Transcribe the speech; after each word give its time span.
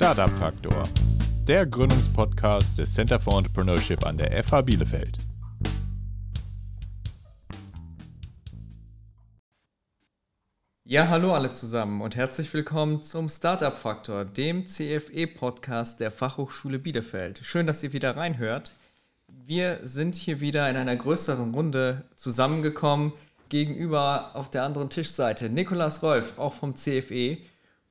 Startup 0.00 0.30
Faktor, 0.38 0.84
der 1.48 1.66
Gründungspodcast 1.66 2.78
des 2.78 2.94
Center 2.94 3.18
for 3.18 3.36
Entrepreneurship 3.36 4.06
an 4.06 4.16
der 4.16 4.44
FH 4.44 4.60
Bielefeld. 4.60 5.18
Ja, 10.84 11.08
hallo 11.08 11.34
alle 11.34 11.50
zusammen 11.50 12.00
und 12.00 12.14
herzlich 12.14 12.54
willkommen 12.54 13.02
zum 13.02 13.28
Startup 13.28 13.76
Faktor, 13.76 14.24
dem 14.24 14.68
CFE-Podcast 14.68 15.98
der 15.98 16.12
Fachhochschule 16.12 16.78
Bielefeld. 16.78 17.40
Schön, 17.42 17.66
dass 17.66 17.82
ihr 17.82 17.92
wieder 17.92 18.16
reinhört. 18.16 18.74
Wir 19.26 19.80
sind 19.82 20.14
hier 20.14 20.38
wieder 20.38 20.70
in 20.70 20.76
einer 20.76 20.94
größeren 20.94 21.52
Runde 21.52 22.04
zusammengekommen. 22.14 23.14
Gegenüber 23.48 24.36
auf 24.36 24.48
der 24.48 24.62
anderen 24.62 24.90
Tischseite 24.90 25.50
Nikolas 25.50 26.04
Rolf, 26.04 26.38
auch 26.38 26.52
vom 26.52 26.76
CFE. 26.76 27.38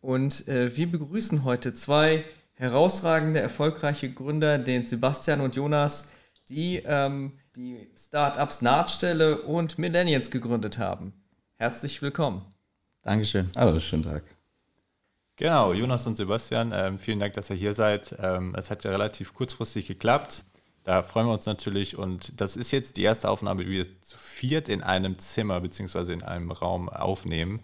Und 0.01 0.47
äh, 0.47 0.75
wir 0.75 0.91
begrüßen 0.91 1.43
heute 1.43 1.73
zwei 1.73 2.23
herausragende, 2.53 3.39
erfolgreiche 3.39 4.11
Gründer, 4.11 4.57
den 4.57 4.85
Sebastian 4.85 5.41
und 5.41 5.55
Jonas, 5.55 6.11
die 6.49 6.81
ähm, 6.85 7.33
die 7.55 7.89
Startups 7.97 8.61
Nahtstelle 8.61 9.41
und 9.41 9.79
Millennials 9.79 10.29
gegründet 10.31 10.77
haben. 10.77 11.13
Herzlich 11.55 12.01
willkommen. 12.01 12.45
Dankeschön. 13.01 13.49
Hallo, 13.55 13.79
schönen 13.79 14.03
Tag. 14.03 14.23
Genau, 15.37 15.73
Jonas 15.73 16.05
und 16.07 16.15
Sebastian, 16.15 16.71
ähm, 16.73 16.99
vielen 16.99 17.19
Dank, 17.19 17.33
dass 17.33 17.49
ihr 17.49 17.55
hier 17.55 17.73
seid. 17.73 18.15
Ähm, 18.19 18.55
es 18.57 18.69
hat 18.69 18.83
ja 18.83 18.91
relativ 18.91 19.33
kurzfristig 19.33 19.85
geklappt. 19.85 20.43
Da 20.83 21.03
freuen 21.03 21.27
wir 21.27 21.33
uns 21.33 21.45
natürlich 21.45 21.97
und 21.97 22.39
das 22.39 22.55
ist 22.55 22.71
jetzt 22.71 22.97
die 22.97 23.03
erste 23.03 23.29
Aufnahme, 23.29 23.65
die 23.65 23.71
wir 23.71 24.01
zu 24.01 24.17
viert 24.17 24.69
in 24.69 24.81
einem 24.81 25.19
Zimmer 25.19 25.61
bzw. 25.61 26.13
in 26.13 26.23
einem 26.23 26.49
Raum 26.51 26.89
aufnehmen. 26.89 27.61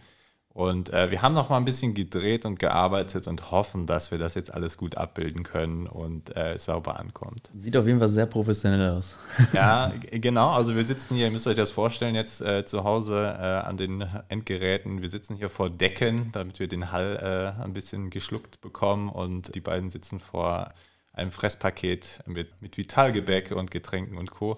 Und 0.53 0.93
äh, 0.93 1.09
wir 1.09 1.23
haben 1.23 1.34
noch 1.34 1.49
mal 1.49 1.57
ein 1.57 1.66
bisschen 1.66 1.95
gedreht 1.95 2.45
und 2.45 2.59
gearbeitet 2.59 3.27
und 3.27 3.49
hoffen, 3.49 3.88
dass 3.88 4.11
wir 4.11 4.20
das 4.20 4.35
jetzt 4.35 4.53
alles 4.53 4.77
gut 4.77 4.98
abbilden 4.98 5.41
können 5.41 5.88
und 5.88 6.36
äh, 6.38 6.59
sauber 6.59 7.00
ankommt. 7.00 7.50
Sieht 7.58 7.75
auf 7.75 7.88
jeden 7.88 7.97
Fall 7.97 8.09
sehr 8.09 8.28
professionell 8.28 8.91
aus. 8.91 9.17
ja, 9.53 9.91
genau. 10.11 10.52
Also 10.52 10.75
wir 10.75 10.83
sitzen 10.83 11.16
hier, 11.16 11.25
ihr 11.25 11.31
müsst 11.31 11.47
euch 11.47 11.55
das 11.55 11.72
vorstellen, 11.72 12.13
jetzt 12.13 12.39
äh, 12.41 12.66
zu 12.67 12.83
Hause 12.83 13.36
äh, 13.36 13.67
an 13.67 13.78
den 13.78 14.05
Endgeräten. 14.30 15.02
Wir 15.02 15.09
sitzen 15.09 15.38
hier 15.38 15.50
vor 15.50 15.72
Decken, 15.72 16.30
damit 16.33 16.59
wir 16.59 16.67
den 16.67 16.91
Hall 16.91 17.56
äh, 17.59 17.63
ein 17.63 17.73
bisschen 17.73 18.11
geschluckt 18.11 18.61
bekommen 18.61 19.09
und 19.09 19.56
die 19.56 19.61
beiden 19.61 19.89
sitzen 19.89 20.19
vor 20.19 20.72
einem 21.13 21.31
Fresspaket 21.31 22.19
mit, 22.28 22.61
mit 22.61 22.78
Vitalgebäck 22.78 23.52
und 23.52 23.72
Getränken 23.72 24.17
und 24.19 24.30
Co. 24.30 24.58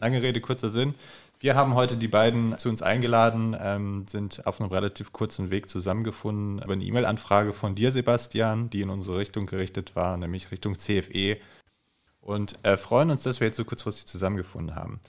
Lange 0.00 0.22
Rede, 0.22 0.40
kurzer 0.40 0.70
Sinn. 0.70 0.94
Wir 1.38 1.54
haben 1.54 1.74
heute 1.74 1.98
die 1.98 2.08
beiden 2.08 2.56
zu 2.56 2.70
uns 2.70 2.80
eingeladen, 2.80 3.54
ähm, 3.60 4.06
sind 4.08 4.46
auf 4.46 4.58
einem 4.58 4.70
relativ 4.70 5.12
kurzen 5.12 5.50
Weg 5.50 5.68
zusammengefunden 5.68 6.62
über 6.62 6.72
eine 6.72 6.84
E-Mail-Anfrage 6.84 7.52
von 7.52 7.74
dir, 7.74 7.92
Sebastian, 7.92 8.70
die 8.70 8.80
in 8.80 8.88
unsere 8.88 9.18
Richtung 9.18 9.44
gerichtet 9.44 9.94
war, 9.94 10.16
nämlich 10.16 10.50
Richtung 10.50 10.74
CFE. 10.76 11.36
Und 12.20 12.58
äh, 12.64 12.78
freuen 12.78 13.10
uns, 13.10 13.22
dass 13.22 13.40
wir 13.40 13.48
jetzt 13.48 13.56
so 13.56 13.64
kurzfristig 13.64 14.06
zusammengefunden 14.06 14.74
haben. 14.74 15.00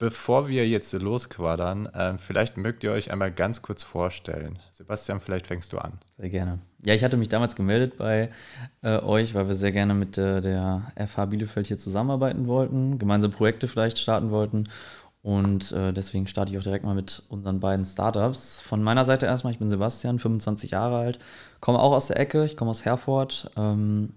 Bevor 0.00 0.48
wir 0.48 0.66
jetzt 0.66 0.94
losquadern, 0.94 1.84
äh, 1.84 2.16
vielleicht 2.16 2.56
mögt 2.56 2.82
ihr 2.84 2.92
euch 2.92 3.10
einmal 3.12 3.30
ganz 3.30 3.60
kurz 3.60 3.82
vorstellen. 3.82 4.58
Sebastian, 4.72 5.20
vielleicht 5.20 5.46
fängst 5.46 5.74
du 5.74 5.78
an. 5.78 5.98
Sehr 6.16 6.30
gerne. 6.30 6.58
Ja, 6.82 6.94
ich 6.94 7.04
hatte 7.04 7.18
mich 7.18 7.28
damals 7.28 7.54
gemeldet 7.54 7.98
bei 7.98 8.30
äh, 8.80 8.98
euch, 9.00 9.34
weil 9.34 9.48
wir 9.48 9.54
sehr 9.54 9.72
gerne 9.72 9.92
mit 9.92 10.16
äh, 10.16 10.40
der 10.40 10.90
FH 10.96 11.26
Bielefeld 11.26 11.66
hier 11.66 11.76
zusammenarbeiten 11.76 12.46
wollten, 12.46 12.98
gemeinsam 12.98 13.30
Projekte 13.30 13.68
vielleicht 13.68 13.98
starten 13.98 14.30
wollten. 14.30 14.70
Und 15.22 15.72
äh, 15.72 15.92
deswegen 15.92 16.26
starte 16.26 16.52
ich 16.52 16.58
auch 16.58 16.62
direkt 16.62 16.84
mal 16.84 16.94
mit 16.94 17.22
unseren 17.28 17.60
beiden 17.60 17.84
Startups. 17.84 18.62
Von 18.62 18.82
meiner 18.82 19.04
Seite 19.04 19.26
erstmal, 19.26 19.52
ich 19.52 19.58
bin 19.58 19.68
Sebastian, 19.68 20.18
25 20.18 20.70
Jahre 20.70 20.96
alt, 20.96 21.18
komme 21.60 21.78
auch 21.78 21.92
aus 21.92 22.06
der 22.06 22.18
Ecke, 22.18 22.46
ich 22.46 22.56
komme 22.56 22.70
aus 22.70 22.86
Herford, 22.86 23.50
ähm, 23.56 24.14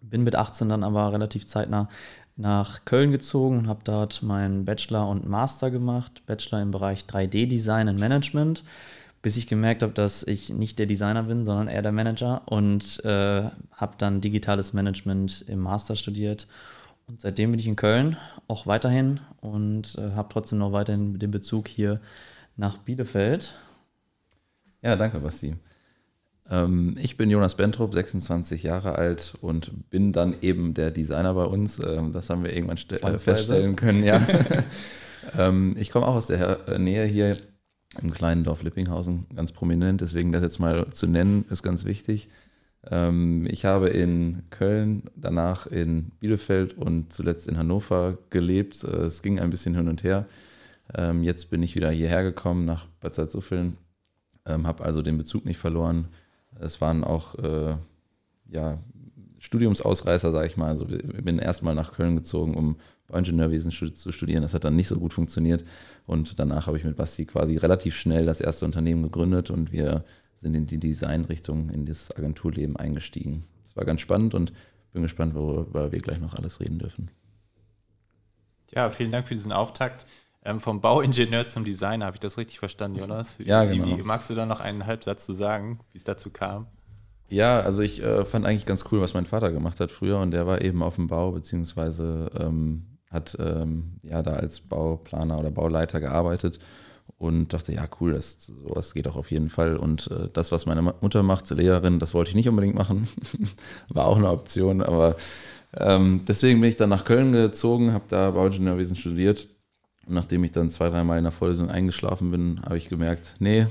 bin 0.00 0.22
mit 0.22 0.36
18 0.36 0.70
dann 0.70 0.82
aber 0.82 1.12
relativ 1.12 1.46
zeitnah 1.46 1.88
nach 2.36 2.86
Köln 2.86 3.12
gezogen 3.12 3.58
und 3.58 3.68
habe 3.68 3.80
dort 3.84 4.22
meinen 4.22 4.64
Bachelor 4.64 5.08
und 5.08 5.28
Master 5.28 5.70
gemacht. 5.70 6.22
Bachelor 6.24 6.62
im 6.62 6.70
Bereich 6.70 7.02
3D-Design 7.02 7.88
und 7.88 8.00
Management, 8.00 8.64
bis 9.20 9.36
ich 9.36 9.46
gemerkt 9.46 9.82
habe, 9.82 9.92
dass 9.92 10.22
ich 10.22 10.48
nicht 10.48 10.78
der 10.78 10.86
Designer 10.86 11.24
bin, 11.24 11.44
sondern 11.44 11.68
eher 11.68 11.82
der 11.82 11.92
Manager 11.92 12.42
und 12.46 13.04
äh, 13.04 13.42
habe 13.72 13.94
dann 13.98 14.22
digitales 14.22 14.72
Management 14.72 15.44
im 15.48 15.58
Master 15.58 15.96
studiert. 15.96 16.46
Und 17.10 17.20
seitdem 17.20 17.50
bin 17.50 17.58
ich 17.58 17.66
in 17.66 17.74
Köln, 17.74 18.16
auch 18.46 18.68
weiterhin 18.68 19.18
und 19.40 19.96
äh, 19.98 20.12
habe 20.12 20.28
trotzdem 20.32 20.60
noch 20.60 20.70
weiterhin 20.70 21.18
den 21.18 21.32
Bezug 21.32 21.66
hier 21.66 22.00
nach 22.56 22.78
Bielefeld. 22.78 23.52
Ja, 24.80 24.94
danke, 24.94 25.18
Basti. 25.18 25.56
Ähm, 26.48 26.94
ich 27.00 27.16
bin 27.16 27.28
Jonas 27.28 27.56
Bentrup, 27.56 27.94
26 27.94 28.62
Jahre 28.62 28.94
alt 28.94 29.36
und 29.40 29.90
bin 29.90 30.12
dann 30.12 30.36
eben 30.40 30.72
der 30.72 30.92
Designer 30.92 31.34
bei 31.34 31.46
uns. 31.46 31.80
Ähm, 31.80 32.12
das 32.12 32.30
haben 32.30 32.44
wir 32.44 32.54
irgendwann 32.54 32.78
äh, 32.78 33.18
feststellen 33.18 33.74
können, 33.74 34.04
ja. 34.04 34.24
ähm, 35.36 35.72
ich 35.76 35.90
komme 35.90 36.06
auch 36.06 36.14
aus 36.14 36.28
der 36.28 36.68
äh, 36.68 36.78
Nähe 36.78 37.06
hier 37.06 37.38
im 38.00 38.12
kleinen 38.12 38.44
Dorf 38.44 38.62
Lippinghausen, 38.62 39.26
ganz 39.34 39.50
prominent. 39.50 40.00
Deswegen 40.00 40.30
das 40.30 40.42
jetzt 40.42 40.60
mal 40.60 40.88
zu 40.90 41.08
nennen, 41.08 41.44
ist 41.50 41.64
ganz 41.64 41.84
wichtig. 41.84 42.28
Ähm, 42.88 43.46
ich 43.50 43.64
habe 43.64 43.88
in 43.88 44.42
Köln, 44.50 45.04
danach 45.16 45.66
in 45.66 46.12
Bielefeld 46.20 46.76
und 46.76 47.12
zuletzt 47.12 47.48
in 47.48 47.58
Hannover 47.58 48.18
gelebt. 48.30 48.84
Äh, 48.84 49.04
es 49.04 49.22
ging 49.22 49.38
ein 49.40 49.50
bisschen 49.50 49.74
hin 49.74 49.88
und 49.88 50.02
her. 50.02 50.26
Ähm, 50.94 51.22
jetzt 51.22 51.50
bin 51.50 51.62
ich 51.62 51.74
wieder 51.74 51.90
hierher 51.90 52.22
gekommen 52.22 52.64
nach 52.64 52.86
Bad 53.00 53.14
Salzuffeln, 53.14 53.76
ähm, 54.46 54.66
habe 54.66 54.84
also 54.84 55.02
den 55.02 55.18
Bezug 55.18 55.44
nicht 55.44 55.58
verloren 55.58 56.08
es 56.58 56.80
waren 56.80 57.04
auch 57.04 57.34
äh, 57.36 57.76
ja, 58.48 58.78
Studiumsausreißer, 59.38 60.32
sage 60.32 60.46
ich 60.46 60.56
mal. 60.56 60.68
Also 60.68 60.86
ich 60.88 61.24
bin 61.24 61.38
erstmal 61.38 61.74
nach 61.74 61.92
Köln 61.92 62.16
gezogen, 62.16 62.54
um 62.54 62.76
Bauingenieurwesen 63.08 63.72
zu 63.72 64.12
studieren. 64.12 64.42
Das 64.42 64.54
hat 64.54 64.64
dann 64.64 64.76
nicht 64.76 64.88
so 64.88 64.98
gut 64.98 65.12
funktioniert. 65.12 65.64
Und 66.06 66.38
danach 66.38 66.66
habe 66.66 66.76
ich 66.76 66.84
mit 66.84 66.96
Basti 66.96 67.26
quasi 67.26 67.56
relativ 67.56 67.96
schnell 67.96 68.26
das 68.26 68.40
erste 68.40 68.64
Unternehmen 68.64 69.02
gegründet 69.02 69.50
und 69.50 69.72
wir 69.72 70.04
sind 70.40 70.54
in 70.54 70.66
die 70.66 70.78
Designrichtung, 70.78 71.68
in 71.70 71.84
das 71.84 72.14
Agenturleben 72.16 72.76
eingestiegen. 72.76 73.44
Das 73.64 73.76
war 73.76 73.84
ganz 73.84 74.00
spannend 74.00 74.34
und 74.34 74.52
bin 74.92 75.02
gespannt, 75.02 75.34
worüber 75.34 75.92
wir 75.92 75.98
gleich 76.00 76.18
noch 76.18 76.34
alles 76.34 76.60
reden 76.60 76.78
dürfen. 76.78 77.10
Ja, 78.74 78.90
vielen 78.90 79.12
Dank 79.12 79.28
für 79.28 79.34
diesen 79.34 79.52
Auftakt. 79.52 80.06
Ähm, 80.42 80.58
vom 80.58 80.80
Bauingenieur 80.80 81.44
zum 81.44 81.64
Designer, 81.64 82.06
habe 82.06 82.16
ich 82.16 82.20
das 82.20 82.38
richtig 82.38 82.58
verstanden, 82.58 82.98
Jonas? 82.98 83.36
Ja, 83.38 83.64
genau. 83.64 83.98
Wie, 83.98 84.02
magst 84.02 84.30
du 84.30 84.34
da 84.34 84.46
noch 84.46 84.60
einen 84.60 84.86
Halbsatz 84.86 85.26
zu 85.26 85.34
sagen, 85.34 85.80
wie 85.92 85.98
es 85.98 86.04
dazu 86.04 86.30
kam? 86.30 86.66
Ja, 87.28 87.60
also 87.60 87.82
ich 87.82 88.02
äh, 88.02 88.24
fand 88.24 88.46
eigentlich 88.46 88.64
ganz 88.64 88.86
cool, 88.90 89.02
was 89.02 89.12
mein 89.12 89.26
Vater 89.26 89.52
gemacht 89.52 89.78
hat 89.80 89.90
früher 89.90 90.18
und 90.18 90.30
der 90.30 90.46
war 90.46 90.62
eben 90.62 90.82
auf 90.82 90.94
dem 90.94 91.08
Bau, 91.08 91.32
beziehungsweise 91.32 92.30
ähm, 92.40 92.98
hat 93.10 93.36
ähm, 93.38 94.00
ja 94.02 94.22
da 94.22 94.32
als 94.32 94.60
Bauplaner 94.60 95.38
oder 95.38 95.50
Bauleiter 95.50 96.00
gearbeitet 96.00 96.58
und 97.18 97.52
dachte, 97.52 97.72
ja 97.72 97.86
cool, 98.00 98.12
das, 98.12 98.38
sowas 98.40 98.94
geht 98.94 99.08
auch 99.08 99.16
auf 99.16 99.30
jeden 99.30 99.50
Fall. 99.50 99.76
Und 99.76 100.10
äh, 100.10 100.28
das, 100.32 100.52
was 100.52 100.66
meine 100.66 100.82
Mutter 100.82 101.22
macht, 101.22 101.50
Lehrerin, 101.50 101.98
das 101.98 102.14
wollte 102.14 102.30
ich 102.30 102.36
nicht 102.36 102.48
unbedingt 102.48 102.74
machen. 102.74 103.08
war 103.88 104.06
auch 104.06 104.16
eine 104.16 104.30
Option, 104.30 104.82
aber 104.82 105.16
ähm, 105.76 106.22
deswegen 106.26 106.60
bin 106.60 106.70
ich 106.70 106.76
dann 106.76 106.90
nach 106.90 107.04
Köln 107.04 107.32
gezogen, 107.32 107.92
habe 107.92 108.04
da 108.08 108.30
Bauingenieurwesen 108.30 108.96
studiert 108.96 109.48
und 110.06 110.14
nachdem 110.14 110.42
ich 110.44 110.52
dann 110.52 110.68
zwei, 110.68 110.90
dreimal 110.90 111.18
in 111.18 111.24
der 111.24 111.32
Vorlesung 111.32 111.70
eingeschlafen 111.70 112.30
bin, 112.30 112.60
habe 112.64 112.76
ich 112.76 112.88
gemerkt, 112.88 113.36
nee, 113.38 113.66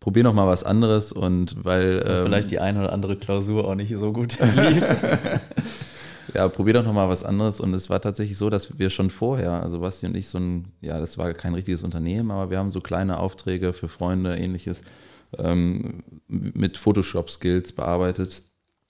probier 0.00 0.24
noch 0.24 0.34
mal 0.34 0.48
was 0.48 0.64
anderes 0.64 1.12
und 1.12 1.64
weil. 1.64 2.02
Ähm, 2.04 2.24
vielleicht 2.24 2.50
die 2.50 2.58
eine 2.58 2.80
oder 2.80 2.92
andere 2.92 3.16
Klausur 3.16 3.68
auch 3.68 3.76
nicht 3.76 3.94
so 3.96 4.12
gut 4.12 4.38
lief. 4.56 4.84
ja, 6.34 6.48
probier 6.48 6.74
doch 6.74 6.84
noch 6.84 6.92
mal 6.92 7.08
was 7.08 7.24
anderes. 7.24 7.60
Und 7.60 7.74
es 7.74 7.90
war 7.90 8.00
tatsächlich 8.00 8.38
so, 8.38 8.50
dass 8.50 8.78
wir 8.78 8.90
schon 8.90 9.10
vorher, 9.10 9.62
also 9.62 9.80
Basti 9.80 10.06
und 10.06 10.16
ich, 10.16 10.28
so 10.28 10.38
ein, 10.38 10.72
ja, 10.80 10.98
das 10.98 11.18
war 11.18 11.32
kein 11.34 11.54
richtiges 11.54 11.82
Unternehmen, 11.82 12.30
aber 12.30 12.50
wir 12.50 12.58
haben 12.58 12.70
so 12.70 12.80
kleine 12.80 13.18
Aufträge 13.18 13.72
für 13.72 13.88
Freunde, 13.88 14.36
ähnliches, 14.36 14.82
ähm, 15.38 16.02
mit 16.28 16.78
Photoshop-Skills 16.78 17.72
bearbeitet. 17.72 18.44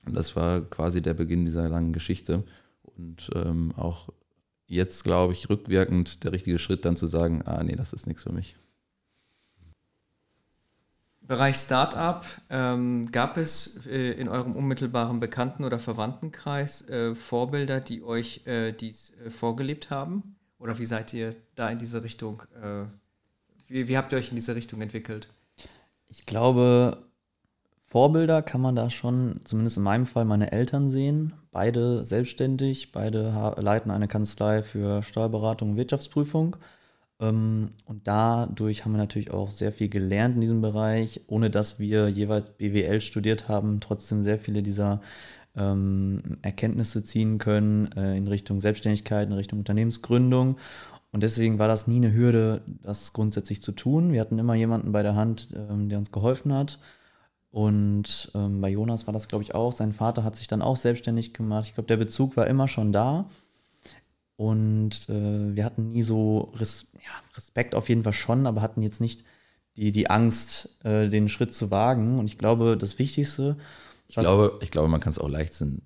Und 0.04 0.14
das 0.14 0.34
war 0.36 0.60
quasi 0.62 1.02
der 1.02 1.14
Beginn 1.14 1.44
dieser 1.44 1.68
langen 1.68 1.92
Geschichte. 1.92 2.44
Und 2.82 3.30
ähm, 3.34 3.72
auch 3.76 4.08
jetzt, 4.66 5.04
glaube 5.04 5.32
ich, 5.32 5.48
rückwirkend 5.50 6.24
der 6.24 6.32
richtige 6.32 6.58
Schritt, 6.58 6.84
dann 6.84 6.96
zu 6.96 7.06
sagen, 7.06 7.42
ah 7.44 7.62
nee, 7.62 7.76
das 7.76 7.92
ist 7.92 8.06
nichts 8.06 8.22
für 8.22 8.32
mich. 8.32 8.56
Bereich 11.26 11.56
Startup, 11.56 12.24
ähm, 12.50 13.10
gab 13.12 13.36
es 13.36 13.86
äh, 13.86 14.12
in 14.12 14.28
eurem 14.28 14.56
unmittelbaren 14.56 15.20
Bekannten- 15.20 15.64
oder 15.64 15.78
Verwandtenkreis 15.78 16.88
äh, 16.88 17.14
Vorbilder, 17.14 17.80
die 17.80 18.02
euch 18.02 18.46
äh, 18.46 18.72
dies 18.72 19.12
äh, 19.24 19.30
vorgelebt 19.30 19.90
haben? 19.90 20.36
Oder 20.58 20.78
wie 20.78 20.84
seid 20.84 21.12
ihr 21.14 21.36
da 21.54 21.68
in 21.68 21.78
diese 21.78 22.02
Richtung, 22.02 22.42
äh, 22.60 22.84
wie, 23.68 23.88
wie 23.88 23.96
habt 23.96 24.12
ihr 24.12 24.18
euch 24.18 24.30
in 24.30 24.36
diese 24.36 24.54
Richtung 24.54 24.80
entwickelt? 24.80 25.28
Ich 26.08 26.26
glaube, 26.26 26.98
Vorbilder 27.86 28.42
kann 28.42 28.60
man 28.60 28.74
da 28.74 28.90
schon, 28.90 29.40
zumindest 29.44 29.76
in 29.76 29.82
meinem 29.82 30.06
Fall, 30.06 30.24
meine 30.24 30.50
Eltern 30.50 30.90
sehen. 30.90 31.34
Beide 31.50 32.04
selbstständig, 32.04 32.90
beide 32.90 33.54
leiten 33.58 33.90
eine 33.90 34.08
Kanzlei 34.08 34.62
für 34.62 35.02
Steuerberatung 35.02 35.70
und 35.70 35.76
Wirtschaftsprüfung. 35.76 36.56
Ähm, 37.22 37.70
und 37.86 38.08
dadurch 38.08 38.84
haben 38.84 38.92
wir 38.92 38.98
natürlich 38.98 39.30
auch 39.30 39.50
sehr 39.50 39.72
viel 39.72 39.88
gelernt 39.88 40.34
in 40.34 40.40
diesem 40.40 40.60
Bereich, 40.60 41.22
ohne 41.28 41.48
dass 41.50 41.78
wir 41.78 42.08
jeweils 42.08 42.50
BWL 42.58 43.00
studiert 43.00 43.48
haben, 43.48 43.80
trotzdem 43.80 44.22
sehr 44.22 44.38
viele 44.38 44.62
dieser 44.62 45.00
ähm, 45.56 46.38
Erkenntnisse 46.42 47.04
ziehen 47.04 47.38
können 47.38 47.92
äh, 47.92 48.16
in 48.16 48.26
Richtung 48.26 48.60
Selbstständigkeit, 48.60 49.28
in 49.28 49.34
Richtung 49.34 49.60
Unternehmensgründung. 49.60 50.56
Und 51.12 51.22
deswegen 51.22 51.58
war 51.58 51.68
das 51.68 51.86
nie 51.86 51.96
eine 51.96 52.12
Hürde, 52.12 52.62
das 52.82 53.12
grundsätzlich 53.12 53.62
zu 53.62 53.72
tun. 53.72 54.12
Wir 54.12 54.20
hatten 54.20 54.38
immer 54.38 54.54
jemanden 54.54 54.92
bei 54.92 55.02
der 55.02 55.14
Hand, 55.14 55.48
ähm, 55.54 55.88
der 55.88 55.98
uns 55.98 56.10
geholfen 56.10 56.52
hat. 56.52 56.78
Und 57.50 58.32
ähm, 58.34 58.62
bei 58.62 58.70
Jonas 58.70 59.06
war 59.06 59.12
das, 59.12 59.28
glaube 59.28 59.44
ich, 59.44 59.54
auch. 59.54 59.72
Sein 59.72 59.92
Vater 59.92 60.24
hat 60.24 60.36
sich 60.36 60.48
dann 60.48 60.62
auch 60.62 60.76
selbstständig 60.76 61.34
gemacht. 61.34 61.66
Ich 61.68 61.74
glaube, 61.74 61.88
der 61.88 61.98
Bezug 61.98 62.36
war 62.36 62.46
immer 62.46 62.66
schon 62.66 62.92
da. 62.92 63.26
Und 64.36 65.08
äh, 65.08 65.54
wir 65.54 65.64
hatten 65.64 65.92
nie 65.92 66.02
so 66.02 66.52
Res 66.58 66.92
ja, 66.94 67.36
Respekt 67.36 67.74
auf 67.74 67.88
jeden 67.88 68.02
Fall 68.02 68.12
schon, 68.12 68.46
aber 68.46 68.62
hatten 68.62 68.82
jetzt 68.82 69.00
nicht 69.00 69.24
die, 69.76 69.92
die 69.92 70.10
Angst, 70.10 70.78
äh, 70.84 71.08
den 71.08 71.28
Schritt 71.28 71.54
zu 71.54 71.70
wagen. 71.70 72.18
Und 72.18 72.26
ich 72.26 72.38
glaube, 72.38 72.76
das 72.76 72.98
Wichtigste. 72.98 73.56
Ich 74.08 74.16
glaube, 74.16 74.58
ich 74.62 74.70
glaube, 74.70 74.88
man 74.88 75.00
kann 75.00 75.10
es 75.10 75.18
auch 75.18 75.28
Leichtsinn. 75.28 75.82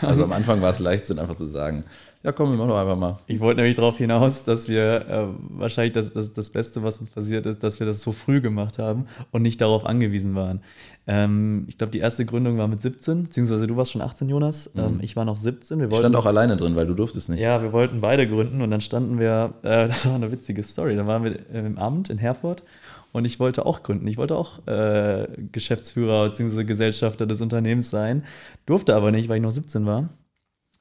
Also 0.00 0.24
am 0.24 0.32
Anfang 0.32 0.60
war 0.60 0.70
es 0.70 0.80
Leichtsinn, 0.80 1.18
einfach 1.18 1.36
zu 1.36 1.44
sagen, 1.44 1.84
ja, 2.22 2.30
komm, 2.30 2.50
wir 2.50 2.56
machen 2.56 2.68
doch 2.68 2.78
einfach 2.78 2.96
mal. 2.96 3.18
Ich 3.26 3.40
wollte 3.40 3.60
nämlich 3.60 3.76
darauf 3.76 3.96
hinaus, 3.96 4.44
dass 4.44 4.68
wir 4.68 5.08
äh, 5.08 5.26
wahrscheinlich 5.58 5.92
das, 5.92 6.12
das, 6.12 6.32
das 6.32 6.50
Beste, 6.50 6.82
was 6.82 6.98
uns 6.98 7.10
passiert 7.10 7.46
ist, 7.46 7.62
dass 7.64 7.80
wir 7.80 7.86
das 7.86 8.00
so 8.00 8.12
früh 8.12 8.40
gemacht 8.40 8.78
haben 8.78 9.06
und 9.32 9.42
nicht 9.42 9.60
darauf 9.60 9.84
angewiesen 9.84 10.34
waren. 10.34 10.62
Ähm, 11.06 11.64
ich 11.68 11.78
glaube, 11.78 11.90
die 11.90 11.98
erste 11.98 12.24
Gründung 12.24 12.58
war 12.58 12.68
mit 12.68 12.80
17, 12.80 13.24
beziehungsweise 13.24 13.66
du 13.66 13.76
warst 13.76 13.92
schon 13.92 14.02
18, 14.02 14.28
Jonas. 14.28 14.72
Mhm. 14.74 14.80
Ähm, 14.80 14.98
ich 15.02 15.16
war 15.16 15.24
noch 15.24 15.36
17. 15.36 15.78
Wir 15.78 15.86
wollten, 15.86 15.94
ich 15.94 15.98
stand 15.98 16.16
auch 16.16 16.26
alleine 16.26 16.56
drin, 16.56 16.76
weil 16.76 16.86
du 16.86 16.94
durftest 16.94 17.28
nicht. 17.28 17.40
Ja, 17.40 17.60
wir 17.60 17.72
wollten 17.72 18.00
beide 18.00 18.28
gründen 18.28 18.62
und 18.62 18.70
dann 18.70 18.80
standen 18.80 19.18
wir, 19.18 19.54
äh, 19.62 19.86
das 19.88 20.06
war 20.06 20.14
eine 20.14 20.30
witzige 20.30 20.62
Story, 20.62 20.94
da 20.94 21.06
waren 21.06 21.24
wir 21.24 21.38
im 21.52 21.78
Amt 21.78 22.10
in 22.10 22.18
Herford 22.18 22.62
und 23.10 23.24
ich 23.24 23.40
wollte 23.40 23.66
auch 23.66 23.82
gründen. 23.82 24.06
Ich 24.06 24.16
wollte 24.16 24.36
auch 24.36 24.66
äh, 24.66 25.26
Geschäftsführer 25.50 26.28
bzw. 26.28 26.64
Gesellschafter 26.64 27.26
des 27.26 27.40
Unternehmens 27.40 27.90
sein, 27.90 28.24
durfte 28.66 28.94
aber 28.94 29.10
nicht, 29.10 29.28
weil 29.28 29.36
ich 29.36 29.42
noch 29.42 29.50
17 29.50 29.84
war. 29.86 30.08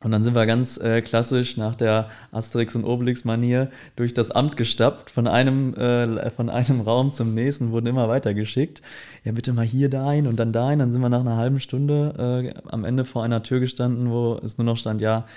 Und 0.04 0.12
dann 0.12 0.24
sind 0.24 0.34
wir 0.34 0.48
ganz 0.48 0.78
äh, 0.78 1.02
klassisch 1.02 1.58
nach 1.58 1.76
der 1.76 2.10
Asterix 2.32 2.76
und 2.76 2.86
Obelix-Manier 2.86 3.70
durch 3.96 4.16
das 4.16 4.32
Amt 4.32 4.58
gestapft, 4.58 5.12
von 5.12 5.28
einem, 5.28 5.76
äh, 5.76 6.32
von 6.32 6.50
einem 6.50 6.82
Raum 6.88 7.12
zum 7.12 7.36
nächsten, 7.36 7.72
wurden 7.72 7.86
immer 7.86 8.10
weitergeschickt. 8.10 8.82
Ja, 9.24 9.32
bitte 9.32 9.54
mal 9.54 9.66
hier 9.66 9.90
dahin 9.90 10.26
und 10.26 10.40
dann 10.40 10.54
dahin. 10.54 10.80
Dann 10.80 10.92
sind 10.92 11.02
wir 11.02 11.10
nach 11.10 11.20
einer 11.20 11.38
halben 11.38 11.60
Stunde 11.60 12.54
äh, 12.56 12.70
am 12.70 12.84
Ende 12.84 13.06
vor 13.06 13.24
einer 13.24 13.44
Tür 13.44 13.60
gestanden, 13.60 14.10
wo 14.10 14.40
es 14.44 14.58
nur 14.58 14.66
noch 14.66 14.78
stand, 14.78 15.02
ja, 15.02 15.28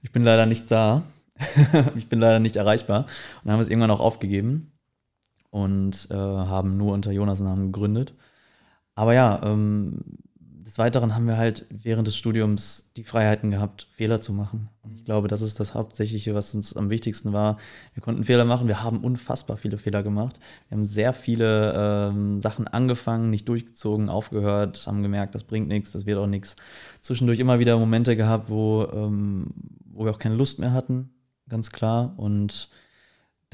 ich 0.00 0.10
bin 0.10 0.24
leider 0.24 0.46
nicht 0.46 0.70
da. 0.70 1.02
ich 1.96 2.08
bin 2.08 2.18
leider 2.20 2.40
nicht 2.40 2.56
erreichbar. 2.56 3.00
Und 3.00 3.08
dann 3.44 3.52
haben 3.52 3.58
wir 3.58 3.64
es 3.64 3.68
irgendwann 3.68 3.90
auch 3.90 4.00
aufgegeben 4.00 4.72
und 5.50 6.08
äh, 6.10 6.14
haben 6.14 6.78
nur 6.78 6.94
unter 6.94 7.12
Jonas 7.12 7.40
Namen 7.40 7.72
gegründet. 7.72 8.14
Aber 8.94 9.12
ja, 9.12 9.40
ähm, 9.44 10.00
des 10.74 10.78
Weiteren 10.80 11.14
haben 11.14 11.28
wir 11.28 11.36
halt 11.36 11.66
während 11.70 12.08
des 12.08 12.16
Studiums 12.16 12.90
die 12.96 13.04
Freiheiten 13.04 13.52
gehabt, 13.52 13.86
Fehler 13.92 14.20
zu 14.20 14.32
machen. 14.32 14.70
Und 14.82 14.96
ich 14.96 15.04
glaube, 15.04 15.28
das 15.28 15.40
ist 15.40 15.60
das 15.60 15.72
Hauptsächliche, 15.72 16.34
was 16.34 16.52
uns 16.52 16.76
am 16.76 16.90
wichtigsten 16.90 17.32
war. 17.32 17.58
Wir 17.92 18.02
konnten 18.02 18.24
Fehler 18.24 18.44
machen, 18.44 18.66
wir 18.66 18.82
haben 18.82 19.04
unfassbar 19.04 19.56
viele 19.56 19.78
Fehler 19.78 20.02
gemacht. 20.02 20.40
Wir 20.68 20.76
haben 20.76 20.84
sehr 20.84 21.12
viele 21.12 21.74
ähm, 21.76 22.40
Sachen 22.40 22.66
angefangen, 22.66 23.30
nicht 23.30 23.48
durchgezogen, 23.48 24.08
aufgehört, 24.08 24.84
haben 24.88 25.04
gemerkt, 25.04 25.36
das 25.36 25.44
bringt 25.44 25.68
nichts, 25.68 25.92
das 25.92 26.06
wird 26.06 26.18
auch 26.18 26.26
nichts. 26.26 26.56
Zwischendurch 27.00 27.38
immer 27.38 27.60
wieder 27.60 27.78
Momente 27.78 28.16
gehabt, 28.16 28.50
wo, 28.50 28.82
ähm, 28.92 29.46
wo 29.92 30.04
wir 30.04 30.10
auch 30.10 30.18
keine 30.18 30.34
Lust 30.34 30.58
mehr 30.58 30.72
hatten, 30.72 31.10
ganz 31.48 31.70
klar. 31.70 32.14
Und 32.16 32.68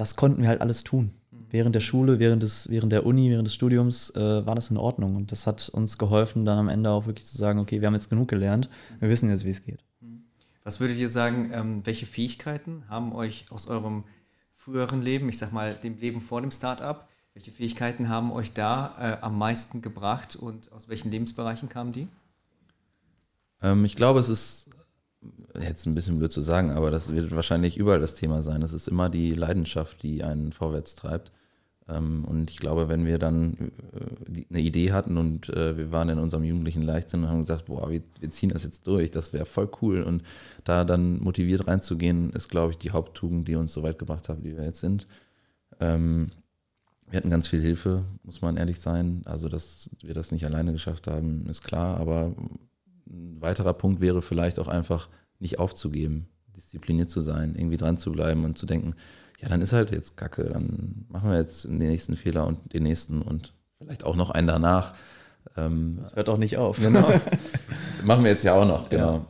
das 0.00 0.17
konnten 0.17 0.43
wir 0.43 0.49
halt 0.49 0.61
alles 0.61 0.82
tun 0.85 1.12
während 1.50 1.75
der 1.75 1.81
Schule, 1.81 2.19
während, 2.19 2.43
des, 2.43 2.70
während 2.70 2.93
der 2.93 3.05
Uni, 3.05 3.31
während 3.31 3.47
des 3.47 3.55
Studiums 3.55 4.14
äh, 4.14 4.47
war 4.47 4.55
das 4.55 4.70
in 4.70 4.76
Ordnung. 4.76 5.17
Und 5.17 5.32
das 5.32 5.47
hat 5.47 5.69
uns 5.69 5.99
geholfen, 5.99 6.44
dann 6.44 6.58
am 6.58 6.69
Ende 6.69 6.91
auch 6.91 7.06
wirklich 7.06 7.26
zu 7.26 7.37
sagen, 7.37 7.58
okay, 7.58 7.81
wir 7.81 7.87
haben 7.87 7.94
jetzt 7.94 8.11
genug 8.11 8.29
gelernt, 8.29 8.69
wir 8.99 9.08
wissen 9.08 9.29
jetzt, 9.29 9.44
wie 9.44 9.50
es 9.50 9.64
geht. 9.64 9.85
Was 10.62 10.79
würdet 10.81 10.99
ihr 10.99 11.08
sagen, 11.08 11.50
ähm, 11.52 11.81
welche 11.85 12.06
Fähigkeiten 12.06 12.85
haben 12.88 13.12
euch 13.12 13.47
aus 13.50 13.67
eurem 13.67 14.05
früheren 14.55 15.02
Leben, 15.02 15.29
ich 15.29 15.38
sag 15.38 15.52
mal 15.52 15.75
dem 15.75 15.99
Leben 15.99 16.20
vor 16.20 16.41
dem 16.41 16.50
Startup, 16.50 17.08
welche 17.32 17.50
Fähigkeiten 17.50 18.08
haben 18.08 18.31
euch 18.31 18.53
da 18.53 18.94
äh, 18.99 19.23
am 19.23 19.38
meisten 19.38 19.82
gebracht 19.82 20.37
und 20.37 20.70
aus 20.73 20.88
welchen 20.88 21.11
Lebensbereichen 21.11 21.69
kamen 21.69 21.93
die? 21.93 22.08
Ähm, 23.62 23.85
ich 23.85 23.96
glaube, 23.96 24.20
es 24.20 24.29
ist 24.29 24.70
jetzt 25.61 25.87
ein 25.87 25.94
bisschen 25.94 26.19
blöd 26.19 26.32
zu 26.32 26.40
sagen, 26.40 26.70
aber 26.70 26.90
das 26.90 27.12
wird 27.12 27.31
wahrscheinlich 27.34 27.76
überall 27.76 28.00
das 28.00 28.14
Thema 28.14 28.43
sein. 28.43 28.62
Es 28.62 28.72
ist 28.72 28.88
immer 28.88 29.08
die 29.08 29.34
Leidenschaft, 29.34 30.02
die 30.02 30.25
einen 30.25 30.52
vorwärts 30.52 30.94
treibt. 30.94 31.32
Ähm, 31.88 32.25
und 32.25 32.50
ich 32.50 32.58
glaube, 32.58 32.88
wenn 32.88 33.05
wir 33.05 33.19
dann 33.19 33.72
äh, 33.93 34.44
eine 34.49 34.61
Idee 34.61 34.93
hatten 34.93 35.19
und 35.19 35.49
äh, 35.50 35.76
wir 35.76 35.93
waren 35.93 36.08
in 36.08 36.19
unserem 36.19 36.44
jugendlichen 36.44 36.82
Leichtsinn 36.82 37.25
und 37.25 37.28
haben 37.28 37.40
gesagt, 37.40 37.67
boah, 37.67 37.90
wir, 37.90 38.02
ziehen 38.31 38.50
das 38.50 38.64
jetzt 38.64 38.87
durch, 38.87 39.11
das 39.11 39.32
wäre 39.32 39.46
voll 39.46 39.70
cool. 39.82 40.02
Und 40.02 40.22
da 40.64 40.84
dann 40.84 41.20
motiviert 41.20 41.67
reinzugehen, 41.67 42.31
ist, 42.31 42.49
glaube 42.49 42.72
ich, 42.72 42.78
die 42.78 42.93
Haupttugend, 42.93 43.49
die 43.49 43.56
uns 43.56 43.72
so 43.72 43.82
weit 43.82 43.99
gebracht 43.99 44.28
hat, 44.28 44.44
wie 44.44 44.56
wir 44.56 44.64
jetzt 44.64 44.81
sind. 44.81 45.06
Ähm, 45.81 46.31
wir 47.08 47.17
hatten 47.17 47.31
ganz 47.31 47.49
viel 47.49 47.61
Hilfe, 47.61 48.05
muss 48.22 48.40
man 48.40 48.56
ehrlich 48.56 48.78
sein. 48.81 49.22
Also, 49.25 49.49
dass 49.49 49.90
wir 50.02 50.14
das 50.14 50.31
nicht 50.31 50.44
alleine 50.46 50.72
geschafft 50.72 51.08
haben, 51.08 51.46
ist 51.49 51.64
klar. 51.64 51.99
Aber 51.99 52.34
ein 53.11 53.41
weiterer 53.41 53.75
Punkt 53.75 54.01
wäre 54.01 54.23
vielleicht 54.23 54.59
auch 54.59 54.69
einfach 54.69 55.09
nicht 55.39 55.59
aufzugeben, 55.59 56.29
diszipliniert 56.57 57.11
zu 57.11 57.21
sein, 57.21 57.55
irgendwie 57.55 57.77
dran 57.77 57.99
zu 57.99 58.12
bleiben 58.12 58.45
und 58.45 58.59
zu 58.59 58.67
denken, 58.67 58.95
ja, 59.41 59.49
dann 59.49 59.62
ist 59.62 59.73
halt 59.73 59.91
jetzt 59.91 60.17
Kacke, 60.17 60.45
dann 60.45 61.07
machen 61.09 61.31
wir 61.31 61.39
jetzt 61.39 61.65
den 61.65 61.79
nächsten 61.79 62.17
Fehler 62.17 62.47
und 62.47 62.73
den 62.73 62.83
nächsten 62.83 63.23
und 63.23 63.55
vielleicht 63.79 64.05
auch 64.05 64.17
noch 64.17 64.31
einen 64.31 64.47
danach. 64.47 64.95
Ähm, 65.57 65.97
das 65.97 66.15
hört 66.15 66.29
auch 66.29 66.37
nicht 66.37 66.59
auf. 66.59 66.79
Genau. 66.79 67.09
machen 68.05 68.25
wir 68.25 68.31
jetzt 68.31 68.45
ja 68.45 68.55
auch 68.55 68.67
noch, 68.67 68.91
genau. 68.91 69.15
Ja. 69.15 69.27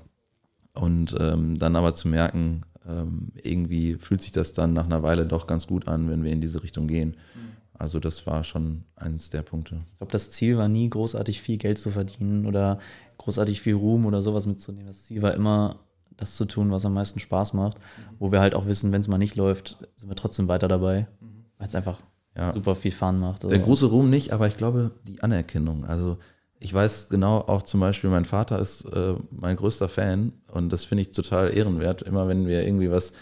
Und 0.75 1.17
ähm, 1.19 1.59
dann 1.59 1.77
aber 1.77 1.95
zu 1.95 2.09
merken, 2.09 2.63
ähm, 2.89 3.33
irgendwie 3.35 3.97
fühlt 3.97 4.23
sich 4.23 4.33
das 4.33 4.53
dann 4.53 4.73
nach 4.73 4.87
einer 4.87 5.03
Weile 5.03 5.27
doch 5.27 5.47
ganz 5.47 5.67
gut 5.67 5.87
an, 5.87 6.11
wenn 6.11 6.25
wir 6.25 6.33
in 6.33 6.41
diese 6.41 6.63
Richtung 6.63 6.89
gehen. 6.89 7.11
Mhm. 7.35 7.51
Also 7.81 7.99
das 7.99 8.27
war 8.27 8.45
schon 8.45 8.85
eines 8.97 9.31
der 9.31 9.43
Punkte. 9.43 9.81
Ich 9.89 9.97
glaube, 9.97 10.13
das 10.13 10.31
Ziel 10.31 10.59
war 10.59 10.69
nie 10.69 10.91
großartig 10.91 11.41
viel 11.41 11.57
Geld 11.57 11.79
zu 11.79 11.91
verdienen 11.91 12.45
oder 12.45 12.79
großartig 13.21 13.61
viel 13.61 13.75
Ruhm 13.75 14.07
oder 14.07 14.23
sowas 14.23 14.47
mitzunehmen. 14.47 14.89
Das 14.89 15.05
Ziel 15.05 15.21
war 15.21 15.35
immer 15.35 15.81
das 16.17 16.37
zu 16.37 16.47
tun, 16.47 16.71
was 16.71 16.87
am 16.87 16.95
meisten 16.95 17.21
Spaß 17.21 17.53
macht, 17.53 17.79
mhm. 17.79 18.17
wo 18.19 18.33
wir 18.33 18.41
halt 18.41 18.55
auch 18.55 18.67
wissen, 18.67 18.93
wenn 18.93 19.01
es 19.01 19.09
mal 19.09 19.19
nicht 19.19 19.37
läuft, 19.37 19.77
sind 19.95 20.09
wir 20.09 20.17
trotzdem 20.17 20.49
weiter 20.49 20.69
dabei, 20.69 21.07
mhm. 21.21 21.45
weil 21.59 21.69
es 21.69 21.75
einfach 21.75 22.01
ja. 22.37 22.53
super 22.53 22.75
viel 22.75 22.93
Fun 22.93 23.21
macht. 23.21 23.45
Also. 23.45 23.55
Der 23.55 23.59
große 23.59 23.87
Ruhm 23.87 24.09
nicht, 24.09 24.33
aber 24.33 24.49
ich 24.49 24.57
glaube, 24.57 24.93
die 25.07 25.23
Anerkennung. 25.23 25.85
Also 25.85 26.17
ich 26.59 26.73
weiß 26.73 27.11
genau 27.11 27.39
auch 27.41 27.63
zum 27.63 27.81
Beispiel, 27.81 28.11
mein 28.11 28.25
Vater 28.25 28.59
ist 28.59 28.85
äh, 28.87 29.15
mein 29.31 29.57
größter 29.57 29.89
Fan 29.89 30.33
und 30.51 30.73
das 30.73 30.85
finde 30.85 31.03
ich 31.03 31.13
total 31.13 31.55
ehrenwert. 31.55 32.03
Immer 32.03 32.27
wenn 32.27 32.47
wir 32.47 32.65
irgendwie 32.65 32.91
was 32.91 33.13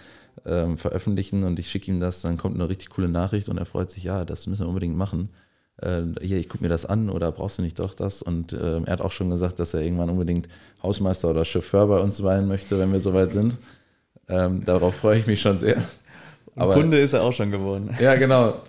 ähm, 0.47 0.79
veröffentlichen 0.79 1.43
und 1.43 1.59
ich 1.59 1.71
schicke 1.71 1.91
ihm 1.91 1.99
das, 1.99 2.23
dann 2.23 2.37
kommt 2.37 2.55
eine 2.55 2.69
richtig 2.69 2.91
coole 2.91 3.09
Nachricht 3.09 3.49
und 3.49 3.59
er 3.59 3.67
freut 3.67 3.91
sich, 3.91 4.05
ja, 4.05 4.25
das 4.25 4.47
müssen 4.47 4.63
wir 4.63 4.69
unbedingt 4.69 4.97
machen 4.97 5.31
äh, 5.79 6.03
hier, 6.21 6.39
ich 6.39 6.49
gucke 6.49 6.63
mir 6.63 6.69
das 6.69 6.87
an 6.87 7.11
oder 7.11 7.33
brauchst 7.33 7.59
du 7.59 7.63
nicht 7.63 7.79
doch 7.79 7.95
das? 7.95 8.23
Und 8.23 8.53
äh, 8.53 8.81
er 8.81 8.93
hat 8.93 9.01
auch 9.01 9.13
schon 9.13 9.31
gesagt, 9.31 9.59
dass 9.59 9.75
er 9.75 9.83
irgendwann 9.83 10.11
unbedingt 10.11 10.49
Hausmeister 10.83 11.31
oder 11.31 11.45
Chauffeur 11.45 11.87
bei 11.87 12.01
uns 12.01 12.17
sein 12.17 12.47
möchte, 12.47 12.79
wenn 12.79 12.93
wir 12.93 13.01
soweit 13.01 13.33
sind. 13.33 13.57
Ähm, 14.29 14.65
darauf 14.65 14.97
freue 14.97 15.19
ich 15.19 15.27
mich 15.27 15.41
schon 15.41 15.59
sehr. 15.59 15.83
Aber, 16.55 16.75
Kunde 16.75 16.99
ist 16.99 17.13
er 17.13 17.23
auch 17.23 17.33
schon 17.33 17.51
geworden. 17.51 17.97
Ja, 18.01 18.17
genau. 18.17 18.61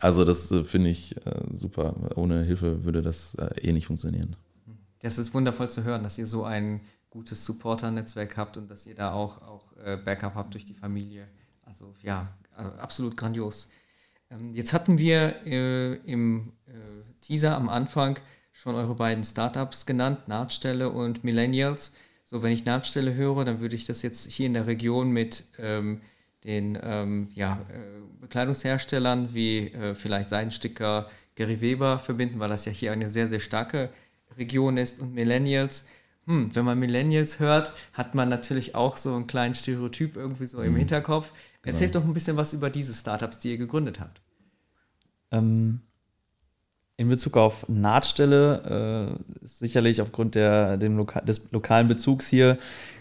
Also 0.00 0.24
das 0.24 0.50
äh, 0.50 0.64
finde 0.64 0.90
ich 0.90 1.16
äh, 1.24 1.40
super. 1.52 1.94
Ohne 2.16 2.42
Hilfe 2.42 2.84
würde 2.84 3.02
das 3.02 3.34
äh, 3.36 3.68
eh 3.68 3.72
nicht 3.72 3.86
funktionieren. 3.86 4.36
Das 5.00 5.18
ist 5.18 5.34
wundervoll 5.34 5.70
zu 5.70 5.84
hören, 5.84 6.02
dass 6.02 6.18
ihr 6.18 6.26
so 6.26 6.44
ein 6.44 6.80
gutes 7.10 7.44
Supporter-Netzwerk 7.44 8.36
habt 8.36 8.56
und 8.56 8.70
dass 8.70 8.86
ihr 8.86 8.94
da 8.94 9.12
auch, 9.12 9.42
auch 9.42 9.76
äh, 9.84 9.96
Backup 9.96 10.34
habt 10.34 10.54
durch 10.54 10.64
die 10.64 10.74
Familie. 10.74 11.26
Also 11.64 11.94
ja, 12.02 12.28
absolut 12.78 13.16
grandios. 13.16 13.70
Ähm, 14.32 14.54
jetzt 14.54 14.72
hatten 14.72 14.98
wir 14.98 15.46
äh, 15.46 15.94
im 16.10 16.52
äh, 16.66 16.72
Teaser 17.20 17.56
am 17.56 17.68
Anfang 17.68 18.18
schon 18.52 18.74
eure 18.74 18.94
beiden 18.94 19.24
Startups 19.24 19.86
genannt, 19.86 20.28
Nahtstelle 20.28 20.90
und 20.90 21.24
Millennials. 21.24 21.94
So, 22.24 22.42
wenn 22.42 22.52
ich 22.52 22.64
Nahtstelle 22.64 23.14
höre, 23.14 23.44
dann 23.44 23.60
würde 23.60 23.76
ich 23.76 23.86
das 23.86 24.02
jetzt 24.02 24.30
hier 24.30 24.46
in 24.46 24.54
der 24.54 24.66
Region 24.66 25.10
mit 25.10 25.44
ähm, 25.58 26.00
den 26.44 26.78
ähm, 26.82 27.28
ja, 27.34 27.60
äh, 27.70 28.20
Bekleidungsherstellern 28.20 29.34
wie 29.34 29.68
äh, 29.68 29.94
vielleicht 29.94 30.28
Seidensticker, 30.28 31.10
Gary 31.34 31.60
Weber 31.60 31.98
verbinden, 31.98 32.40
weil 32.40 32.50
das 32.50 32.64
ja 32.64 32.72
hier 32.72 32.92
eine 32.92 33.08
sehr, 33.08 33.28
sehr 33.28 33.40
starke 33.40 33.90
Region 34.36 34.76
ist. 34.76 35.00
Und 35.00 35.14
Millennials, 35.14 35.86
hm, 36.26 36.54
wenn 36.54 36.64
man 36.64 36.78
Millennials 36.78 37.38
hört, 37.40 37.72
hat 37.92 38.14
man 38.14 38.28
natürlich 38.28 38.74
auch 38.74 38.96
so 38.96 39.14
einen 39.14 39.26
kleinen 39.26 39.54
Stereotyp 39.54 40.16
irgendwie 40.16 40.46
so 40.46 40.60
im 40.62 40.72
mhm. 40.72 40.78
Hinterkopf. 40.78 41.32
Erzählt 41.64 41.92
genau. 41.92 42.02
doch 42.02 42.10
ein 42.10 42.14
bisschen 42.14 42.36
was 42.36 42.52
über 42.52 42.70
diese 42.70 42.92
Startups, 42.92 43.38
die 43.38 43.52
ihr 43.52 43.58
gegründet 43.58 44.00
habt. 44.00 44.20
Ähm, 45.30 45.80
in 46.96 47.08
Bezug 47.08 47.36
auf 47.36 47.68
Nahtstelle 47.68 49.18
äh, 49.40 49.44
ist 49.44 49.58
sicherlich 49.58 50.00
aufgrund 50.00 50.34
der, 50.34 50.76
dem 50.76 50.96
Loka 50.96 51.20
des 51.20 51.50
lokalen 51.52 51.88
Bezugs 51.88 52.28
hier 52.28 52.58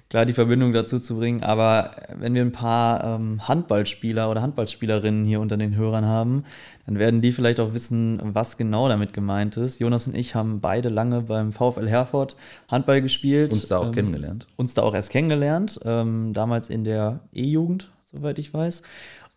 klar 0.09 0.25
die 0.25 0.33
Verbindung 0.33 0.73
dazu 0.73 0.99
zu 0.99 1.17
bringen. 1.17 1.43
Aber 1.43 1.91
wenn 2.17 2.33
wir 2.33 2.41
ein 2.41 2.51
paar 2.51 3.03
ähm, 3.03 3.47
Handballspieler 3.47 4.29
oder 4.29 4.41
Handballspielerinnen 4.41 5.23
hier 5.23 5.39
unter 5.39 5.55
den 5.55 5.75
Hörern 5.75 6.05
haben, 6.05 6.43
dann 6.85 6.99
werden 6.99 7.21
die 7.21 7.31
vielleicht 7.31 7.59
auch 7.59 7.73
wissen, 7.73 8.19
was 8.21 8.57
genau 8.57 8.89
damit 8.89 9.13
gemeint 9.13 9.55
ist. 9.55 9.79
Jonas 9.79 10.07
und 10.07 10.15
ich 10.15 10.35
haben 10.35 10.59
beide 10.59 10.89
lange 10.89 11.21
beim 11.21 11.53
VfL 11.53 11.87
Herford 11.87 12.35
Handball 12.67 13.01
gespielt. 13.01 13.53
Uns 13.53 13.67
da 13.67 13.77
auch 13.77 13.85
ähm, 13.85 13.91
kennengelernt. 13.91 14.47
Uns 14.57 14.73
da 14.73 14.81
auch 14.81 14.95
erst 14.95 15.11
kennengelernt, 15.11 15.79
ähm, 15.85 16.33
damals 16.33 16.69
in 16.69 16.83
der 16.83 17.19
E-Jugend, 17.33 17.90
soweit 18.11 18.39
ich 18.39 18.53
weiß. 18.53 18.81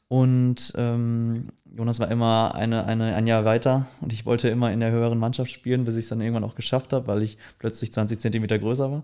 Und 0.09 0.73
ähm, 0.77 1.49
Jonas 1.77 1.99
war 1.99 2.11
immer 2.11 2.55
eine, 2.55 2.85
eine, 2.85 3.15
ein 3.17 3.27
Jahr 3.27 3.45
weiter 3.45 3.87
und 4.01 4.13
ich 4.13 4.27
wollte 4.27 4.49
immer 4.49 4.71
in 4.71 4.81
der 4.81 4.93
höheren 4.93 5.19
Mannschaft 5.19 5.51
spielen, 5.51 5.85
bis 5.85 5.95
ich 5.95 6.05
es 6.05 6.09
dann 6.09 6.21
irgendwann 6.21 6.45
auch 6.45 6.55
geschafft 6.55 6.93
habe, 6.93 7.07
weil 7.09 7.23
ich 7.23 7.39
plötzlich 7.59 7.93
20 7.93 8.21
Zentimeter 8.21 8.59
größer 8.59 8.93
war. 8.93 9.03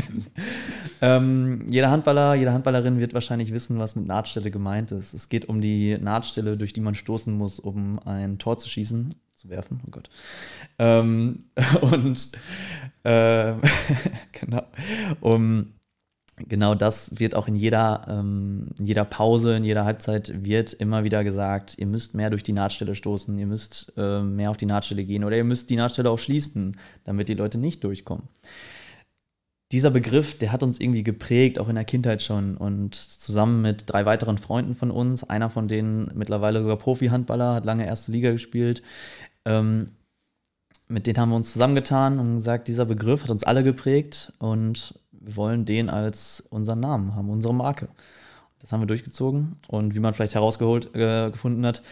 ähm, 1.00 1.64
jeder 1.70 1.90
Handballer, 1.90 2.34
jede 2.34 2.52
Handballerin 2.52 2.98
wird 2.98 3.14
wahrscheinlich 3.14 3.52
wissen, 3.54 3.78
was 3.78 3.96
mit 3.96 4.06
Nahtstelle 4.06 4.50
gemeint 4.50 4.90
ist. 4.90 5.14
Es 5.14 5.28
geht 5.28 5.48
um 5.48 5.60
die 5.60 5.96
Nahtstelle, 5.96 6.56
durch 6.56 6.72
die 6.72 6.80
man 6.80 6.94
stoßen 6.94 7.32
muss, 7.32 7.60
um 7.60 7.98
ein 8.00 8.38
Tor 8.38 8.58
zu 8.58 8.68
schießen, 8.68 9.14
zu 9.34 9.48
werfen. 9.48 9.80
Oh 9.86 9.90
Gott. 9.90 10.10
Ähm, 10.78 11.44
und 11.80 12.32
äh, 13.04 13.54
genau, 14.32 14.64
um 15.20 15.72
genau 16.48 16.74
das 16.74 17.18
wird 17.18 17.34
auch 17.34 17.48
in 17.48 17.56
jeder, 17.56 18.06
ähm, 18.08 18.68
in 18.78 18.86
jeder 18.86 19.04
Pause, 19.04 19.56
in 19.56 19.64
jeder 19.64 19.84
Halbzeit 19.84 20.44
wird 20.44 20.72
immer 20.72 21.04
wieder 21.04 21.24
gesagt, 21.24 21.76
ihr 21.78 21.86
müsst 21.86 22.14
mehr 22.14 22.30
durch 22.30 22.42
die 22.42 22.52
Nahtstelle 22.52 22.94
stoßen, 22.94 23.38
ihr 23.38 23.46
müsst 23.46 23.92
äh, 23.96 24.22
mehr 24.22 24.50
auf 24.50 24.56
die 24.56 24.66
Nahtstelle 24.66 25.04
gehen 25.04 25.24
oder 25.24 25.36
ihr 25.36 25.44
müsst 25.44 25.70
die 25.70 25.76
Nahtstelle 25.76 26.10
auch 26.10 26.18
schließen, 26.18 26.76
damit 27.04 27.28
die 27.28 27.34
Leute 27.34 27.58
nicht 27.58 27.84
durchkommen. 27.84 28.28
Dieser 29.72 29.90
Begriff, 29.90 30.36
der 30.36 30.50
hat 30.50 30.64
uns 30.64 30.80
irgendwie 30.80 31.04
geprägt, 31.04 31.60
auch 31.60 31.68
in 31.68 31.76
der 31.76 31.84
Kindheit 31.84 32.22
schon. 32.22 32.56
Und 32.56 32.96
zusammen 32.96 33.62
mit 33.62 33.84
drei 33.86 34.04
weiteren 34.04 34.38
Freunden 34.38 34.74
von 34.74 34.90
uns, 34.90 35.22
einer 35.22 35.48
von 35.48 35.68
denen 35.68 36.10
mittlerweile 36.14 36.60
sogar 36.60 36.76
Profi-Handballer, 36.76 37.54
hat 37.54 37.64
lange 37.64 37.86
erste 37.86 38.10
Liga 38.10 38.32
gespielt, 38.32 38.82
ähm, 39.44 39.90
mit 40.88 41.06
denen 41.06 41.18
haben 41.18 41.30
wir 41.30 41.36
uns 41.36 41.52
zusammengetan 41.52 42.18
und 42.18 42.36
gesagt, 42.36 42.66
dieser 42.66 42.84
Begriff 42.84 43.22
hat 43.22 43.30
uns 43.30 43.44
alle 43.44 43.62
geprägt 43.62 44.32
und 44.38 44.98
wir 45.20 45.36
wollen 45.36 45.64
den 45.64 45.88
als 45.88 46.40
unseren 46.50 46.80
Namen 46.80 47.14
haben, 47.14 47.30
unsere 47.30 47.54
Marke. 47.54 47.88
Das 48.58 48.72
haben 48.72 48.80
wir 48.80 48.86
durchgezogen 48.86 49.56
und 49.68 49.94
wie 49.94 50.00
man 50.00 50.12
vielleicht 50.14 50.34
herausgeholt 50.34 50.94
äh, 50.94 51.30
gefunden 51.30 51.64
hat, 51.64 51.82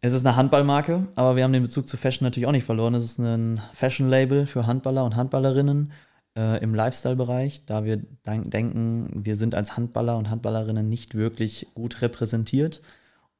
es 0.00 0.12
ist 0.12 0.24
eine 0.24 0.36
Handballmarke, 0.36 1.08
aber 1.16 1.34
wir 1.34 1.42
haben 1.42 1.52
den 1.52 1.64
Bezug 1.64 1.88
zu 1.88 1.96
Fashion 1.96 2.24
natürlich 2.24 2.46
auch 2.46 2.52
nicht 2.52 2.64
verloren. 2.64 2.94
Es 2.94 3.02
ist 3.02 3.18
ein 3.18 3.60
Fashion-Label 3.72 4.46
für 4.46 4.66
Handballer 4.66 5.04
und 5.04 5.16
Handballerinnen 5.16 5.92
äh, 6.36 6.62
im 6.62 6.72
Lifestyle-Bereich, 6.72 7.66
da 7.66 7.84
wir 7.84 7.96
denken, 8.24 9.10
wir 9.12 9.34
sind 9.34 9.56
als 9.56 9.76
Handballer 9.76 10.16
und 10.16 10.30
Handballerinnen 10.30 10.88
nicht 10.88 11.16
wirklich 11.16 11.66
gut 11.74 12.00
repräsentiert 12.00 12.80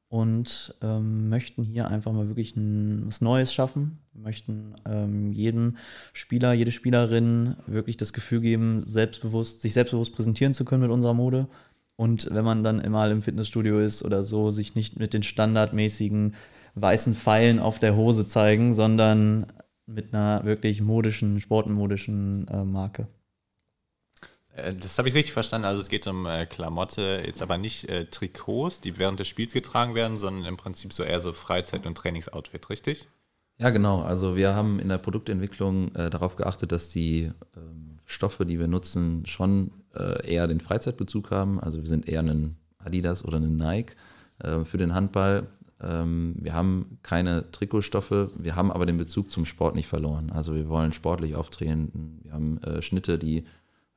und 0.09 0.75
ähm, 0.81 1.29
möchten 1.29 1.63
hier 1.63 1.87
einfach 1.87 2.11
mal 2.11 2.27
wirklich 2.27 2.57
ein, 2.57 3.07
was 3.07 3.21
Neues 3.21 3.53
schaffen. 3.53 3.99
Möchten 4.21 4.75
ähm, 4.85 5.31
jedem 5.31 5.77
Spieler, 6.13 6.53
jede 6.53 6.71
Spielerin 6.71 7.55
wirklich 7.67 7.97
das 7.97 8.13
Gefühl 8.13 8.41
geben, 8.41 8.81
selbstbewusst, 8.85 9.61
sich 9.61 9.73
selbstbewusst 9.73 10.13
präsentieren 10.13 10.53
zu 10.53 10.65
können 10.65 10.81
mit 10.81 10.91
unserer 10.91 11.13
Mode. 11.13 11.47
Und 11.95 12.33
wenn 12.33 12.45
man 12.45 12.63
dann 12.63 12.79
immer 12.79 13.09
im 13.09 13.21
Fitnessstudio 13.21 13.79
ist 13.79 14.03
oder 14.03 14.23
so, 14.23 14.51
sich 14.51 14.75
nicht 14.75 14.97
mit 14.99 15.13
den 15.13 15.23
standardmäßigen 15.23 16.35
weißen 16.75 17.15
Pfeilen 17.15 17.59
auf 17.59 17.79
der 17.79 17.95
Hose 17.95 18.27
zeigen, 18.27 18.73
sondern 18.73 19.47
mit 19.85 20.13
einer 20.13 20.45
wirklich 20.45 20.81
modischen, 20.81 21.41
sportmodischen 21.41 22.47
äh, 22.47 22.63
Marke. 22.63 23.07
Äh, 24.55 24.73
das 24.75 24.97
habe 24.97 25.09
ich 25.09 25.15
richtig 25.15 25.33
verstanden. 25.33 25.65
Also 25.65 25.81
es 25.81 25.89
geht 25.89 26.07
um 26.07 26.25
äh, 26.25 26.45
Klamotte, 26.45 27.23
jetzt 27.25 27.41
aber 27.41 27.57
nicht 27.57 27.89
äh, 27.89 28.05
Trikots, 28.05 28.81
die 28.81 28.97
während 28.97 29.19
des 29.19 29.27
Spiels 29.27 29.53
getragen 29.53 29.95
werden, 29.95 30.17
sondern 30.17 30.45
im 30.45 30.57
Prinzip 30.57 30.93
so 30.93 31.03
eher 31.03 31.19
so 31.19 31.33
Freizeit- 31.33 31.85
und 31.85 31.95
Trainingsoutfit, 31.95 32.69
richtig? 32.69 33.07
Ja, 33.59 33.71
genau. 33.71 34.01
Also 34.01 34.37
wir 34.37 34.55
haben 34.55 34.79
in 34.79 34.87
der 34.87 34.97
Produktentwicklung 34.99 35.93
äh, 35.93 36.09
darauf 36.09 36.37
geachtet, 36.37 36.71
dass 36.71 36.89
die 36.89 37.31
ähm, 37.57 37.97
Stoffe, 38.05 38.45
die 38.45 38.57
wir 38.57 38.67
nutzen, 38.67 39.25
schon 39.25 39.71
äh, 39.93 40.25
eher 40.25 40.47
den 40.47 40.61
Freizeitbezug 40.61 41.29
haben. 41.31 41.59
Also 41.59 41.81
wir 41.81 41.87
sind 41.87 42.07
eher 42.07 42.21
ein 42.21 42.55
Adidas 42.77 43.25
oder 43.25 43.37
ein 43.37 43.57
Nike 43.57 43.95
äh, 44.39 44.63
für 44.63 44.77
den 44.77 44.95
Handball. 44.95 45.47
Ähm, 45.81 46.35
wir 46.39 46.53
haben 46.53 46.99
keine 47.03 47.51
Trikotstoffe, 47.51 48.29
wir 48.37 48.55
haben 48.55 48.71
aber 48.71 48.85
den 48.85 48.97
Bezug 48.97 49.29
zum 49.29 49.45
Sport 49.45 49.75
nicht 49.75 49.87
verloren. 49.87 50.29
Also 50.29 50.55
wir 50.55 50.69
wollen 50.69 50.93
sportlich 50.93 51.35
auftreten. 51.35 52.21
Wir 52.23 52.31
haben 52.33 52.59
Schnitte, 52.81 53.19
die 53.19 53.43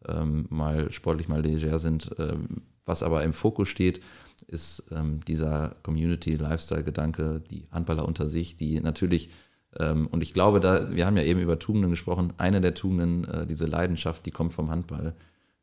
ähm, 0.08 0.46
mal 0.50 0.90
sportlich, 0.90 1.28
mal 1.28 1.40
leger 1.40 1.78
sind. 1.78 2.10
Ähm, 2.18 2.62
was 2.84 3.02
aber 3.02 3.22
im 3.22 3.32
Fokus 3.32 3.68
steht, 3.68 4.00
ist 4.48 4.84
ähm, 4.90 5.20
dieser 5.26 5.76
Community-Lifestyle-Gedanke, 5.82 7.42
die 7.48 7.66
Handballer 7.70 8.06
unter 8.06 8.26
sich, 8.26 8.56
die 8.56 8.80
natürlich, 8.80 9.30
und 9.78 10.22
ich 10.22 10.34
glaube, 10.34 10.60
da, 10.60 10.90
wir 10.90 11.06
haben 11.06 11.16
ja 11.16 11.22
eben 11.22 11.40
über 11.40 11.58
Tugenden 11.58 11.90
gesprochen, 11.90 12.34
eine 12.36 12.60
der 12.60 12.74
Tugenden, 12.74 13.24
äh, 13.24 13.46
diese 13.46 13.66
Leidenschaft, 13.66 14.26
die 14.26 14.30
kommt 14.30 14.52
vom 14.52 14.70
Handball, 14.70 15.14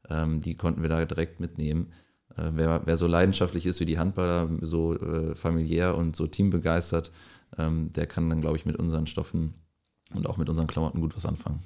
ähm, 0.10 0.42
die 0.42 0.56
konnten 0.56 0.82
wir 0.82 0.89
da 0.89 1.06
direkt 1.06 1.39
mitnehmen. 1.39 1.92
Äh, 2.36 2.51
wer, 2.54 2.82
wer, 2.86 2.98
so 2.98 3.08
leidenschaftlich 3.08 3.66
ist 3.66 3.80
wie 3.80 3.86
die 3.86 4.00
Handballer, 4.00 4.50
so 4.62 4.96
äh, 4.96 5.36
familiär 5.36 5.96
und 5.96 6.16
so 6.16 6.28
teambegeistert, 6.28 7.12
ähm, 7.58 7.92
der 7.92 8.08
kann 8.08 8.30
dann, 8.30 8.42
glaube 8.42 8.58
ich, 8.58 8.66
mit 8.66 8.78
unseren 8.78 9.08
Stoffen 9.08 9.54
und 10.13 10.28
auch 10.28 10.38
mit 10.38 10.50
unseren 10.50 10.68
Klamotten 10.68 11.01
gut 11.01 11.16
was 11.16 11.25
anfangen. 11.25 11.63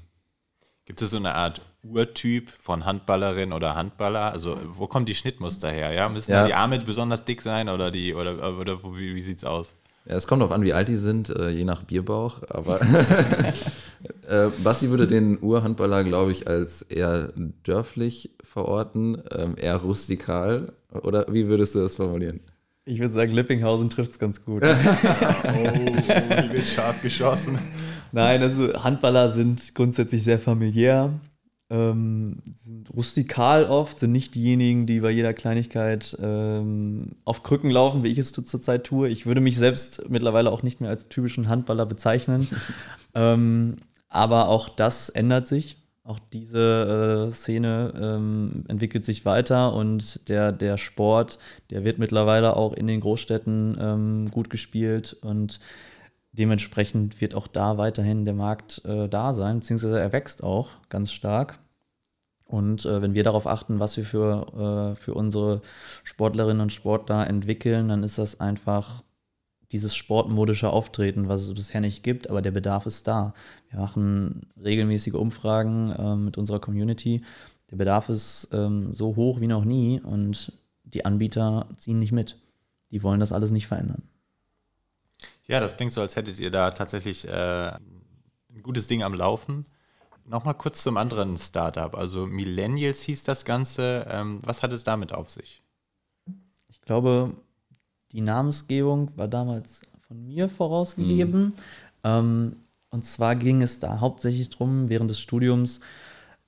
Gibt 0.86 1.02
es 1.02 1.12
so 1.12 1.18
eine 1.18 1.34
Art 1.34 1.62
Urtyp 1.82 2.50
von 2.50 2.84
Handballerin 2.84 3.54
oder 3.54 3.76
Handballer? 3.76 4.34
Also 4.34 4.60
wo 4.66 4.88
kommen 4.88 5.06
die 5.06 5.16
Schnittmuster 5.16 5.72
her? 5.72 5.92
Ja? 5.92 6.10
Müssen 6.10 6.32
ja. 6.32 6.46
die 6.46 6.54
Arme 6.54 6.80
besonders 6.80 7.24
dick 7.24 7.42
sein 7.42 7.70
oder 7.70 7.90
die 7.90 8.14
oder, 8.14 8.60
oder 8.60 8.84
wie, 8.84 9.16
wie 9.16 9.22
sieht's 9.22 9.46
aus? 9.46 9.76
Ja, 10.06 10.16
es 10.16 10.28
kommt 10.28 10.42
darauf 10.42 10.54
an, 10.54 10.64
wie 10.64 10.74
alt 10.74 10.90
die 10.90 10.98
sind, 10.98 11.30
äh, 11.30 11.50
je 11.50 11.64
nach 11.64 11.84
Bierbauch. 11.84 12.42
Aber 12.50 12.82
äh, 14.28 14.50
Basti 14.64 14.90
würde 14.90 15.08
den 15.08 15.42
Urhandballer, 15.42 16.04
glaube 16.04 16.32
ich, 16.32 16.48
als 16.48 16.82
eher 16.82 17.32
dörflich 17.64 18.32
verorten, 18.44 19.22
ähm, 19.32 19.56
eher 19.58 19.78
rustikal. 19.78 20.74
Oder 20.92 21.26
wie 21.30 21.48
würdest 21.48 21.76
du 21.76 21.80
das 21.80 21.96
formulieren? 21.96 22.42
Ich 22.86 23.00
würde 23.00 23.14
sagen, 23.14 23.32
Lippinghausen 23.32 23.90
trifft 23.90 24.12
es 24.12 24.20
ganz 24.20 24.44
gut. 24.44 24.64
oh, 24.66 24.68
oh, 24.68 26.54
wird 26.54 26.66
scharf 26.66 27.02
geschossen. 27.02 27.58
Nein, 28.12 28.42
also 28.44 28.74
Handballer 28.84 29.32
sind 29.32 29.74
grundsätzlich 29.74 30.24
sehr 30.24 30.38
familiär, 30.38 31.14
ähm, 31.74 32.38
sind 32.64 32.94
rustikal 32.94 33.66
oft, 33.66 34.00
sind 34.00 34.12
nicht 34.12 34.36
diejenigen, 34.36 34.86
die 34.86 35.00
bei 35.00 35.10
jeder 35.10 35.34
Kleinigkeit 35.34 36.16
ähm, 36.22 37.16
auf 37.26 37.42
Krücken 37.42 37.72
laufen, 37.72 38.04
wie 38.04 38.10
ich 38.10 38.20
es 38.20 38.32
zurzeit 38.32 38.84
tue. 38.84 39.10
Ich 39.10 39.26
würde 39.26 39.42
mich 39.42 39.58
selbst 39.58 40.08
mittlerweile 40.10 40.52
auch 40.52 40.62
nicht 40.62 40.82
mehr 40.82 40.92
als 40.92 41.10
typischen 41.10 41.50
Handballer 41.50 41.88
bezeichnen. 41.88 42.48
ähm, 43.16 43.78
aber 44.08 44.50
auch 44.50 44.70
das 44.70 45.10
ändert 45.10 45.48
sich. 45.48 45.78
Auch 46.04 46.20
diese 46.20 47.30
äh, 47.30 47.34
Szene 47.34 47.94
ähm, 48.00 48.66
entwickelt 48.68 49.04
sich 49.04 49.26
weiter 49.26 49.74
und 49.74 50.30
der, 50.30 50.52
der 50.52 50.78
Sport, 50.78 51.40
der 51.72 51.84
wird 51.84 51.98
mittlerweile 51.98 52.56
auch 52.56 52.74
in 52.74 52.86
den 52.86 53.00
Großstädten 53.00 53.78
ähm, 53.80 54.32
gut 54.32 54.50
gespielt 54.50 55.18
und 55.22 55.60
Dementsprechend 56.34 57.22
wird 57.22 57.36
auch 57.36 57.46
da 57.46 57.78
weiterhin 57.78 58.26
der 58.26 58.34
Markt 58.34 58.84
äh, 58.86 59.08
da 59.08 59.34
sein, 59.34 59.60
beziehungsweise 59.60 60.00
er 60.00 60.12
wächst 60.14 60.44
auch 60.44 60.70
ganz 60.90 61.12
stark. 61.12 61.60
Und 62.46 62.86
äh, 62.86 63.02
wenn 63.02 63.14
wir 63.14 63.24
darauf 63.24 63.48
achten, 63.48 63.80
was 63.80 63.98
wir 63.98 64.06
für, 64.06 64.94
äh, 64.94 64.96
für 64.96 65.14
unsere 65.14 65.62
Sportlerinnen 66.04 66.62
und 66.62 66.74
Sportler 66.74 67.28
entwickeln, 67.28 67.88
dann 67.88 68.04
ist 68.04 68.18
das 68.18 68.40
einfach 68.40 69.04
dieses 69.72 69.96
sportmodische 69.96 70.70
Auftreten, 70.70 71.28
was 71.28 71.42
es 71.42 71.54
bisher 71.54 71.82
nicht 71.82 72.04
gibt, 72.04 72.30
aber 72.30 72.44
der 72.44 72.52
Bedarf 72.52 72.86
ist 72.86 73.08
da. 73.08 73.34
Wir 73.70 73.80
machen 73.80 74.48
regelmäßige 74.64 75.16
Umfragen 75.16 75.90
äh, 75.92 76.16
mit 76.16 76.38
unserer 76.38 76.60
Community. 76.60 77.24
Der 77.72 77.78
Bedarf 77.78 78.08
ist 78.10 78.50
ähm, 78.54 78.94
so 78.94 79.16
hoch 79.16 79.42
wie 79.42 79.48
noch 79.48 79.66
nie 79.66 80.00
und 80.00 80.54
die 80.84 81.06
Anbieter 81.06 81.68
ziehen 81.76 81.98
nicht 81.98 82.12
mit. 82.12 82.38
Die 82.92 83.02
wollen 83.02 83.20
das 83.20 83.32
alles 83.32 83.50
nicht 83.50 83.66
verändern. 83.66 84.04
Ja, 85.48 85.60
das 85.60 85.76
klingt 85.76 85.92
so, 85.92 86.02
als 86.02 86.16
hättet 86.16 86.38
ihr 86.38 86.52
da 86.52 86.70
tatsächlich 86.70 87.28
äh, 87.28 87.72
ein 87.72 88.62
gutes 88.62 88.88
Ding 88.88 89.02
am 89.02 89.16
Laufen. 89.16 89.66
Nochmal 90.26 90.56
kurz 90.56 90.82
zum 90.82 90.98
anderen 90.98 91.38
Startup. 91.38 91.96
Also 91.96 92.26
Millennials 92.26 93.02
hieß 93.02 93.24
das 93.24 93.46
Ganze. 93.46 94.08
Ähm, 94.10 94.40
was 94.44 94.64
hat 94.64 94.72
es 94.72 94.84
damit 94.84 95.14
auf 95.14 95.30
sich? 95.30 95.62
Ich 96.70 96.82
glaube, 96.82 97.34
die 98.12 98.22
Namensgebung 98.22 99.12
war 99.18 99.28
damals 99.28 99.82
von 100.08 100.26
mir 100.26 100.50
vorausgegeben. 100.50 101.46
Mhm. 101.46 101.54
Ähm, 102.04 102.56
und 102.90 103.06
zwar 103.06 103.36
ging 103.36 103.62
es 103.62 103.80
da 103.80 104.00
hauptsächlich 104.00 104.50
darum, 104.50 104.88
während 104.88 105.10
des 105.10 105.20
Studiums 105.20 105.80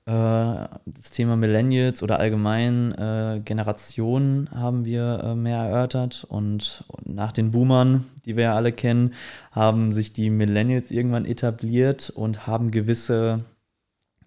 äh, 0.06 0.12
das 0.12 1.10
Thema 1.10 1.36
Millennials 1.36 2.02
oder 2.02 2.20
allgemein 2.20 2.92
äh, 2.92 3.40
Generationen 3.44 4.48
haben 4.52 4.84
wir 4.84 5.20
äh, 5.24 5.34
mehr 5.34 5.58
erörtert 5.58 6.24
und 6.28 6.84
nach 7.04 7.32
den 7.32 7.50
Boomern, 7.50 8.06
die 8.24 8.36
wir 8.36 8.44
ja 8.44 8.54
alle 8.54 8.70
kennen, 8.70 9.14
haben 9.50 9.90
sich 9.90 10.12
die 10.12 10.30
Millennials 10.30 10.92
irgendwann 10.92 11.24
etabliert 11.24 12.10
und 12.10 12.46
haben 12.46 12.70
gewisse 12.70 13.44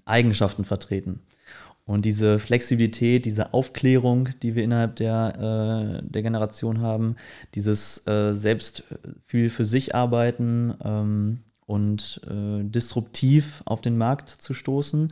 Eigenschaften 0.09 0.65
vertreten. 0.65 1.21
Und 1.85 2.05
diese 2.05 2.37
Flexibilität, 2.37 3.25
diese 3.25 3.51
Aufklärung, 3.51 4.29
die 4.43 4.53
wir 4.53 4.63
innerhalb 4.63 4.95
der, 4.97 6.01
äh, 6.03 6.07
der 6.07 6.21
Generation 6.21 6.81
haben, 6.81 7.15
dieses 7.55 8.05
äh, 8.05 8.35
selbst 8.35 8.83
viel 9.25 9.49
für 9.49 9.65
sich 9.65 9.95
arbeiten 9.95 10.75
ähm, 10.83 11.39
und 11.65 12.21
äh, 12.29 12.63
disruptiv 12.63 13.63
auf 13.65 13.81
den 13.81 13.97
Markt 13.97 14.29
zu 14.29 14.53
stoßen, 14.53 15.11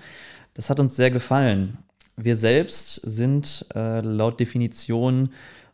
das 0.54 0.70
hat 0.70 0.80
uns 0.80 0.96
sehr 0.96 1.10
gefallen. 1.10 1.80
Wir 2.16 2.36
selbst 2.36 2.96
sind 2.96 3.66
äh, 3.74 4.02
laut 4.02 4.40
Definition 4.40 5.30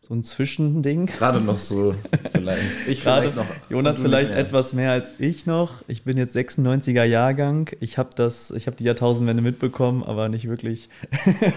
so 0.06 0.14
ein 0.14 0.22
Zwischending. 0.22 1.06
Gerade 1.06 1.40
noch 1.40 1.58
so, 1.58 1.94
vielleicht. 2.32 2.62
Ich 2.86 3.02
Gerade 3.02 3.32
vielleicht 3.32 3.36
noch. 3.36 3.70
Jonas 3.70 4.02
vielleicht 4.02 4.30
mehr. 4.30 4.38
etwas 4.38 4.74
mehr 4.74 4.92
als 4.92 5.18
ich 5.18 5.46
noch. 5.46 5.82
Ich 5.88 6.04
bin 6.04 6.18
jetzt 6.18 6.36
96er 6.36 7.04
Jahrgang. 7.04 7.70
Ich 7.80 7.96
habe 7.96 8.10
das, 8.14 8.50
ich 8.50 8.66
habe 8.66 8.76
die 8.76 8.84
Jahrtausendwende 8.84 9.42
mitbekommen, 9.42 10.02
aber 10.02 10.28
nicht 10.28 10.46
wirklich, 10.46 10.90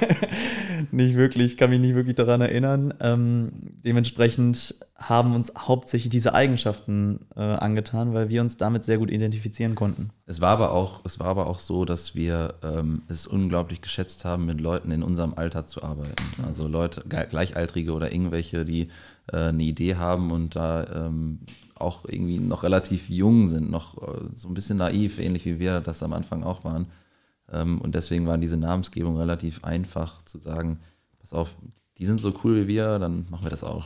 nicht 0.91 1.15
wirklich, 1.15 1.57
kann 1.57 1.71
mich 1.71 1.81
nicht 1.81 1.95
wirklich 1.95 2.15
daran 2.15 2.39
erinnern. 2.39 2.93
Ähm, 3.01 3.51
dementsprechend 3.83 4.75
haben 4.99 5.35
uns 5.35 5.53
hauptsächlich 5.57 6.09
diese 6.09 6.33
Eigenschaften 6.33 7.27
äh, 7.35 7.41
angetan, 7.41 8.13
weil 8.13 8.29
wir 8.29 8.41
uns 8.41 8.57
damit 8.57 8.83
sehr 8.83 8.97
gut 8.97 9.11
identifizieren 9.11 9.75
konnten. 9.75 10.09
Es 10.25 10.41
war 10.41 10.49
aber 10.49 10.71
auch, 10.71 11.01
es 11.05 11.19
war 11.19 11.27
aber 11.27 11.47
auch 11.47 11.59
so, 11.59 11.85
dass 11.85 12.15
wir 12.15 12.55
ähm, 12.63 13.03
es 13.07 13.27
unglaublich 13.27 13.81
geschätzt 13.81 14.25
haben, 14.25 14.47
mit 14.47 14.59
Leuten 14.59 14.89
in 14.89 15.03
unserem 15.03 15.35
Alter 15.35 15.67
zu 15.67 15.83
arbeiten. 15.83 16.15
Also 16.43 16.67
Leute, 16.67 17.03
Gleichaltrige 17.07 17.93
oder 17.93 18.11
irgendwelche, 18.11 18.36
die 18.41 18.89
äh, 19.31 19.49
eine 19.49 19.63
Idee 19.63 19.95
haben 19.95 20.31
und 20.31 20.55
da 20.55 21.05
ähm, 21.07 21.39
auch 21.75 22.05
irgendwie 22.05 22.39
noch 22.39 22.63
relativ 22.63 23.09
jung 23.09 23.47
sind, 23.47 23.69
noch 23.69 23.97
äh, 24.01 24.21
so 24.35 24.47
ein 24.47 24.53
bisschen 24.53 24.77
naiv, 24.77 25.19
ähnlich 25.19 25.45
wie 25.45 25.59
wir 25.59 25.81
das 25.81 26.03
am 26.03 26.13
Anfang 26.13 26.43
auch 26.43 26.63
waren. 26.63 26.87
Ähm, 27.51 27.79
und 27.81 27.95
deswegen 27.95 28.27
war 28.27 28.37
diese 28.37 28.57
Namensgebung 28.57 29.17
relativ 29.17 29.63
einfach 29.63 30.21
zu 30.23 30.37
sagen, 30.37 30.79
pass 31.19 31.33
auf, 31.33 31.55
die 31.97 32.05
sind 32.05 32.19
so 32.19 32.33
cool 32.43 32.55
wie 32.55 32.67
wir, 32.67 32.99
dann 32.99 33.25
machen 33.29 33.45
wir 33.45 33.51
das 33.51 33.63
auch 33.63 33.85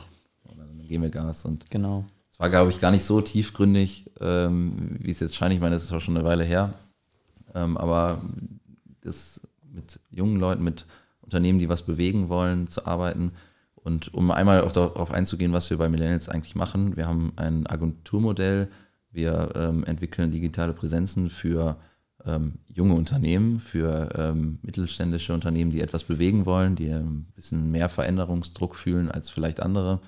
geben 0.92 1.04
wir 1.04 1.10
Gas. 1.10 1.44
Und 1.46 1.70
genau. 1.70 2.04
Es 2.30 2.38
war, 2.38 2.50
glaube 2.50 2.70
ich, 2.70 2.80
gar 2.80 2.90
nicht 2.90 3.04
so 3.04 3.20
tiefgründig, 3.20 4.10
ähm, 4.20 4.96
wie 5.00 5.10
es 5.10 5.20
jetzt 5.20 5.34
scheint. 5.34 5.54
Ich 5.54 5.60
meine, 5.60 5.74
das 5.74 5.84
ist 5.84 5.92
auch 5.92 6.00
schon 6.00 6.16
eine 6.16 6.26
Weile 6.26 6.44
her. 6.44 6.74
Ähm, 7.54 7.76
aber 7.76 8.22
das 9.00 9.40
mit 9.72 9.98
jungen 10.10 10.36
Leuten, 10.36 10.62
mit 10.62 10.84
Unternehmen, 11.22 11.58
die 11.58 11.68
was 11.68 11.82
bewegen 11.82 12.28
wollen, 12.28 12.68
zu 12.68 12.86
arbeiten. 12.86 13.32
Und 13.84 14.14
um 14.14 14.30
einmal 14.30 14.60
darauf 14.60 15.10
einzugehen, 15.10 15.52
was 15.52 15.68
wir 15.70 15.78
bei 15.78 15.88
Millennials 15.88 16.28
eigentlich 16.28 16.54
machen, 16.54 16.96
wir 16.96 17.06
haben 17.06 17.32
ein 17.36 17.66
Agenturmodell, 17.66 18.68
wir 19.10 19.52
ähm, 19.56 19.84
entwickeln 19.84 20.30
digitale 20.30 20.72
Präsenzen 20.72 21.30
für 21.30 21.76
ähm, 22.24 22.54
junge 22.68 22.94
Unternehmen, 22.94 23.58
für 23.60 24.10
ähm, 24.16 24.58
mittelständische 24.62 25.34
Unternehmen, 25.34 25.70
die 25.70 25.80
etwas 25.80 26.04
bewegen 26.04 26.46
wollen, 26.46 26.76
die 26.76 26.90
ein 26.90 27.26
bisschen 27.34 27.70
mehr 27.70 27.88
Veränderungsdruck 27.88 28.76
fühlen 28.76 29.10
als 29.10 29.30
vielleicht 29.30 29.60
andere 29.60 30.00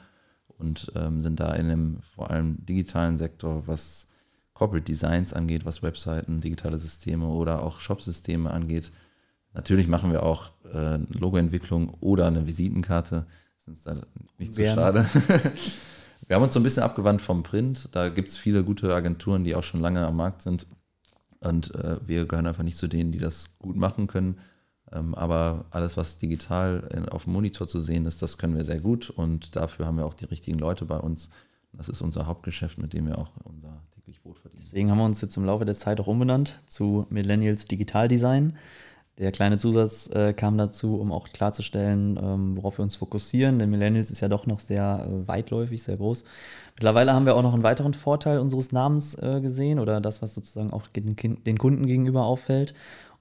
und 0.46 0.92
ähm, 0.94 1.20
sind 1.20 1.40
da 1.40 1.52
in 1.54 1.66
einem 1.66 1.98
vor 2.02 2.30
allem 2.30 2.64
digitalen 2.64 3.18
Sektor, 3.18 3.66
was 3.66 4.08
Corporate 4.54 4.84
Designs 4.84 5.32
angeht, 5.32 5.64
was 5.64 5.82
Webseiten, 5.82 6.40
digitale 6.40 6.78
Systeme 6.78 7.26
oder 7.26 7.62
auch 7.62 7.80
Shop-Systeme 7.80 8.50
angeht. 8.50 8.92
Natürlich 9.52 9.88
machen 9.88 10.12
wir 10.12 10.22
auch 10.22 10.52
äh, 10.72 10.98
Logoentwicklung 11.10 11.94
oder 12.00 12.26
eine 12.26 12.46
Visitenkarte. 12.46 13.26
Ist 13.66 13.68
uns 13.68 13.82
da 13.84 13.96
nicht 14.38 14.54
zu 14.54 14.62
so 14.62 14.74
schade. 14.74 15.06
wir 16.26 16.36
haben 16.36 16.42
uns 16.42 16.52
so 16.52 16.60
ein 16.60 16.62
bisschen 16.62 16.82
abgewandt 16.82 17.22
vom 17.22 17.42
Print. 17.42 17.88
Da 17.92 18.10
gibt 18.10 18.28
es 18.28 18.36
viele 18.36 18.62
gute 18.62 18.94
Agenturen, 18.94 19.44
die 19.44 19.54
auch 19.54 19.64
schon 19.64 19.80
lange 19.80 20.06
am 20.06 20.16
Markt 20.16 20.42
sind. 20.42 20.66
Und 21.40 21.74
äh, 21.74 21.96
wir 22.06 22.26
gehören 22.26 22.46
einfach 22.46 22.62
nicht 22.62 22.76
zu 22.76 22.88
denen, 22.88 23.10
die 23.10 23.18
das 23.18 23.58
gut 23.58 23.76
machen 23.76 24.06
können. 24.06 24.38
Ähm, 24.92 25.14
aber 25.14 25.64
alles, 25.70 25.96
was 25.96 26.18
digital 26.18 27.06
auf 27.10 27.24
dem 27.24 27.32
Monitor 27.32 27.66
zu 27.66 27.80
sehen 27.80 28.04
ist, 28.04 28.20
das 28.20 28.36
können 28.36 28.54
wir 28.54 28.64
sehr 28.64 28.80
gut 28.80 29.08
und 29.08 29.56
dafür 29.56 29.86
haben 29.86 29.96
wir 29.96 30.04
auch 30.04 30.14
die 30.14 30.26
richtigen 30.26 30.58
Leute 30.58 30.84
bei 30.84 30.98
uns. 30.98 31.30
Das 31.72 31.88
ist 31.88 32.02
unser 32.02 32.26
Hauptgeschäft, 32.26 32.78
mit 32.78 32.92
dem 32.92 33.06
wir 33.06 33.18
auch 33.18 33.32
unser 33.44 33.82
täglich 33.94 34.20
Brot 34.22 34.38
verdienen. 34.38 34.62
Deswegen 34.62 34.90
haben 34.90 34.98
wir 34.98 35.04
uns 35.06 35.20
jetzt 35.20 35.36
im 35.36 35.44
Laufe 35.44 35.64
der 35.64 35.74
Zeit 35.74 36.00
auch 36.00 36.06
umbenannt 36.06 36.60
zu 36.66 37.06
Millennials 37.08 37.66
Digital 37.66 38.08
Design. 38.08 38.56
Der 39.18 39.30
kleine 39.30 39.58
Zusatz 39.58 40.10
äh, 40.10 40.32
kam 40.32 40.58
dazu, 40.58 40.96
um 40.96 41.12
auch 41.12 41.28
klarzustellen, 41.28 42.18
ähm, 42.20 42.56
worauf 42.56 42.78
wir 42.78 42.82
uns 42.82 42.96
fokussieren. 42.96 43.60
Denn 43.60 43.70
Millennials 43.70 44.10
ist 44.10 44.20
ja 44.20 44.28
doch 44.28 44.46
noch 44.46 44.58
sehr 44.58 45.06
äh, 45.08 45.28
weitläufig, 45.28 45.84
sehr 45.84 45.96
groß. 45.96 46.24
Mittlerweile 46.74 47.12
haben 47.12 47.24
wir 47.24 47.36
auch 47.36 47.42
noch 47.42 47.54
einen 47.54 47.62
weiteren 47.62 47.94
Vorteil 47.94 48.40
unseres 48.40 48.72
Namens 48.72 49.14
äh, 49.14 49.40
gesehen 49.40 49.78
oder 49.78 50.00
das, 50.00 50.20
was 50.20 50.34
sozusagen 50.34 50.72
auch 50.72 50.88
den, 50.88 51.14
den 51.14 51.58
Kunden 51.58 51.86
gegenüber 51.86 52.24
auffällt. 52.24 52.74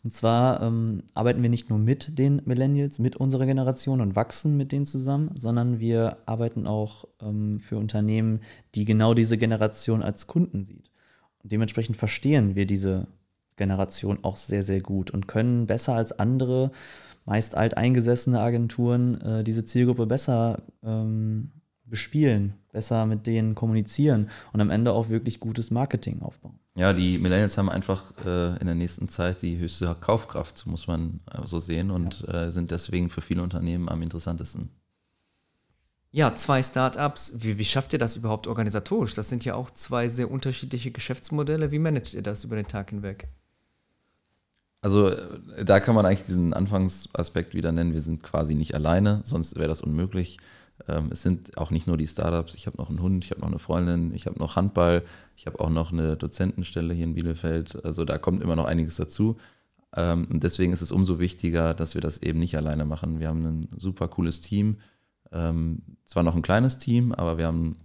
Und 0.04 0.12
zwar 0.12 0.62
ähm, 0.64 1.04
arbeiten 1.14 1.44
wir 1.44 1.50
nicht 1.50 1.70
nur 1.70 1.80
mit 1.80 2.18
den 2.18 2.42
Millennials, 2.44 2.98
mit 2.98 3.16
unserer 3.16 3.46
Generation 3.46 4.02
und 4.02 4.16
wachsen 4.16 4.58
mit 4.58 4.72
denen 4.72 4.88
zusammen, 4.88 5.32
sondern 5.36 5.80
wir 5.80 6.18
arbeiten 6.26 6.66
auch 6.66 7.06
ähm, 7.22 7.60
für 7.60 7.78
Unternehmen, 7.78 8.42
die 8.74 8.84
genau 8.84 9.14
diese 9.14 9.38
Generation 9.38 10.02
als 10.02 10.26
Kunden 10.26 10.66
sieht. 10.66 10.90
Und 11.42 11.52
dementsprechend 11.52 11.98
verstehen 11.98 12.56
wir 12.56 12.66
diese 12.66 13.08
Generation 13.56 14.20
auch 14.24 14.38
sehr, 14.38 14.64
sehr 14.64 14.82
gut 14.82 15.12
und 15.12 15.28
können 15.28 15.68
besser 15.68 15.96
als 15.96 16.12
andere, 16.12 16.72
meist 17.26 17.56
alteingesessene 17.56 18.40
Agenturen, 18.40 19.22
äh, 19.22 19.44
diese 19.44 19.66
Zielgruppe 19.66 20.06
besser 20.06 20.62
ähm, 20.84 21.52
bespielen, 21.86 22.54
besser 22.72 23.06
mit 23.06 23.28
denen 23.28 23.56
kommunizieren 23.56 24.30
und 24.52 24.62
am 24.62 24.70
Ende 24.70 24.94
auch 24.94 25.10
wirklich 25.10 25.40
gutes 25.40 25.70
Marketing 25.70 26.22
aufbauen. 26.22 26.60
Ja, 26.76 26.92
die 26.92 27.20
Millennials 27.20 27.58
haben 27.58 27.70
einfach 27.70 28.14
äh, 28.26 28.58
in 28.58 28.66
der 28.66 28.76
nächsten 28.76 29.08
Zeit 29.10 29.44
die 29.44 29.58
höchste 29.60 29.96
Kaufkraft, 30.00 30.66
muss 30.66 30.88
man 30.88 31.20
äh, 31.32 31.46
so 31.46 31.60
sehen, 31.60 31.92
und 31.92 32.22
ja. 32.22 32.46
äh, 32.46 32.52
sind 32.52 32.72
deswegen 32.72 33.10
für 33.10 33.22
viele 33.22 33.44
Unternehmen 33.44 33.90
am 33.90 34.02
interessantesten. 34.02 34.72
Ja, 36.10 36.34
zwei 36.36 36.64
Startups. 36.64 37.34
Wie, 37.40 37.58
wie 37.58 37.66
schafft 37.66 37.94
ihr 37.94 38.00
das 38.00 38.16
überhaupt 38.16 38.48
organisatorisch? 38.48 39.14
Das 39.14 39.30
sind 39.30 39.46
ja 39.46 39.56
auch 39.56 39.70
zwei 39.72 40.08
sehr 40.10 40.30
unterschiedliche 40.30 40.92
Geschäftsmodelle. 40.92 41.72
Wie 41.72 41.80
managt 41.80 42.14
ihr 42.14 42.22
das 42.22 42.44
über 42.44 42.56
den 42.56 42.68
Tag 42.68 42.92
hinweg? 42.92 43.28
Also 44.84 45.08
äh, 45.08 45.64
da 45.66 45.80
kann 45.80 45.96
man 45.96 46.06
eigentlich 46.06 46.26
diesen 46.26 46.54
Anfangsaspekt 46.54 47.56
wieder 47.56 47.72
nennen. 47.72 47.94
Wir 47.94 48.02
sind 48.02 48.22
quasi 48.22 48.54
nicht 48.54 48.76
alleine, 48.76 49.22
sonst 49.24 49.56
wäre 49.56 49.70
das 49.70 49.82
unmöglich. 49.82 50.38
Ähm, 50.90 51.10
es 51.12 51.24
sind 51.24 51.58
auch 51.58 51.72
nicht 51.72 51.88
nur 51.88 51.98
die 51.98 52.06
Startups. 52.06 52.54
Ich 52.54 52.68
habe 52.68 52.78
noch 52.78 52.90
einen 52.90 53.02
Hund, 53.02 53.24
ich 53.24 53.32
habe 53.32 53.42
noch 53.42 53.48
eine 53.48 53.60
Freundin, 53.60 54.14
ich 54.14 54.26
habe 54.26 54.38
noch 54.38 54.58
Handball, 54.58 55.04
ich 55.38 55.48
habe 55.48 55.60
auch 55.62 55.70
noch 55.70 55.94
eine 55.94 56.18
Dozentenstelle 56.18 56.94
hier 56.94 57.06
in 57.06 57.16
Bielefeld. 57.16 57.84
Also 57.86 58.04
da 58.04 58.18
kommt 58.18 58.44
immer 58.44 58.58
noch 58.58 58.66
einiges 58.66 58.98
dazu. 58.98 59.38
Ähm, 59.96 60.28
und 60.30 60.44
deswegen 60.44 60.74
ist 60.74 60.82
es 60.82 60.92
umso 60.92 61.18
wichtiger, 61.18 61.74
dass 61.74 61.96
wir 61.96 62.02
das 62.02 62.22
eben 62.22 62.40
nicht 62.40 62.58
alleine 62.58 62.84
machen. 62.84 63.22
Wir 63.22 63.30
haben 63.30 63.46
ein 63.46 63.70
super 63.78 64.10
cooles 64.10 64.42
Team. 64.42 64.80
Ähm, 65.32 65.82
zwar 66.06 66.24
noch 66.24 66.36
ein 66.36 66.42
kleines 66.42 66.78
Team, 66.78 67.14
aber 67.14 67.38
wir 67.38 67.48
haben 67.48 67.78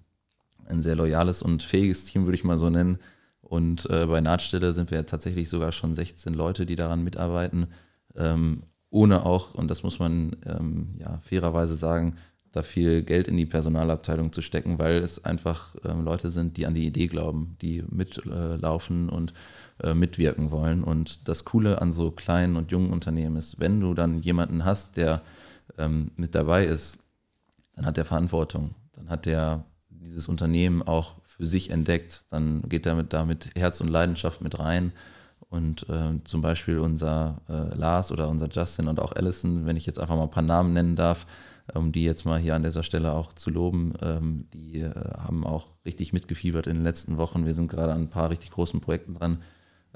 ein 0.67 0.83
sehr 0.83 0.97
loyales 0.97 1.43
und 1.43 1.63
fähiges 1.63 2.07
Team, 2.07 2.25
würde 2.25 2.37
ich 2.37 2.45
mal 2.45 2.59
so 2.59 2.69
nennen. 2.71 2.99
Und 3.49 3.89
äh, 3.89 4.07
bei 4.07 4.21
Nahtstelle 4.21 4.73
sind 4.73 4.91
wir 4.91 5.07
tatsächlich 5.07 5.49
sogar 5.49 5.73
schon 5.73 5.95
16 5.95 6.35
Leute, 6.35 6.67
die 6.67 6.77
daran 6.77 7.03
mitarbeiten. 7.03 7.69
Ähm, 8.15 8.65
ohne 8.91 9.25
auch, 9.25 9.55
und 9.55 9.69
das 9.69 9.83
muss 9.83 9.99
man 9.99 10.37
ähm, 10.45 10.95
ja 10.99 11.19
fairerweise 11.23 11.77
sagen, 11.77 12.17
da 12.53 12.63
viel 12.63 13.03
Geld 13.03 13.29
in 13.29 13.37
die 13.37 13.47
Personalabteilung 13.47 14.33
zu 14.33 14.43
stecken, 14.43 14.79
weil 14.79 14.97
es 14.97 15.25
einfach 15.25 15.75
ähm, 15.85 16.05
Leute 16.05 16.31
sind, 16.31 16.57
die 16.57 16.67
an 16.67 16.75
die 16.75 16.87
Idee 16.87 17.07
glauben, 17.07 17.57
die 17.61 17.85
mitlaufen 17.89 19.09
äh, 19.09 19.13
und 19.13 19.35
äh, 19.83 19.95
mitwirken 19.95 20.51
wollen. 20.51 20.83
Und 20.83 21.29
das 21.29 21.45
Coole 21.45 21.81
an 21.81 21.93
so 21.93 22.11
kleinen 22.11 22.57
und 22.57 22.73
jungen 22.73 22.91
Unternehmen 22.91 23.37
ist, 23.37 23.61
wenn 23.61 23.81
du 23.81 23.95
dann 23.95 24.21
jemanden 24.21 24.65
hast, 24.65 24.97
der 24.97 25.23
ähm, 25.77 26.11
mit 26.17 26.35
dabei 26.35 26.65
ist, 26.65 26.99
dann 27.75 27.87
hat 27.87 27.97
der 27.97 28.07
Verantwortung, 28.07 28.75
dann 28.93 29.09
hat 29.11 29.27
der 29.27 29.65
dieses 29.91 30.29
Unternehmen 30.29 30.83
auch 30.83 31.17
für 31.39 31.47
sich 31.47 31.71
entdeckt, 31.71 32.25
dann 32.31 32.63
geht 32.69 32.85
er 32.85 32.97
mit, 32.97 33.13
da 33.13 33.25
mit 33.25 33.51
Herz 33.57 33.81
und 33.81 33.89
Leidenschaft 33.89 34.41
mit 34.43 34.59
rein. 34.59 34.93
Und 35.51 35.89
äh, 35.89 36.23
zum 36.25 36.43
Beispiel 36.43 36.79
unser 36.79 37.41
äh, 37.49 37.75
Lars 37.75 38.13
oder 38.13 38.29
unser 38.29 38.49
Justin 38.49 38.89
und 38.89 39.01
auch 39.01 39.13
Allison, 39.13 39.65
wenn 39.65 39.77
ich 39.77 39.87
jetzt 39.87 39.99
einfach 39.99 40.17
mal 40.17 40.25
ein 40.25 40.31
paar 40.31 40.43
Namen 40.43 40.75
nennen 40.75 40.95
darf, 40.95 41.27
um 41.73 41.93
die 41.93 42.05
jetzt 42.05 42.27
mal 42.27 42.39
hier 42.39 42.55
an 42.55 42.65
dieser 42.65 42.83
Stelle 42.83 43.13
auch 43.13 43.33
zu 43.33 43.51
loben. 43.51 43.95
Ähm, 44.03 44.49
die 44.53 44.81
äh, 44.81 44.93
haben 45.17 45.47
auch 45.47 45.69
richtig 45.87 46.13
mitgefiebert 46.13 46.67
in 46.67 46.75
den 46.75 46.83
letzten 46.83 47.17
Wochen. 47.17 47.47
Wir 47.47 47.55
sind 47.55 47.69
gerade 47.69 47.93
an 47.93 48.03
ein 48.03 48.11
paar 48.11 48.31
richtig 48.31 48.51
großen 48.51 48.81
Projekten 48.81 49.15
dran, 49.15 49.43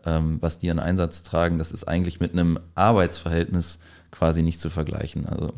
ähm, 0.05 0.39
was 0.41 0.59
die 0.59 0.71
an 0.71 0.79
Einsatz 0.79 1.23
tragen. 1.23 1.59
Das 1.59 1.73
ist 1.73 1.85
eigentlich 1.85 2.21
mit 2.21 2.33
einem 2.33 2.59
Arbeitsverhältnis 2.75 3.81
quasi 4.11 4.43
nicht 4.43 4.61
zu 4.61 4.71
vergleichen. 4.71 5.27
Also 5.27 5.53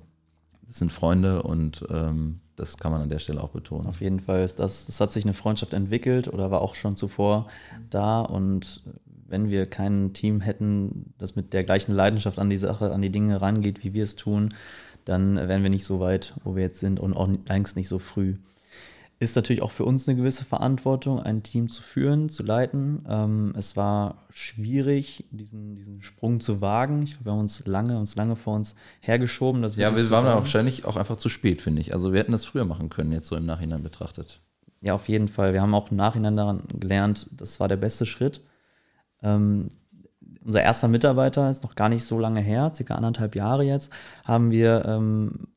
das 0.66 0.78
sind 0.78 0.92
Freunde 0.92 1.42
und 1.42 1.84
ähm, 1.90 2.40
das 2.56 2.76
kann 2.76 2.92
man 2.92 3.02
an 3.02 3.08
der 3.08 3.18
Stelle 3.18 3.42
auch 3.42 3.50
betonen. 3.50 3.86
Auf 3.86 4.00
jeden 4.00 4.20
Fall 4.20 4.42
ist 4.42 4.58
das, 4.58 4.86
das 4.86 5.00
hat 5.00 5.12
sich 5.12 5.24
eine 5.24 5.34
Freundschaft 5.34 5.72
entwickelt 5.72 6.28
oder 6.28 6.50
war 6.50 6.62
auch 6.62 6.74
schon 6.74 6.96
zuvor 6.96 7.48
da 7.90 8.20
und 8.20 8.82
wenn 9.26 9.50
wir 9.50 9.66
kein 9.66 10.12
Team 10.12 10.40
hätten, 10.40 11.12
das 11.18 11.34
mit 11.34 11.52
der 11.52 11.64
gleichen 11.64 11.92
Leidenschaft 11.92 12.38
an 12.38 12.50
die 12.50 12.58
Sache, 12.58 12.92
an 12.92 13.02
die 13.02 13.10
Dinge 13.10 13.40
rangeht, 13.40 13.82
wie 13.82 13.94
wir 13.94 14.04
es 14.04 14.16
tun, 14.16 14.54
dann 15.04 15.36
wären 15.36 15.62
wir 15.62 15.70
nicht 15.70 15.84
so 15.84 16.00
weit, 16.00 16.34
wo 16.44 16.54
wir 16.54 16.62
jetzt 16.62 16.80
sind 16.80 17.00
und 17.00 17.14
auch 17.14 17.28
längst 17.48 17.76
nicht 17.76 17.88
so 17.88 17.98
früh. 17.98 18.36
Ist 19.18 19.36
natürlich 19.36 19.62
auch 19.62 19.70
für 19.70 19.84
uns 19.84 20.08
eine 20.08 20.16
gewisse 20.16 20.44
Verantwortung, 20.44 21.20
ein 21.20 21.42
Team 21.42 21.68
zu 21.68 21.82
führen, 21.82 22.28
zu 22.28 22.42
leiten. 22.42 23.04
Ähm, 23.08 23.54
es 23.56 23.76
war 23.76 24.26
schwierig, 24.30 25.24
diesen, 25.30 25.76
diesen 25.76 26.02
Sprung 26.02 26.40
zu 26.40 26.60
wagen. 26.60 27.02
Ich 27.02 27.12
glaube, 27.12 27.26
wir 27.26 27.32
haben 27.32 27.40
uns 27.40 27.66
lange, 27.66 27.98
uns 27.98 28.16
lange 28.16 28.36
vor 28.36 28.54
uns 28.54 28.74
hergeschoben. 29.00 29.62
Wir 29.62 29.70
ja, 29.76 29.96
wir 29.96 30.10
waren 30.10 30.26
wahrscheinlich 30.26 30.84
auch 30.84 30.96
einfach 30.96 31.16
zu 31.16 31.28
spät, 31.28 31.62
finde 31.62 31.80
ich. 31.80 31.94
Also 31.94 32.12
wir 32.12 32.20
hätten 32.20 32.32
das 32.32 32.44
früher 32.44 32.64
machen 32.64 32.88
können, 32.88 33.12
jetzt 33.12 33.28
so 33.28 33.36
im 33.36 33.46
Nachhinein 33.46 33.82
betrachtet. 33.82 34.40
Ja, 34.80 34.94
auf 34.94 35.08
jeden 35.08 35.28
Fall. 35.28 35.52
Wir 35.52 35.62
haben 35.62 35.74
auch 35.74 35.90
im 35.90 35.96
Nachhinein 35.96 36.36
daran 36.36 36.64
gelernt, 36.78 37.30
das 37.32 37.60
war 37.60 37.68
der 37.68 37.76
beste 37.76 38.06
Schritt. 38.06 38.42
Ähm, 39.22 39.68
unser 40.44 40.62
erster 40.62 40.88
Mitarbeiter 40.88 41.50
ist 41.50 41.62
noch 41.62 41.74
gar 41.74 41.88
nicht 41.88 42.04
so 42.04 42.18
lange 42.18 42.40
her, 42.40 42.70
circa 42.74 42.94
anderthalb 42.94 43.34
Jahre 43.34 43.64
jetzt, 43.64 43.90
haben 44.24 44.50
wir 44.50 44.84
ähm, 44.86 45.48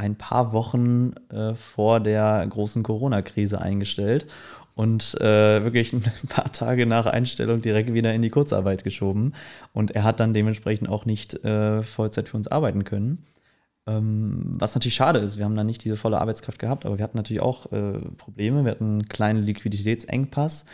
ein 0.00 0.16
paar 0.16 0.52
Wochen 0.52 1.12
äh, 1.30 1.54
vor 1.54 2.00
der 2.00 2.46
großen 2.48 2.82
Corona-Krise 2.82 3.60
eingestellt 3.60 4.26
und 4.74 5.20
äh, 5.20 5.62
wirklich 5.62 5.92
ein 5.92 6.02
paar 6.28 6.50
Tage 6.52 6.86
nach 6.86 7.04
Einstellung 7.04 7.60
direkt 7.60 7.92
wieder 7.92 8.14
in 8.14 8.22
die 8.22 8.30
Kurzarbeit 8.30 8.82
geschoben. 8.82 9.34
Und 9.74 9.90
er 9.90 10.04
hat 10.04 10.18
dann 10.18 10.32
dementsprechend 10.32 10.88
auch 10.88 11.04
nicht 11.04 11.44
äh, 11.44 11.82
Vollzeit 11.82 12.30
für 12.30 12.38
uns 12.38 12.48
arbeiten 12.48 12.84
können. 12.84 13.26
Ähm, 13.86 14.56
was 14.58 14.74
natürlich 14.74 14.94
schade 14.94 15.18
ist, 15.18 15.36
wir 15.36 15.44
haben 15.44 15.56
dann 15.56 15.66
nicht 15.66 15.84
diese 15.84 15.98
volle 15.98 16.18
Arbeitskraft 16.18 16.58
gehabt, 16.58 16.86
aber 16.86 16.96
wir 16.96 17.04
hatten 17.04 17.18
natürlich 17.18 17.42
auch 17.42 17.70
äh, 17.72 17.98
Probleme. 18.16 18.64
Wir 18.64 18.70
hatten 18.70 18.84
einen 18.84 19.08
kleinen 19.08 19.42
Liquiditätsengpass. 19.42 20.64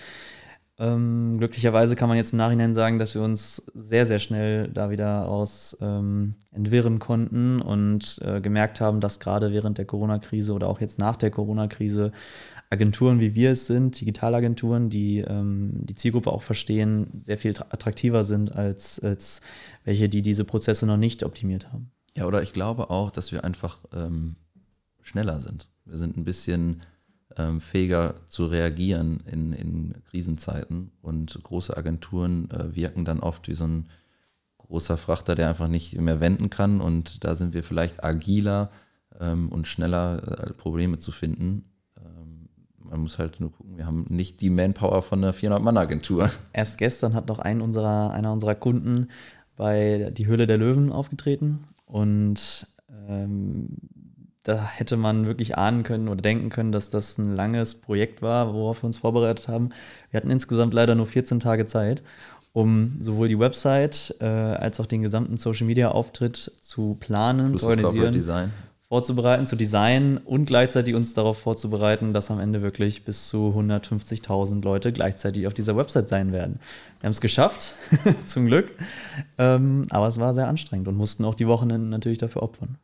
Ähm, 0.78 1.38
glücklicherweise 1.38 1.96
kann 1.96 2.08
man 2.08 2.18
jetzt 2.18 2.32
im 2.32 2.38
Nachhinein 2.38 2.74
sagen, 2.74 2.98
dass 2.98 3.14
wir 3.14 3.22
uns 3.22 3.70
sehr, 3.74 4.04
sehr 4.04 4.18
schnell 4.18 4.68
da 4.68 4.90
wieder 4.90 5.26
aus 5.26 5.76
ähm, 5.80 6.34
entwirren 6.50 6.98
konnten 6.98 7.62
und 7.62 8.20
äh, 8.22 8.42
gemerkt 8.42 8.80
haben, 8.80 9.00
dass 9.00 9.18
gerade 9.18 9.52
während 9.52 9.78
der 9.78 9.86
Corona-Krise 9.86 10.52
oder 10.52 10.68
auch 10.68 10.80
jetzt 10.80 10.98
nach 10.98 11.16
der 11.16 11.30
Corona-Krise 11.30 12.12
Agenturen 12.68 13.20
wie 13.20 13.34
wir 13.34 13.52
es 13.52 13.66
sind, 13.66 14.00
Digitalagenturen, 14.00 14.90
die 14.90 15.18
ähm, 15.20 15.72
die 15.84 15.94
Zielgruppe 15.94 16.32
auch 16.32 16.42
verstehen, 16.42 17.20
sehr 17.22 17.38
viel 17.38 17.54
attraktiver 17.70 18.24
sind 18.24 18.54
als, 18.54 18.98
als 18.98 19.40
welche, 19.84 20.08
die 20.08 20.20
diese 20.20 20.44
Prozesse 20.44 20.84
noch 20.84 20.96
nicht 20.96 21.22
optimiert 21.22 21.72
haben. 21.72 21.92
Ja, 22.16 22.26
oder 22.26 22.42
ich 22.42 22.52
glaube 22.52 22.90
auch, 22.90 23.10
dass 23.10 23.30
wir 23.30 23.44
einfach 23.44 23.84
ähm, 23.94 24.36
schneller 25.02 25.38
sind. 25.38 25.68
Wir 25.84 25.98
sind 25.98 26.16
ein 26.16 26.24
bisschen 26.24 26.82
ähm, 27.36 27.60
fähiger 27.60 28.14
zu 28.28 28.46
reagieren 28.46 29.20
in, 29.30 29.52
in 29.52 29.94
Krisenzeiten. 30.10 30.92
Und 31.02 31.38
große 31.42 31.76
Agenturen 31.76 32.50
äh, 32.50 32.74
wirken 32.74 33.04
dann 33.04 33.20
oft 33.20 33.48
wie 33.48 33.54
so 33.54 33.64
ein 33.64 33.88
großer 34.58 34.96
Frachter, 34.96 35.34
der 35.34 35.48
einfach 35.48 35.68
nicht 35.68 35.98
mehr 36.00 36.20
wenden 36.20 36.50
kann. 36.50 36.80
Und 36.80 37.24
da 37.24 37.34
sind 37.34 37.54
wir 37.54 37.62
vielleicht 37.62 38.04
agiler 38.04 38.70
ähm, 39.20 39.48
und 39.48 39.66
schneller, 39.66 40.46
äh, 40.48 40.52
Probleme 40.52 40.98
zu 40.98 41.12
finden. 41.12 41.64
Ähm, 41.98 42.48
man 42.78 43.00
muss 43.00 43.18
halt 43.18 43.40
nur 43.40 43.52
gucken, 43.52 43.76
wir 43.76 43.86
haben 43.86 44.06
nicht 44.08 44.40
die 44.40 44.50
Manpower 44.50 45.02
von 45.02 45.22
einer 45.22 45.34
400-Mann-Agentur. 45.34 46.30
Erst 46.52 46.78
gestern 46.78 47.14
hat 47.14 47.26
noch 47.26 47.38
ein 47.38 47.60
unserer, 47.60 48.12
einer 48.12 48.32
unserer 48.32 48.54
Kunden 48.54 49.08
bei 49.56 50.10
Die 50.12 50.26
Höhle 50.26 50.46
der 50.46 50.58
Löwen 50.58 50.92
aufgetreten 50.92 51.60
und 51.86 52.66
ähm, 53.08 53.68
da 54.46 54.64
hätte 54.64 54.96
man 54.96 55.26
wirklich 55.26 55.58
ahnen 55.58 55.82
können 55.82 56.08
oder 56.08 56.22
denken 56.22 56.50
können, 56.50 56.70
dass 56.70 56.88
das 56.88 57.18
ein 57.18 57.34
langes 57.34 57.74
Projekt 57.74 58.22
war, 58.22 58.54
worauf 58.54 58.82
wir 58.82 58.86
uns 58.86 58.98
vorbereitet 58.98 59.48
haben. 59.48 59.70
Wir 60.10 60.18
hatten 60.18 60.30
insgesamt 60.30 60.72
leider 60.72 60.94
nur 60.94 61.08
14 61.08 61.40
Tage 61.40 61.66
Zeit, 61.66 62.04
um 62.52 62.96
sowohl 63.00 63.26
die 63.26 63.40
Website 63.40 64.14
äh, 64.20 64.24
als 64.24 64.78
auch 64.78 64.86
den 64.86 65.02
gesamten 65.02 65.36
Social 65.36 65.66
Media 65.66 65.88
Auftritt 65.88 66.36
zu 66.36 66.96
planen, 67.00 67.48
Plus 67.48 67.62
zu 67.62 67.66
organisieren, 67.66 68.52
vorzubereiten, 68.88 69.48
zu 69.48 69.56
designen 69.56 70.18
und 70.18 70.46
gleichzeitig 70.46 70.94
uns 70.94 71.12
darauf 71.12 71.38
vorzubereiten, 71.38 72.12
dass 72.12 72.30
am 72.30 72.38
Ende 72.38 72.62
wirklich 72.62 73.04
bis 73.04 73.28
zu 73.28 73.48
150.000 73.48 74.62
Leute 74.62 74.92
gleichzeitig 74.92 75.48
auf 75.48 75.54
dieser 75.54 75.76
Website 75.76 76.06
sein 76.06 76.30
werden. 76.30 76.60
Wir 77.00 77.08
haben 77.08 77.12
es 77.12 77.20
geschafft, 77.20 77.74
zum 78.26 78.46
Glück, 78.46 78.72
ähm, 79.38 79.86
aber 79.90 80.06
es 80.06 80.20
war 80.20 80.34
sehr 80.34 80.46
anstrengend 80.46 80.86
und 80.86 80.96
mussten 80.96 81.24
auch 81.24 81.34
die 81.34 81.48
Wochenenden 81.48 81.90
natürlich 81.90 82.18
dafür 82.18 82.44
opfern. 82.44 82.78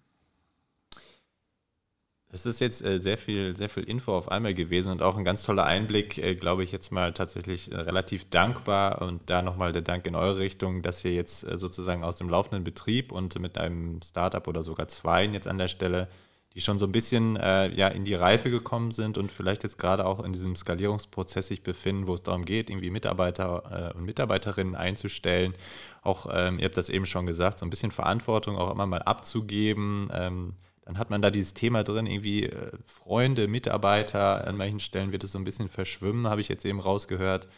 Das 2.33 2.47
ist 2.47 2.63
jetzt 2.63 2.83
äh, 2.83 2.99
sehr 2.99 3.19
viel, 3.19 3.55
sehr 3.59 3.69
viel 3.69 3.85
Info 3.85 4.17
auf 4.17 4.31
einmal 4.31 4.55
gewesen 4.55 4.91
und 4.91 5.03
auch 5.03 5.19
ein 5.19 5.25
ganz 5.25 5.43
toller 5.43 5.67
Einblick, 5.67 6.17
äh, 6.17 6.35
glaube 6.35 6.65
ich, 6.65 6.73
jetzt 6.73 6.91
mal 6.91 7.13
tatsächlich 7.13 7.71
äh, 7.71 7.77
relativ 7.77 8.31
dankbar 8.31 9.03
und 9.03 9.29
da 9.29 9.43
nochmal 9.43 9.73
der 9.73 9.83
Dank 9.83 10.07
in 10.07 10.15
eure 10.15 10.39
Richtung, 10.39 10.81
dass 10.81 11.05
ihr 11.05 11.13
jetzt 11.13 11.41
sozusagen 11.41 12.03
aus 12.03 12.17
dem 12.17 12.31
laufenden 12.31 12.65
Betrieb 12.65 13.13
und 13.13 13.39
mit 13.39 13.59
einem 13.59 14.01
Startup 14.03 14.49
oder 14.49 14.63
sogar 14.63 14.89
zwei 14.89 15.27
jetzt 15.27 15.47
an 15.47 15.59
der 15.59 15.69
Stelle, 15.69 16.09
die 16.55 16.63
schon 16.63 16.79
so 16.79 16.87
ein 16.87 16.93
bisschen 16.93 17.37
ja, 17.37 17.89
in 17.89 18.05
die 18.05 18.15
Reife 18.15 18.51
gekommen 18.51 18.91
sind 18.91 19.17
und 19.17 19.33
vielleicht 19.33 19.63
jetzt 19.63 19.79
gerade 19.79 20.05
auch 20.05 20.23
in 20.23 20.35
diesem 20.35 20.55
Skalierungsprozess 20.55 21.47
sich 21.47 21.63
befinden, 21.63 22.07
wo 22.07 22.13
es 22.15 22.23
darum 22.23 22.45
geht, 22.45 22.69
irgendwie 22.69 22.91
Mitarbeiter 22.91 23.95
und 23.95 24.05
Mitarbeiterinnen 24.05 24.75
einzustellen. 24.75 25.55
Auch, 26.03 26.27
ähm, 26.31 26.59
ihr 26.59 26.67
habt 26.67 26.77
das 26.77 26.91
eben 26.91 27.07
schon 27.07 27.25
gesagt, 27.25 27.59
so 27.59 27.65
ein 27.67 27.71
bisschen 27.71 27.91
Verantwortung 27.91 28.59
auch 28.59 28.71
immer 28.71 28.87
mal 28.87 29.01
abzugeben. 29.01 30.11
Ähm, 30.13 30.55
dann 30.85 30.99
hat 30.99 31.11
man 31.11 31.23
da 31.23 31.31
dieses 31.31 31.55
Thema 31.55 31.85
drin, 31.85 32.07
irgendwie 32.07 32.45
äh, 32.47 32.73
Freunde, 32.87 33.49
Mitarbeiter, 33.49 34.47
an 34.47 34.57
manchen 34.57 34.81
Stellen 34.81 35.13
wird 35.13 35.25
es 35.25 35.33
so 35.33 35.39
ein 35.39 35.45
bisschen 35.45 35.69
verschwimmen, 35.69 36.27
habe 36.27 36.41
ich 36.41 36.49
jetzt 36.49 36.65
eben 36.65 36.81
rausgehört. 36.81 37.49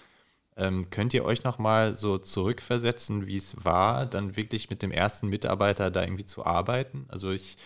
Ähm, 0.57 0.89
könnt 0.91 1.15
ihr 1.15 1.25
euch 1.25 1.43
nochmal 1.43 1.99
so 1.99 2.19
zurückversetzen, 2.19 3.27
wie 3.27 3.37
es 3.37 3.65
war, 3.65 4.07
dann 4.07 4.37
wirklich 4.37 4.71
mit 4.71 4.83
dem 4.83 4.93
ersten 4.93 5.29
Mitarbeiter 5.29 5.91
da 5.91 6.03
irgendwie 6.03 6.27
zu 6.27 6.47
arbeiten? 6.47 7.07
Also 7.09 7.33
ich, 7.33 7.57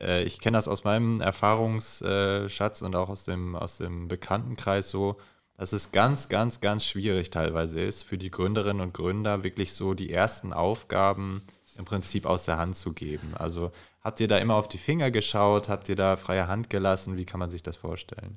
äh, 0.00 0.22
ich 0.22 0.38
kenne 0.38 0.58
das 0.58 0.68
aus 0.68 0.84
meinem 0.84 1.20
Erfahrungsschatz 1.20 2.82
und 2.82 2.94
auch 2.94 3.08
aus 3.08 3.24
dem, 3.24 3.56
aus 3.56 3.78
dem 3.78 4.08
Bekanntenkreis 4.08 4.90
so, 4.90 5.16
dass 5.56 5.72
es 5.72 5.90
ganz, 5.90 6.28
ganz, 6.28 6.60
ganz 6.60 6.84
schwierig 6.84 7.30
teilweise 7.30 7.80
ist, 7.80 8.04
für 8.04 8.18
die 8.18 8.30
Gründerinnen 8.30 8.82
und 8.82 8.94
Gründer 8.94 9.42
wirklich 9.42 9.72
so 9.72 9.94
die 9.94 10.12
ersten 10.12 10.52
Aufgaben 10.52 11.42
im 11.78 11.84
Prinzip 11.84 12.26
aus 12.26 12.44
der 12.44 12.58
Hand 12.58 12.76
zu 12.76 12.92
geben. 12.92 13.34
Also 13.34 13.72
Habt 14.06 14.20
ihr 14.20 14.28
da 14.28 14.38
immer 14.38 14.54
auf 14.54 14.68
die 14.68 14.78
Finger 14.78 15.10
geschaut? 15.10 15.68
Habt 15.68 15.88
ihr 15.88 15.96
da 15.96 16.16
freie 16.16 16.46
Hand 16.46 16.70
gelassen? 16.70 17.16
Wie 17.16 17.24
kann 17.24 17.40
man 17.40 17.50
sich 17.50 17.64
das 17.64 17.74
vorstellen? 17.76 18.36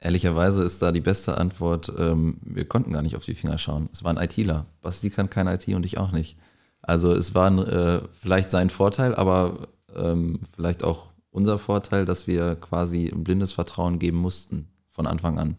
Ehrlicherweise 0.00 0.64
ist 0.64 0.82
da 0.82 0.90
die 0.90 1.00
beste 1.00 1.38
Antwort, 1.38 1.92
ähm, 1.96 2.38
wir 2.42 2.64
konnten 2.64 2.92
gar 2.92 3.02
nicht 3.02 3.14
auf 3.14 3.24
die 3.24 3.36
Finger 3.36 3.56
schauen. 3.56 3.88
Es 3.92 4.02
war 4.02 4.12
ein 4.12 4.20
ITler. 4.20 4.66
Basti 4.82 5.10
kann 5.10 5.30
kein 5.30 5.46
IT 5.46 5.68
und 5.68 5.86
ich 5.86 5.98
auch 5.98 6.10
nicht. 6.10 6.36
Also 6.82 7.12
es 7.12 7.36
war 7.36 7.56
äh, 7.56 8.02
vielleicht 8.18 8.50
sein 8.50 8.68
Vorteil, 8.68 9.14
aber 9.14 9.68
ähm, 9.94 10.40
vielleicht 10.56 10.82
auch 10.82 11.12
unser 11.30 11.60
Vorteil, 11.60 12.04
dass 12.04 12.26
wir 12.26 12.56
quasi 12.56 13.12
ein 13.14 13.22
blindes 13.22 13.52
Vertrauen 13.52 14.00
geben 14.00 14.16
mussten 14.16 14.72
von 14.88 15.06
Anfang 15.06 15.38
an. 15.38 15.56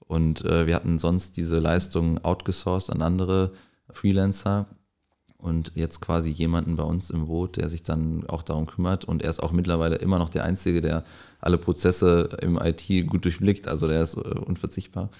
Und 0.00 0.44
äh, 0.44 0.66
wir 0.66 0.74
hatten 0.74 0.98
sonst 0.98 1.36
diese 1.36 1.60
Leistungen 1.60 2.24
outgesourced 2.24 2.90
an 2.90 3.02
andere 3.02 3.52
Freelancer 3.90 4.66
und 5.44 5.72
jetzt 5.74 6.00
quasi 6.00 6.30
jemanden 6.30 6.76
bei 6.76 6.84
uns 6.84 7.10
im 7.10 7.26
Boot, 7.26 7.58
der 7.58 7.68
sich 7.68 7.82
dann 7.82 8.24
auch 8.28 8.42
darum 8.42 8.64
kümmert. 8.64 9.04
Und 9.04 9.22
er 9.22 9.28
ist 9.28 9.42
auch 9.42 9.52
mittlerweile 9.52 9.96
immer 9.96 10.18
noch 10.18 10.30
der 10.30 10.42
Einzige, 10.42 10.80
der 10.80 11.04
alle 11.38 11.58
Prozesse 11.58 12.30
im 12.40 12.58
IT 12.58 12.88
gut 13.06 13.26
durchblickt. 13.26 13.68
Also 13.68 13.86
der 13.86 14.02
ist 14.02 14.16
äh, 14.16 14.20
unverzichtbar. 14.20 15.10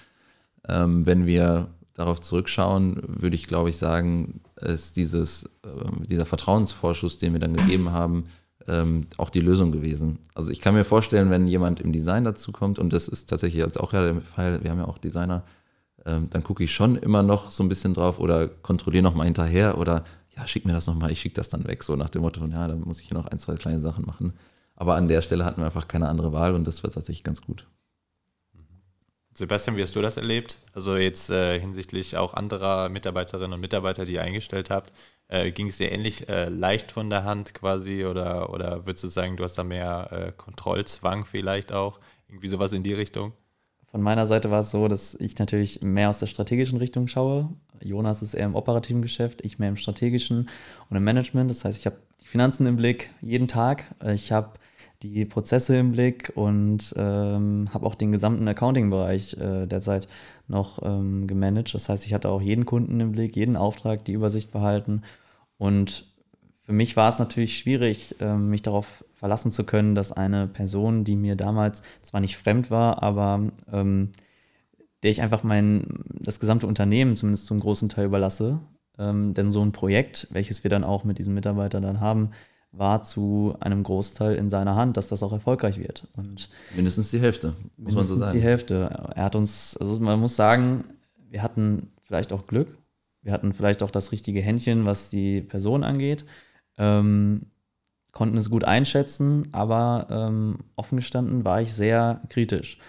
Ähm, 0.67 1.05
wenn 1.05 1.27
wir 1.27 1.67
darauf 1.93 2.21
zurückschauen, 2.21 3.03
würde 3.05 3.35
ich, 3.35 3.45
glaube 3.45 3.69
ich, 3.69 3.77
sagen, 3.77 4.41
ist 4.59 4.97
dieses, 4.97 5.45
äh, 5.63 6.05
dieser 6.07 6.25
Vertrauensvorschuss, 6.25 7.19
den 7.19 7.33
wir 7.33 7.39
dann 7.39 7.55
gegeben 7.55 7.91
haben, 7.91 8.25
ähm, 8.67 9.05
auch 9.17 9.29
die 9.29 9.41
Lösung 9.41 9.71
gewesen. 9.71 10.17
Also 10.33 10.49
ich 10.49 10.59
kann 10.59 10.73
mir 10.73 10.85
vorstellen, 10.85 11.29
wenn 11.29 11.45
jemand 11.45 11.81
im 11.81 11.93
Design 11.93 12.23
dazu 12.23 12.51
kommt, 12.51 12.79
und 12.79 12.93
das 12.93 13.07
ist 13.07 13.29
tatsächlich 13.29 13.63
jetzt 13.63 13.79
auch 13.79 13.93
ja 13.93 14.01
der 14.01 14.21
Fall, 14.21 14.63
wir 14.63 14.71
haben 14.71 14.79
ja 14.79 14.87
auch 14.87 14.97
Designer, 14.97 15.43
ähm, 16.05 16.29
dann 16.29 16.43
gucke 16.43 16.63
ich 16.63 16.73
schon 16.73 16.95
immer 16.95 17.23
noch 17.23 17.51
so 17.51 17.63
ein 17.63 17.69
bisschen 17.69 17.93
drauf 17.93 18.19
oder 18.19 18.47
kontrolliere 18.47 19.03
noch 19.03 19.15
mal 19.15 19.25
hinterher 19.25 19.77
oder 19.77 20.03
ja, 20.35 20.45
schick 20.47 20.65
mir 20.65 20.73
das 20.73 20.87
noch 20.87 20.95
mal, 20.95 21.11
ich 21.11 21.19
schicke 21.19 21.35
das 21.35 21.49
dann 21.49 21.65
weg, 21.65 21.83
so 21.83 21.95
nach 21.95 22.09
dem 22.09 22.21
Motto 22.21 22.45
ja, 22.45 22.67
da 22.67 22.75
muss 22.75 22.99
ich 22.99 23.07
hier 23.07 23.17
noch 23.17 23.27
ein, 23.27 23.39
zwei 23.39 23.55
kleine 23.55 23.79
Sachen 23.79 24.05
machen. 24.05 24.33
Aber 24.75 24.95
an 24.95 25.07
der 25.07 25.21
Stelle 25.21 25.45
hatten 25.45 25.61
wir 25.61 25.65
einfach 25.65 25.87
keine 25.87 26.09
andere 26.09 26.33
Wahl 26.33 26.53
und 26.53 26.65
das 26.65 26.83
war 26.83 26.91
tatsächlich 26.91 27.23
ganz 27.23 27.41
gut. 27.41 27.65
Sebastian, 29.33 29.75
wie 29.75 29.83
hast 29.83 29.95
du 29.95 30.01
das 30.01 30.15
erlebt? 30.15 30.59
Also 30.73 30.95
jetzt 30.95 31.29
äh, 31.29 31.59
hinsichtlich 31.59 32.15
auch 32.15 32.33
anderer 32.33 32.87
Mitarbeiterinnen 32.87 33.53
und 33.53 33.59
Mitarbeiter, 33.59 34.05
die 34.05 34.13
ihr 34.13 34.21
eingestellt 34.21 34.69
habt, 34.69 34.93
äh, 35.27 35.51
ging 35.51 35.67
es 35.67 35.77
dir 35.77 35.91
ähnlich 35.91 36.29
äh, 36.29 36.47
leicht 36.47 36.91
von 36.91 37.09
der 37.09 37.25
Hand 37.25 37.53
quasi 37.53 38.05
oder, 38.05 38.49
oder 38.51 38.85
würdest 38.85 39.03
du 39.03 39.07
sagen, 39.09 39.35
du 39.35 39.43
hast 39.43 39.55
da 39.55 39.65
mehr 39.65 40.09
äh, 40.11 40.31
Kontrollzwang 40.31 41.25
vielleicht 41.25 41.73
auch? 41.73 41.99
Irgendwie 42.29 42.47
sowas 42.47 42.71
in 42.71 42.83
die 42.83 42.93
Richtung? 42.93 43.33
Von 43.95 44.01
meiner 44.01 44.27
Seite 44.27 44.51
war 44.51 44.59
es 44.59 44.71
so, 44.71 44.89
dass 44.89 45.15
ich 45.21 45.39
natürlich 45.39 45.81
mehr 45.81 46.09
aus 46.09 46.17
der 46.17 46.27
strategischen 46.27 46.79
Richtung 46.79 47.07
schaue. 47.07 47.47
Jonas 47.81 48.21
ist 48.21 48.33
eher 48.33 48.45
im 48.45 48.53
operativen 48.53 49.01
Geschäft, 49.01 49.39
ich 49.45 49.57
mehr 49.57 49.69
im 49.69 49.77
strategischen 49.77 50.49
und 50.89 50.97
im 50.97 51.03
Management. 51.05 51.49
Das 51.49 51.63
heißt, 51.63 51.79
ich 51.79 51.85
habe 51.85 51.95
die 52.21 52.27
Finanzen 52.27 52.67
im 52.67 52.75
Blick 52.75 53.11
jeden 53.21 53.47
Tag. 53.47 53.95
Ich 54.13 54.33
habe 54.33 54.59
die 55.01 55.23
Prozesse 55.23 55.77
im 55.77 55.93
Blick 55.93 56.33
und 56.35 56.93
ähm, 56.97 57.69
habe 57.73 57.85
auch 57.85 57.95
den 57.95 58.11
gesamten 58.11 58.45
Accounting-Bereich 58.45 59.37
äh, 59.37 59.65
derzeit 59.65 60.09
noch 60.49 60.83
ähm, 60.83 61.25
gemanagt. 61.25 61.73
Das 61.73 61.87
heißt, 61.87 62.05
ich 62.05 62.13
hatte 62.13 62.27
auch 62.27 62.41
jeden 62.41 62.65
Kunden 62.65 62.99
im 62.99 63.13
Blick, 63.13 63.37
jeden 63.37 63.55
Auftrag, 63.55 64.03
die 64.03 64.11
Übersicht 64.11 64.51
behalten 64.51 65.03
und 65.57 66.13
für 66.65 66.73
mich 66.73 66.97
war 66.97 67.09
es 67.09 67.19
natürlich 67.19 67.57
schwierig, 67.57 68.15
ähm, 68.19 68.49
mich 68.49 68.63
darauf 68.63 69.05
verlassen 69.13 69.51
zu 69.51 69.63
können, 69.65 69.93
dass 69.93 70.11
eine 70.11 70.47
Person, 70.47 71.03
die 71.03 71.15
mir 71.15 71.35
damals 71.35 71.83
zwar 72.01 72.21
nicht 72.21 72.37
fremd 72.37 72.71
war, 72.71 73.03
aber 73.03 73.51
ähm, 73.71 74.11
der 75.03 75.11
ich 75.11 75.21
einfach 75.21 75.43
mein, 75.43 76.03
das 76.19 76.39
gesamte 76.39 76.65
Unternehmen 76.65 77.15
zumindest 77.15 77.45
zum 77.45 77.59
großen 77.59 77.89
Teil 77.89 78.05
überlasse. 78.05 78.59
Ähm, 78.97 79.33
denn 79.35 79.51
so 79.51 79.61
ein 79.61 79.73
Projekt, 79.73 80.27
welches 80.31 80.63
wir 80.63 80.71
dann 80.71 80.83
auch 80.83 81.03
mit 81.03 81.19
diesem 81.19 81.35
Mitarbeiter 81.35 81.81
dann 81.81 81.99
haben, 81.99 82.31
war 82.71 83.03
zu 83.03 83.55
einem 83.59 83.83
Großteil 83.83 84.35
in 84.35 84.49
seiner 84.49 84.75
Hand, 84.75 84.97
dass 84.97 85.07
das 85.07 85.21
auch 85.21 85.31
erfolgreich 85.31 85.77
wird. 85.77 86.07
Und 86.15 86.49
mindestens 86.75 87.11
die 87.11 87.19
Hälfte, 87.19 87.53
muss 87.77 87.93
man 87.93 88.03
so 88.03 88.15
sagen. 88.15 88.35
die 88.35 88.43
Hälfte. 88.43 89.11
Er 89.15 89.25
hat 89.25 89.35
uns, 89.35 89.77
also 89.77 89.99
man 90.01 90.19
muss 90.19 90.35
sagen, 90.35 90.85
wir 91.29 91.43
hatten 91.43 91.91
vielleicht 92.03 92.33
auch 92.33 92.47
Glück. 92.47 92.77
Wir 93.21 93.31
hatten 93.31 93.53
vielleicht 93.53 93.83
auch 93.83 93.91
das 93.91 94.11
richtige 94.11 94.41
Händchen, 94.41 94.85
was 94.85 95.09
die 95.09 95.41
Person 95.41 95.83
angeht. 95.83 96.25
Ähm, 96.77 97.47
konnten 98.11 98.37
es 98.37 98.49
gut 98.49 98.63
einschätzen, 98.63 99.49
aber 99.51 100.07
ähm, 100.09 100.59
offen 100.75 100.95
gestanden 100.95 101.43
war 101.43 101.61
ich 101.61 101.73
sehr 101.73 102.21
kritisch. 102.29 102.79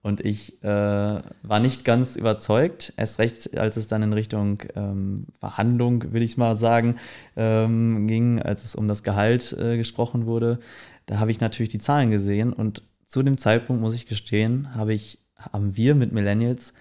Und 0.00 0.24
ich 0.24 0.62
äh, 0.62 0.68
war 0.68 1.58
nicht 1.58 1.84
ganz 1.84 2.14
überzeugt, 2.14 2.92
erst 2.96 3.18
recht, 3.18 3.58
als 3.58 3.76
es 3.76 3.88
dann 3.88 4.04
in 4.04 4.12
Richtung 4.12 4.62
ähm, 4.76 5.26
Verhandlung, 5.40 6.12
will 6.12 6.22
ich 6.22 6.36
mal 6.36 6.56
sagen, 6.56 6.94
ähm, 7.34 8.06
ging, 8.06 8.40
als 8.40 8.62
es 8.62 8.76
um 8.76 8.86
das 8.86 9.02
Gehalt 9.02 9.52
äh, 9.58 9.76
gesprochen 9.76 10.26
wurde. 10.26 10.60
Da 11.06 11.18
habe 11.18 11.32
ich 11.32 11.40
natürlich 11.40 11.70
die 11.70 11.80
Zahlen 11.80 12.12
gesehen 12.12 12.52
und 12.52 12.82
zu 13.08 13.24
dem 13.24 13.36
Zeitpunkt, 13.36 13.82
muss 13.82 13.96
ich 13.96 14.06
gestehen, 14.06 14.72
habe 14.76 14.94
ich, 14.94 15.18
haben 15.36 15.76
wir 15.76 15.96
mit 15.96 16.12
Millennials 16.12 16.72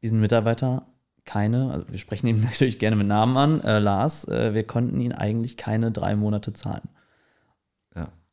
diesen 0.00 0.20
Mitarbeiter 0.20 0.86
keine, 1.26 1.72
also 1.72 1.86
wir 1.90 1.98
sprechen 1.98 2.26
ihn 2.28 2.40
natürlich 2.44 2.78
gerne 2.78 2.96
mit 2.96 3.06
Namen 3.06 3.36
an, 3.36 3.60
äh, 3.60 3.78
Lars, 3.78 4.26
äh, 4.28 4.54
wir 4.54 4.64
konnten 4.64 5.00
ihn 5.00 5.12
eigentlich 5.12 5.56
keine 5.58 5.92
drei 5.92 6.16
Monate 6.16 6.54
zahlen. 6.54 6.88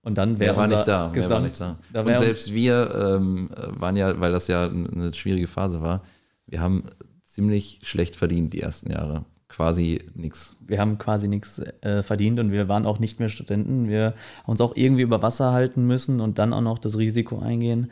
Und 0.03 0.17
dann 0.17 0.37
wäre 0.37 0.57
war 0.57 0.67
nicht 0.67 0.85
da. 0.85 1.09
Gesamt, 1.13 1.31
war 1.31 1.39
nicht 1.39 1.61
da. 1.61 1.79
da 1.93 2.01
und 2.01 2.17
selbst 2.19 2.53
wir 2.53 2.93
ähm, 2.93 3.49
waren 3.55 3.95
ja, 3.95 4.19
weil 4.19 4.33
das 4.33 4.47
ja 4.47 4.67
eine 4.67 5.13
schwierige 5.13 5.47
Phase 5.47 5.81
war, 5.81 6.03
wir 6.45 6.59
haben 6.59 6.83
ziemlich 7.23 7.79
schlecht 7.83 8.17
verdient 8.17 8.53
die 8.53 8.59
ersten 8.59 8.91
Jahre. 8.91 9.23
Quasi 9.47 10.03
nichts. 10.13 10.57
Wir 10.59 10.79
haben 10.79 10.97
quasi 10.97 11.27
nichts 11.27 11.59
äh, 11.81 12.03
verdient 12.03 12.39
und 12.39 12.51
wir 12.51 12.67
waren 12.67 12.85
auch 12.85 12.99
nicht 12.99 13.19
mehr 13.19 13.29
Studenten. 13.29 13.87
Wir 13.87 14.13
haben 14.41 14.51
uns 14.51 14.61
auch 14.61 14.75
irgendwie 14.75 15.03
über 15.03 15.21
Wasser 15.21 15.53
halten 15.53 15.87
müssen 15.87 16.19
und 16.19 16.37
dann 16.37 16.53
auch 16.53 16.61
noch 16.61 16.79
das 16.79 16.97
Risiko 16.97 17.39
eingehen, 17.39 17.89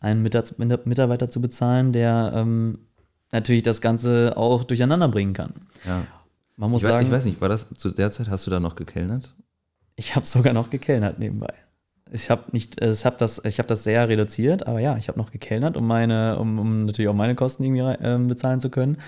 einen 0.00 0.22
Mitarbeiter 0.22 1.30
zu 1.30 1.40
bezahlen, 1.40 1.92
der 1.92 2.32
ähm, 2.34 2.78
natürlich 3.32 3.62
das 3.62 3.80
Ganze 3.80 4.34
auch 4.36 4.64
durcheinander 4.64 5.08
bringen 5.08 5.32
kann. 5.32 5.54
Ja. 5.86 6.06
Man 6.56 6.70
muss 6.70 6.82
ich 6.82 6.88
sagen. 6.88 7.06
Ich 7.06 7.12
weiß 7.12 7.24
nicht, 7.24 7.40
war 7.40 7.48
das 7.48 7.68
zu 7.74 7.90
der 7.90 8.10
Zeit, 8.10 8.28
hast 8.28 8.46
du 8.46 8.50
da 8.50 8.60
noch 8.60 8.76
gekellnert? 8.76 9.34
Ich 9.96 10.14
habe 10.14 10.26
sogar 10.26 10.52
noch 10.52 10.70
gekellnert 10.70 11.18
nebenbei. 11.18 11.54
Ich 12.10 12.28
habe 12.28 12.44
nicht, 12.52 12.80
ich 12.80 13.06
habe 13.06 13.16
das, 13.18 13.42
ich 13.44 13.58
habe 13.58 13.66
das 13.66 13.84
sehr 13.84 14.06
reduziert, 14.06 14.66
aber 14.66 14.80
ja, 14.80 14.98
ich 14.98 15.08
habe 15.08 15.18
noch 15.18 15.30
gekellnert, 15.30 15.78
um 15.78 15.86
meine, 15.86 16.38
um, 16.38 16.58
um 16.58 16.84
natürlich 16.84 17.08
auch 17.08 17.14
meine 17.14 17.34
Kosten 17.34 17.64
irgendwie 17.64 17.80
äh, 17.80 18.18
bezahlen 18.18 18.60
zu 18.60 18.68
können. 18.68 18.98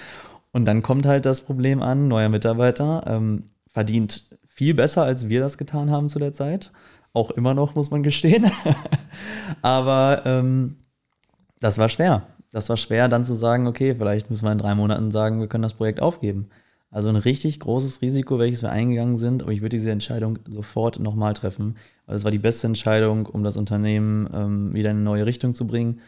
Und 0.53 0.65
dann 0.65 0.83
kommt 0.83 1.05
halt 1.05 1.27
das 1.27 1.43
Problem 1.43 1.83
an, 1.83 2.09
neuer 2.09 2.31
Mitarbeiter 2.31 3.05
ähm, 3.07 3.45
verdient 3.67 4.25
viel 4.47 4.73
besser, 4.73 5.03
als 5.03 5.29
wir 5.29 5.41
das 5.41 5.59
getan 5.59 5.91
haben 5.91 6.09
zu 6.09 6.19
der 6.19 6.33
Zeit. 6.33 6.71
Auch 7.13 7.31
immer 7.31 7.53
noch, 7.55 7.75
muss 7.75 7.91
man 7.91 8.03
gestehen. 8.03 8.51
aber 9.63 10.23
ähm, 10.25 10.77
das 11.61 11.79
war 11.79 11.89
schwer. 11.89 12.23
Das 12.55 12.69
war 12.69 12.77
schwer, 12.77 13.09
dann 13.09 13.25
zu 13.25 13.35
sagen, 13.35 13.67
okay, 13.67 13.97
vielleicht 13.97 14.31
müssen 14.31 14.45
wir 14.45 14.53
in 14.53 14.59
drei 14.59 14.77
Monaten 14.77 15.11
sagen, 15.11 15.41
wir 15.41 15.49
können 15.49 15.63
das 15.63 15.75
Projekt 15.75 16.01
aufgeben. 16.01 16.51
Also 16.89 17.09
ein 17.09 17.17
richtig 17.17 17.59
großes 17.59 18.01
Risiko, 18.01 18.39
welches 18.39 18.63
wir 18.63 18.71
eingegangen 18.71 19.19
sind, 19.19 19.43
aber 19.43 19.51
ich 19.51 19.61
würde 19.61 19.77
diese 19.77 19.91
Entscheidung 19.91 20.39
sofort 20.49 21.01
nochmal 21.01 21.35
treffen, 21.35 21.77
weil 22.07 22.15
es 22.15 22.23
war 22.23 22.31
die 22.31 22.39
beste 22.39 22.69
Entscheidung, 22.69 23.27
um 23.27 23.43
das 23.43 23.57
Unternehmen 23.57 24.31
ähm, 24.33 24.73
wieder 24.73 24.93
in 24.93 24.99
eine 24.99 25.05
neue 25.05 25.27
Richtung 25.27 25.55
zu 25.55 25.67
bringen, 25.67 26.01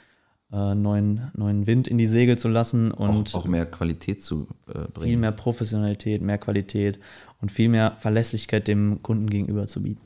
äh, 0.53 0.77
neuen, 0.77 1.33
neuen 1.35 1.67
Wind 1.67 1.89
in 1.89 1.99
die 1.99 2.07
Segel 2.07 2.39
zu 2.39 2.47
lassen 2.47 2.93
und 2.93 3.35
auch, 3.35 3.41
auch 3.41 3.47
mehr 3.47 3.67
Qualität 3.67 4.23
zu 4.23 4.47
äh, 4.69 4.87
bringen. 4.87 5.09
Viel 5.09 5.17
mehr 5.17 5.33
Professionalität, 5.33 6.23
mehr 6.23 6.39
Qualität 6.39 7.01
und 7.43 7.51
viel 7.51 7.69
mehr 7.69 7.97
Verlässlichkeit 7.97 8.69
dem 8.69 9.03
Kunden 9.03 9.29
gegenüber 9.29 9.67
zu 9.67 9.83
bieten. 9.83 10.01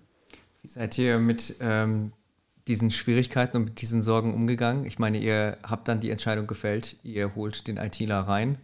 Wie 0.62 0.68
seid 0.68 0.96
ihr 0.96 1.18
mit 1.18 1.56
ähm, 1.60 2.12
diesen 2.68 2.90
Schwierigkeiten 2.90 3.56
und 3.56 3.64
mit 3.64 3.80
diesen 3.80 4.02
Sorgen 4.02 4.34
umgegangen? 4.34 4.84
Ich 4.84 4.98
meine, 4.98 5.18
ihr 5.18 5.58
habt 5.62 5.88
dann 5.88 6.00
die 6.00 6.10
Entscheidung 6.10 6.46
gefällt, 6.46 6.96
ihr 7.02 7.34
holt 7.34 7.66
den 7.66 7.76
ITler 7.76 8.20
rein 8.20 8.58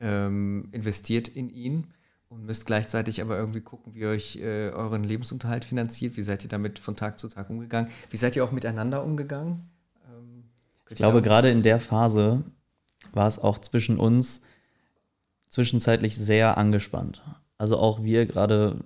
ähm, 0.00 0.68
investiert 0.72 1.28
in 1.28 1.50
ihn 1.50 1.88
und 2.28 2.44
müsst 2.44 2.66
gleichzeitig 2.66 3.20
aber 3.20 3.38
irgendwie 3.38 3.60
gucken, 3.60 3.94
wie 3.94 4.00
ihr 4.00 4.08
euch 4.08 4.36
äh, 4.36 4.70
euren 4.70 5.04
Lebensunterhalt 5.04 5.64
finanziert. 5.64 6.16
Wie 6.16 6.22
seid 6.22 6.42
ihr 6.42 6.48
damit 6.48 6.78
von 6.78 6.96
Tag 6.96 7.18
zu 7.18 7.28
Tag 7.28 7.50
umgegangen? 7.50 7.90
Wie 8.08 8.16
seid 8.16 8.36
ihr 8.36 8.44
auch 8.44 8.52
miteinander 8.52 9.04
umgegangen? 9.04 9.68
Ähm, 10.08 10.44
ich 10.88 10.96
glaube, 10.96 11.22
gerade 11.22 11.50
in 11.50 11.62
der 11.62 11.80
Phase 11.80 12.42
war 13.12 13.28
es 13.28 13.38
auch 13.38 13.58
zwischen 13.58 13.98
uns 13.98 14.42
zwischenzeitlich 15.48 16.16
sehr 16.16 16.56
angespannt. 16.56 17.22
Also 17.58 17.76
auch 17.76 18.02
wir 18.02 18.26
gerade 18.26 18.78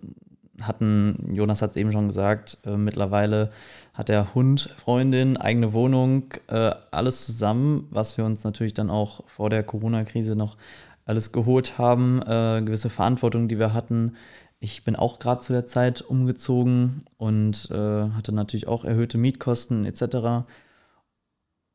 hatten, 0.61 1.31
Jonas 1.33 1.63
hat 1.63 1.71
es 1.71 1.77
eben 1.77 1.93
schon 1.93 2.09
gesagt, 2.09 2.59
äh, 2.65 2.77
mittlerweile 2.77 3.51
hat 3.93 4.09
der 4.09 4.35
Hund 4.35 4.71
Freundin, 4.77 5.37
eigene 5.37 5.73
Wohnung, 5.73 6.25
äh, 6.49 6.73
alles 6.91 7.27
zusammen, 7.27 7.89
was 7.91 8.17
wir 8.19 8.25
uns 8.25 8.45
natürlich 8.45 8.75
dann 8.75 8.91
auch 8.91 9.27
vor 9.27 9.51
der 9.51 9.63
Corona-Krise 9.63 10.37
noch 10.37 10.57
alles 11.07 11.33
geholt 11.33 11.79
haben, 11.79 12.23
äh, 12.23 12.63
gewisse 12.65 12.91
Verantwortung, 12.91 13.49
die 13.49 13.59
wir 13.59 13.75
hatten. 13.75 14.17
Ich 14.61 14.85
bin 14.85 14.97
auch 14.97 15.19
gerade 15.19 15.41
zu 15.41 15.53
der 15.53 15.67
Zeit 15.67 16.01
umgezogen 16.01 17.05
und 17.19 17.69
äh, 17.71 17.75
hatte 18.11 18.33
natürlich 18.33 18.67
auch 18.67 18.85
erhöhte 18.85 19.19
Mietkosten 19.19 19.85
etc. 19.85 20.47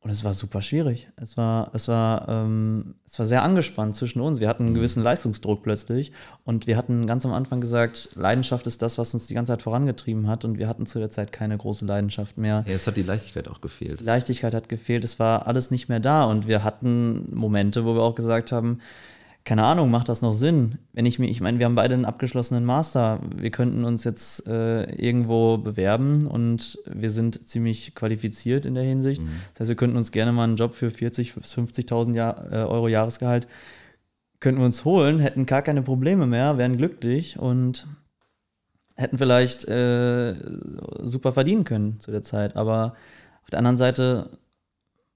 Und 0.02 0.08
es 0.08 0.24
war 0.24 0.32
super 0.32 0.62
schwierig. 0.62 1.08
Es 1.16 1.36
war, 1.36 1.70
es 1.74 1.86
war, 1.88 2.26
ähm, 2.26 2.94
es 3.06 3.18
war 3.18 3.26
sehr 3.26 3.42
angespannt 3.42 3.96
zwischen 3.96 4.22
uns. 4.22 4.40
Wir 4.40 4.48
hatten 4.48 4.62
einen 4.62 4.72
mhm. 4.72 4.76
gewissen 4.76 5.02
Leistungsdruck 5.02 5.62
plötzlich 5.62 6.12
und 6.44 6.66
wir 6.66 6.78
hatten 6.78 7.06
ganz 7.06 7.26
am 7.26 7.34
Anfang 7.34 7.60
gesagt, 7.60 8.08
Leidenschaft 8.14 8.66
ist 8.66 8.80
das, 8.80 8.96
was 8.96 9.12
uns 9.12 9.26
die 9.26 9.34
ganze 9.34 9.52
Zeit 9.52 9.60
vorangetrieben 9.60 10.26
hat 10.26 10.46
und 10.46 10.58
wir 10.58 10.68
hatten 10.68 10.86
zu 10.86 11.00
der 11.00 11.10
Zeit 11.10 11.32
keine 11.32 11.58
große 11.58 11.84
Leidenschaft 11.84 12.38
mehr. 12.38 12.64
Ja, 12.66 12.74
es 12.74 12.86
hat 12.86 12.96
die 12.96 13.02
Leichtigkeit 13.02 13.46
auch 13.48 13.60
gefehlt. 13.60 14.00
Leichtigkeit 14.00 14.54
hat 14.54 14.70
gefehlt. 14.70 15.04
Es 15.04 15.18
war 15.18 15.46
alles 15.46 15.70
nicht 15.70 15.90
mehr 15.90 16.00
da 16.00 16.24
und 16.24 16.48
wir 16.48 16.64
hatten 16.64 17.34
Momente, 17.34 17.84
wo 17.84 17.94
wir 17.94 18.02
auch 18.02 18.14
gesagt 18.14 18.52
haben, 18.52 18.80
keine 19.44 19.64
Ahnung, 19.64 19.90
macht 19.90 20.08
das 20.08 20.22
noch 20.22 20.34
Sinn? 20.34 20.78
Wenn 20.92 21.06
ich 21.06 21.18
mir, 21.18 21.28
ich 21.28 21.40
meine, 21.40 21.58
wir 21.58 21.66
haben 21.66 21.74
beide 21.74 21.94
einen 21.94 22.04
abgeschlossenen 22.04 22.64
Master. 22.64 23.20
Wir 23.34 23.50
könnten 23.50 23.84
uns 23.84 24.04
jetzt 24.04 24.46
äh, 24.46 24.84
irgendwo 24.94 25.58
bewerben 25.58 26.26
und 26.26 26.78
wir 26.86 27.10
sind 27.10 27.48
ziemlich 27.48 27.94
qualifiziert 27.94 28.66
in 28.66 28.74
der 28.74 28.84
Hinsicht. 28.84 29.22
Mhm. 29.22 29.40
Das 29.54 29.60
heißt, 29.60 29.68
wir 29.70 29.76
könnten 29.76 29.96
uns 29.96 30.12
gerne 30.12 30.32
mal 30.32 30.44
einen 30.44 30.56
Job 30.56 30.74
für 30.74 30.88
40.000 30.88 31.40
bis 31.40 31.54
50.000 31.54 32.14
Jahr, 32.14 32.52
äh, 32.52 32.56
Euro 32.56 32.88
Jahresgehalt 32.88 33.46
könnten 34.40 34.60
wir 34.60 34.66
uns 34.66 34.84
holen, 34.84 35.20
hätten 35.20 35.46
gar 35.46 35.62
keine 35.62 35.82
Probleme 35.82 36.26
mehr, 36.26 36.58
wären 36.58 36.78
glücklich 36.78 37.38
und 37.38 37.86
hätten 38.96 39.18
vielleicht 39.18 39.66
äh, 39.68 40.34
super 41.02 41.32
verdienen 41.32 41.64
können 41.64 42.00
zu 42.00 42.10
der 42.10 42.22
Zeit. 42.22 42.56
Aber 42.56 42.94
auf 43.42 43.50
der 43.50 43.58
anderen 43.58 43.78
Seite 43.78 44.38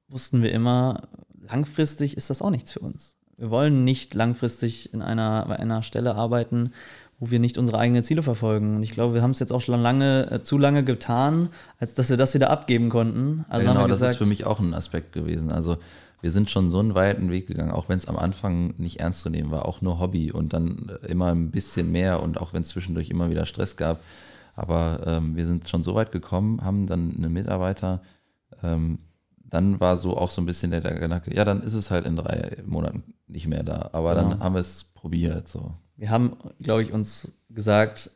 wussten 0.08 0.42
wir 0.42 0.52
immer, 0.52 1.08
langfristig 1.40 2.16
ist 2.16 2.30
das 2.30 2.42
auch 2.42 2.50
nichts 2.50 2.72
für 2.72 2.80
uns. 2.80 3.13
Wir 3.36 3.50
wollen 3.50 3.84
nicht 3.84 4.14
langfristig 4.14 4.92
in 4.92 5.02
einer, 5.02 5.44
bei 5.46 5.58
einer 5.58 5.82
Stelle 5.82 6.14
arbeiten, 6.14 6.72
wo 7.18 7.30
wir 7.30 7.38
nicht 7.38 7.58
unsere 7.58 7.78
eigenen 7.78 8.04
Ziele 8.04 8.22
verfolgen. 8.22 8.76
Und 8.76 8.82
ich 8.82 8.92
glaube, 8.92 9.14
wir 9.14 9.22
haben 9.22 9.30
es 9.30 9.38
jetzt 9.38 9.52
auch 9.52 9.60
schon 9.60 9.80
lange, 9.80 10.30
äh, 10.30 10.42
zu 10.42 10.58
lange 10.58 10.84
getan, 10.84 11.50
als 11.78 11.94
dass 11.94 12.10
wir 12.10 12.16
das 12.16 12.34
wieder 12.34 12.50
abgeben 12.50 12.88
konnten. 12.88 13.44
Also 13.48 13.66
ja, 13.66 13.72
genau, 13.72 13.86
gesagt, 13.86 14.02
das 14.02 14.10
ist 14.12 14.18
für 14.18 14.26
mich 14.26 14.44
auch 14.44 14.60
ein 14.60 14.74
Aspekt 14.74 15.12
gewesen. 15.12 15.50
Also 15.50 15.78
wir 16.20 16.30
sind 16.30 16.50
schon 16.50 16.70
so 16.70 16.78
einen 16.78 16.94
weiten 16.94 17.30
Weg 17.30 17.46
gegangen, 17.46 17.70
auch 17.70 17.88
wenn 17.88 17.98
es 17.98 18.08
am 18.08 18.16
Anfang 18.16 18.74
nicht 18.78 19.00
ernst 19.00 19.20
zu 19.20 19.30
nehmen 19.30 19.50
war, 19.50 19.66
auch 19.66 19.82
nur 19.82 20.00
Hobby 20.00 20.32
und 20.32 20.52
dann 20.54 20.90
immer 21.06 21.26
ein 21.26 21.50
bisschen 21.50 21.92
mehr 21.92 22.22
und 22.22 22.40
auch 22.40 22.52
wenn 22.54 22.62
es 22.62 22.68
zwischendurch 22.68 23.10
immer 23.10 23.28
wieder 23.30 23.44
Stress 23.46 23.76
gab. 23.76 24.00
Aber 24.56 25.00
ähm, 25.06 25.36
wir 25.36 25.46
sind 25.46 25.68
schon 25.68 25.82
so 25.82 25.94
weit 25.94 26.12
gekommen, 26.12 26.64
haben 26.64 26.86
dann 26.86 27.14
einen 27.16 27.32
Mitarbeiter, 27.32 28.00
ähm, 28.62 29.00
dann 29.54 29.78
war 29.80 29.96
so 29.96 30.16
auch 30.16 30.30
so 30.30 30.42
ein 30.42 30.46
bisschen 30.46 30.72
der, 30.72 30.80
Gedanke, 30.80 31.34
ja, 31.34 31.44
dann 31.44 31.62
ist 31.62 31.74
es 31.74 31.90
halt 31.90 32.06
in 32.06 32.16
drei 32.16 32.62
Monaten 32.66 33.14
nicht 33.28 33.46
mehr 33.46 33.62
da. 33.62 33.90
Aber 33.92 34.14
genau. 34.14 34.30
dann 34.30 34.40
haben 34.40 34.54
wir 34.54 34.60
es 34.60 34.84
probiert. 34.84 35.46
So. 35.48 35.74
Wir 35.96 36.10
haben, 36.10 36.36
glaube 36.60 36.82
ich, 36.82 36.92
uns 36.92 37.38
gesagt, 37.48 38.10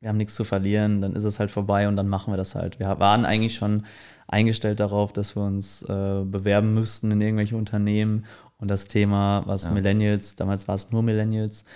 wir 0.00 0.08
haben 0.08 0.16
nichts 0.16 0.34
zu 0.34 0.44
verlieren, 0.44 1.00
dann 1.00 1.14
ist 1.14 1.24
es 1.24 1.38
halt 1.38 1.50
vorbei 1.50 1.86
und 1.86 1.96
dann 1.96 2.08
machen 2.08 2.32
wir 2.32 2.38
das 2.38 2.54
halt. 2.54 2.80
Wir 2.80 2.98
waren 2.98 3.24
eigentlich 3.24 3.54
schon 3.54 3.84
eingestellt 4.26 4.80
darauf, 4.80 5.12
dass 5.12 5.36
wir 5.36 5.42
uns 5.42 5.82
äh, 5.82 6.24
bewerben 6.24 6.74
müssten 6.74 7.10
in 7.10 7.20
irgendwelche 7.20 7.56
Unternehmen 7.56 8.24
und 8.56 8.68
das 8.68 8.88
Thema, 8.88 9.42
was 9.46 9.64
ja. 9.64 9.70
Millennials, 9.72 10.36
damals 10.36 10.66
war 10.68 10.74
es 10.74 10.90
nur 10.90 11.02
Millennials, 11.02 11.66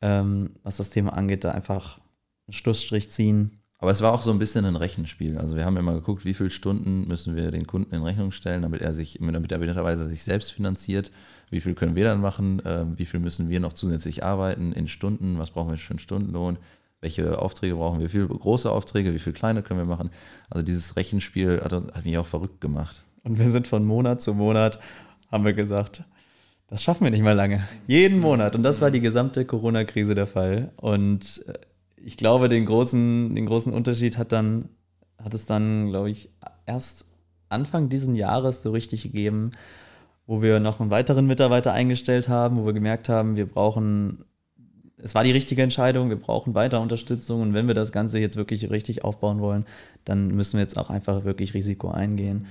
ähm, 0.00 0.56
was 0.62 0.78
das 0.78 0.90
Thema 0.90 1.12
angeht, 1.12 1.44
da 1.44 1.52
einfach 1.52 2.00
einen 2.46 2.54
Schlussstrich 2.54 3.10
ziehen 3.10 3.52
aber 3.78 3.90
es 3.90 4.00
war 4.00 4.12
auch 4.12 4.22
so 4.22 4.30
ein 4.30 4.38
bisschen 4.38 4.64
ein 4.64 4.76
Rechenspiel. 4.76 5.38
Also 5.38 5.56
wir 5.56 5.64
haben 5.64 5.76
immer 5.76 5.94
geguckt, 5.94 6.24
wie 6.24 6.34
viele 6.34 6.50
Stunden 6.50 7.06
müssen 7.06 7.36
wir 7.36 7.50
den 7.50 7.66
Kunden 7.66 7.94
in 7.94 8.02
Rechnung 8.02 8.32
stellen, 8.32 8.62
damit 8.62 8.80
er 8.80 8.94
sich, 8.94 9.18
damit 9.20 9.52
er 9.52 9.58
mittlerweile 9.58 10.08
sich 10.08 10.22
selbst 10.22 10.52
finanziert. 10.52 11.10
Wie 11.50 11.60
viel 11.60 11.74
können 11.74 11.94
wir 11.94 12.04
dann 12.04 12.20
machen? 12.20 12.62
Ähm, 12.64 12.98
wie 12.98 13.04
viel 13.04 13.20
müssen 13.20 13.50
wir 13.50 13.60
noch 13.60 13.74
zusätzlich 13.74 14.24
arbeiten 14.24 14.72
in 14.72 14.88
Stunden? 14.88 15.38
Was 15.38 15.50
brauchen 15.50 15.70
wir 15.70 15.78
für 15.78 15.90
einen 15.90 15.98
Stundenlohn? 15.98 16.58
welche 17.00 17.38
Aufträge 17.38 17.76
brauchen 17.76 18.00
wir, 18.00 18.06
wie 18.06 18.10
viele 18.10 18.26
große 18.26 18.70
Aufträge, 18.70 19.14
wie 19.14 19.18
viele 19.18 19.34
kleine 19.34 19.62
können 19.62 19.80
wir 19.80 19.86
machen. 19.86 20.10
Also 20.50 20.64
dieses 20.64 20.96
Rechenspiel 20.96 21.60
hat, 21.62 21.72
hat 21.72 22.04
mich 22.04 22.18
auch 22.18 22.26
verrückt 22.26 22.60
gemacht. 22.60 23.04
Und 23.22 23.38
wir 23.38 23.50
sind 23.50 23.68
von 23.68 23.84
Monat 23.84 24.22
zu 24.22 24.34
Monat, 24.34 24.80
haben 25.30 25.44
wir 25.44 25.52
gesagt, 25.52 26.04
das 26.68 26.82
schaffen 26.82 27.04
wir 27.04 27.10
nicht 27.10 27.22
mal 27.22 27.32
lange. 27.32 27.68
Jeden 27.86 28.18
Monat. 28.18 28.56
Und 28.56 28.62
das 28.62 28.80
war 28.80 28.90
die 28.90 29.00
gesamte 29.00 29.44
Corona-Krise 29.44 30.14
der 30.14 30.26
Fall. 30.26 30.72
Und 30.76 31.44
äh, 31.46 31.52
ich 31.96 32.16
glaube, 32.16 32.48
den 32.48 32.66
großen, 32.66 33.34
den 33.34 33.46
großen 33.46 33.72
Unterschied 33.72 34.18
hat 34.18 34.32
dann, 34.32 34.68
hat 35.22 35.34
es 35.34 35.46
dann, 35.46 35.88
glaube 35.88 36.10
ich, 36.10 36.30
erst 36.66 37.06
Anfang 37.48 37.88
diesen 37.88 38.14
Jahres 38.14 38.62
so 38.62 38.70
richtig 38.70 39.02
gegeben, 39.02 39.52
wo 40.26 40.42
wir 40.42 40.60
noch 40.60 40.80
einen 40.80 40.90
weiteren 40.90 41.26
Mitarbeiter 41.26 41.72
eingestellt 41.72 42.28
haben, 42.28 42.58
wo 42.58 42.66
wir 42.66 42.72
gemerkt 42.72 43.08
haben, 43.08 43.36
wir 43.36 43.46
brauchen, 43.46 44.24
es 44.98 45.14
war 45.14 45.24
die 45.24 45.30
richtige 45.30 45.62
Entscheidung, 45.62 46.08
wir 46.08 46.18
brauchen 46.18 46.54
weiter 46.54 46.80
Unterstützung 46.80 47.42
und 47.42 47.54
wenn 47.54 47.68
wir 47.68 47.74
das 47.74 47.92
Ganze 47.92 48.18
jetzt 48.18 48.36
wirklich 48.36 48.70
richtig 48.70 49.04
aufbauen 49.04 49.40
wollen, 49.40 49.64
dann 50.04 50.28
müssen 50.28 50.54
wir 50.54 50.62
jetzt 50.62 50.76
auch 50.76 50.90
einfach 50.90 51.24
wirklich 51.24 51.54
Risiko 51.54 51.90
eingehen. 51.90 52.46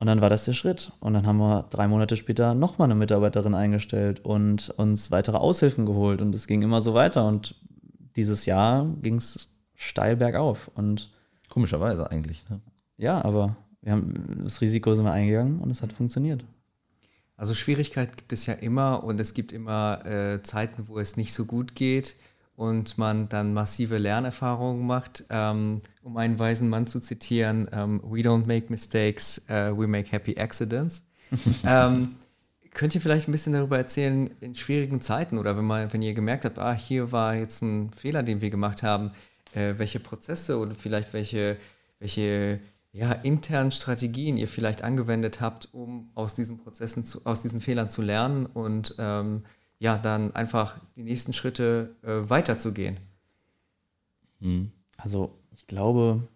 Und 0.00 0.08
dann 0.08 0.20
war 0.20 0.28
das 0.28 0.44
der 0.44 0.52
Schritt. 0.52 0.92
Und 1.00 1.14
dann 1.14 1.26
haben 1.26 1.38
wir 1.38 1.64
drei 1.70 1.88
Monate 1.88 2.16
später 2.16 2.54
nochmal 2.54 2.86
eine 2.86 2.94
Mitarbeiterin 2.94 3.54
eingestellt 3.54 4.20
und 4.24 4.70
uns 4.76 5.10
weitere 5.10 5.36
Aushilfen 5.38 5.86
geholt. 5.86 6.20
Und 6.20 6.34
es 6.34 6.46
ging 6.46 6.60
immer 6.62 6.82
so 6.82 6.92
weiter. 6.92 7.26
Und 7.26 7.54
dieses 8.16 8.46
Jahr 8.46 8.86
ging 9.02 9.16
es 9.16 9.48
steil 9.74 10.16
bergauf. 10.16 10.70
Und 10.74 11.10
Komischerweise 11.48 12.10
eigentlich. 12.10 12.44
Ne? 12.48 12.60
Ja, 12.96 13.24
aber 13.24 13.56
wir 13.82 13.92
haben 13.92 14.40
das 14.42 14.60
Risiko 14.60 14.94
sind 14.94 15.04
wir 15.04 15.12
eingegangen 15.12 15.60
und 15.60 15.70
es 15.70 15.82
hat 15.82 15.92
funktioniert. 15.92 16.44
Also 17.36 17.54
Schwierigkeit 17.54 18.16
gibt 18.16 18.32
es 18.32 18.46
ja 18.46 18.54
immer 18.54 19.04
und 19.04 19.20
es 19.20 19.34
gibt 19.34 19.52
immer 19.52 20.04
äh, 20.06 20.42
Zeiten, 20.42 20.88
wo 20.88 20.98
es 20.98 21.16
nicht 21.16 21.32
so 21.32 21.44
gut 21.44 21.74
geht 21.74 22.16
und 22.56 22.96
man 22.96 23.28
dann 23.28 23.52
massive 23.52 23.98
Lernerfahrungen 23.98 24.86
macht. 24.86 25.24
Ähm, 25.30 25.80
um 26.02 26.16
einen 26.16 26.38
weisen 26.38 26.68
Mann 26.68 26.86
zu 26.86 27.00
zitieren, 27.00 27.68
ähm, 27.72 28.00
we 28.04 28.20
don't 28.20 28.46
make 28.46 28.66
mistakes, 28.70 29.44
uh, 29.48 29.76
we 29.76 29.86
make 29.86 30.12
happy 30.12 30.36
accidents. 30.38 31.06
ähm, 31.64 32.16
könnt 32.74 32.94
ihr 32.94 33.00
vielleicht 33.00 33.28
ein 33.28 33.32
bisschen 33.32 33.52
darüber 33.52 33.78
erzählen, 33.78 34.30
in 34.40 34.54
schwierigen 34.54 35.00
Zeiten 35.00 35.38
oder 35.38 35.56
wenn, 35.56 35.64
man, 35.64 35.92
wenn 35.92 36.02
ihr 36.02 36.12
gemerkt 36.12 36.44
habt, 36.44 36.58
ah, 36.58 36.74
hier 36.74 37.12
war 37.12 37.34
jetzt 37.34 37.62
ein 37.62 37.90
Fehler, 37.92 38.22
den 38.22 38.40
wir 38.40 38.50
gemacht 38.50 38.82
haben, 38.82 39.12
äh, 39.54 39.74
welche 39.76 40.00
Prozesse 40.00 40.58
oder 40.58 40.74
vielleicht 40.74 41.12
welche, 41.12 41.56
welche 42.00 42.60
ja, 42.92 43.12
internen 43.12 43.70
Strategien 43.70 44.36
ihr 44.36 44.48
vielleicht 44.48 44.82
angewendet 44.82 45.40
habt, 45.40 45.68
um 45.72 46.10
aus 46.14 46.34
diesen 46.34 46.58
Prozessen, 46.58 47.06
zu, 47.06 47.24
aus 47.24 47.40
diesen 47.40 47.60
Fehlern 47.60 47.90
zu 47.90 48.02
lernen 48.02 48.46
und 48.46 48.94
ähm, 48.98 49.44
ja, 49.78 49.98
dann 49.98 50.34
einfach 50.34 50.78
die 50.96 51.02
nächsten 51.02 51.32
Schritte 51.32 51.96
äh, 52.02 52.28
weiterzugehen. 52.28 52.98
Hm. 54.40 54.70
Also 54.96 55.38
ich 55.56 55.66
glaube, 55.66 56.26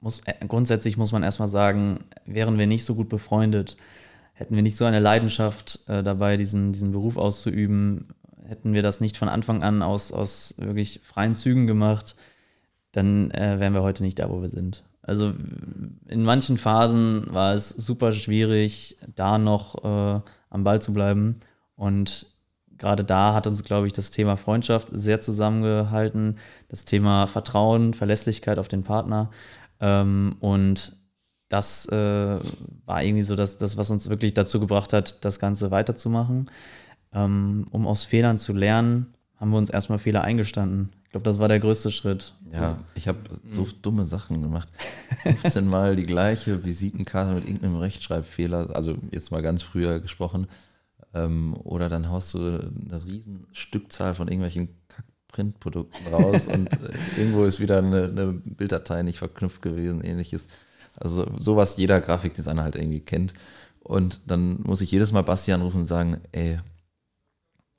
muss, 0.00 0.20
äh, 0.26 0.34
grundsätzlich 0.46 0.96
muss 0.96 1.12
man 1.12 1.22
erstmal 1.22 1.48
sagen, 1.48 2.04
wären 2.24 2.58
wir 2.58 2.66
nicht 2.66 2.84
so 2.84 2.94
gut 2.94 3.08
befreundet, 3.08 3.76
hätten 4.36 4.54
wir 4.54 4.62
nicht 4.62 4.76
so 4.76 4.84
eine 4.84 5.00
Leidenschaft 5.00 5.80
äh, 5.88 6.02
dabei, 6.02 6.36
diesen, 6.36 6.72
diesen 6.72 6.92
Beruf 6.92 7.16
auszuüben, 7.16 8.08
hätten 8.46 8.74
wir 8.74 8.82
das 8.82 9.00
nicht 9.00 9.16
von 9.16 9.28
Anfang 9.28 9.62
an 9.62 9.82
aus, 9.82 10.12
aus 10.12 10.54
wirklich 10.58 11.00
freien 11.02 11.34
Zügen 11.34 11.66
gemacht, 11.66 12.16
dann 12.92 13.30
äh, 13.30 13.58
wären 13.58 13.72
wir 13.72 13.82
heute 13.82 14.02
nicht 14.02 14.18
da, 14.18 14.28
wo 14.28 14.42
wir 14.42 14.50
sind. 14.50 14.84
Also 15.00 15.32
in 16.08 16.22
manchen 16.22 16.58
Phasen 16.58 17.32
war 17.32 17.54
es 17.54 17.70
super 17.70 18.12
schwierig, 18.12 18.98
da 19.14 19.38
noch 19.38 19.82
äh, 19.84 20.20
am 20.50 20.64
Ball 20.64 20.82
zu 20.82 20.92
bleiben. 20.92 21.34
Und 21.74 22.26
gerade 22.76 23.04
da 23.04 23.32
hat 23.32 23.46
uns, 23.46 23.64
glaube 23.64 23.86
ich, 23.86 23.94
das 23.94 24.10
Thema 24.10 24.36
Freundschaft 24.36 24.88
sehr 24.92 25.20
zusammengehalten, 25.22 26.38
das 26.68 26.84
Thema 26.84 27.26
Vertrauen, 27.26 27.94
Verlässlichkeit 27.94 28.58
auf 28.58 28.68
den 28.68 28.82
Partner. 28.82 29.30
Ähm, 29.80 30.36
und 30.40 30.96
das 31.48 31.86
äh, 31.86 32.38
war 32.84 33.02
irgendwie 33.02 33.22
so 33.22 33.36
das, 33.36 33.58
das, 33.58 33.76
was 33.76 33.90
uns 33.90 34.08
wirklich 34.08 34.34
dazu 34.34 34.60
gebracht 34.60 34.92
hat, 34.92 35.24
das 35.24 35.38
Ganze 35.38 35.70
weiterzumachen. 35.70 36.50
Ähm, 37.12 37.66
um 37.70 37.86
aus 37.86 38.04
Fehlern 38.04 38.38
zu 38.38 38.52
lernen, 38.52 39.14
haben 39.36 39.50
wir 39.50 39.58
uns 39.58 39.70
erstmal 39.70 39.98
Fehler 39.98 40.22
eingestanden. 40.22 40.90
Ich 41.04 41.10
glaube, 41.10 41.24
das 41.24 41.38
war 41.38 41.48
der 41.48 41.60
größte 41.60 41.90
Schritt. 41.90 42.34
Ja, 42.52 42.78
ich 42.94 43.06
habe 43.06 43.18
so 43.46 43.66
dumme 43.82 44.04
Sachen 44.04 44.42
gemacht. 44.42 44.68
15 45.22 45.66
Mal 45.68 45.96
die 45.96 46.06
gleiche 46.06 46.64
Visitenkarte 46.64 47.34
mit 47.34 47.44
irgendeinem 47.44 47.76
Rechtschreibfehler, 47.76 48.74
also 48.74 48.96
jetzt 49.10 49.30
mal 49.30 49.42
ganz 49.42 49.62
früher 49.62 50.00
gesprochen, 50.00 50.48
ähm, 51.14 51.56
oder 51.62 51.88
dann 51.88 52.10
haust 52.10 52.34
du 52.34 52.38
eine 52.38 53.04
riesen 53.04 53.46
Stückzahl 53.52 54.14
von 54.14 54.28
irgendwelchen 54.28 54.68
Printprodukten 55.28 56.06
raus 56.12 56.46
und 56.46 56.72
äh, 56.72 56.92
irgendwo 57.18 57.44
ist 57.44 57.60
wieder 57.60 57.78
eine, 57.78 58.04
eine, 58.04 58.32
Bilddatei 58.32 59.02
nicht 59.02 59.18
verknüpft 59.18 59.62
gewesen, 59.62 60.02
ähnliches. 60.02 60.48
Also 60.96 61.26
sowas 61.38 61.76
jeder 61.76 62.00
Grafikdesigner 62.00 62.64
halt 62.64 62.76
irgendwie 62.76 63.00
kennt. 63.00 63.34
Und 63.80 64.20
dann 64.26 64.60
muss 64.62 64.80
ich 64.80 64.90
jedes 64.90 65.12
Mal 65.12 65.22
Basti 65.22 65.52
anrufen 65.52 65.80
und 65.80 65.86
sagen, 65.86 66.20
ey, 66.32 66.58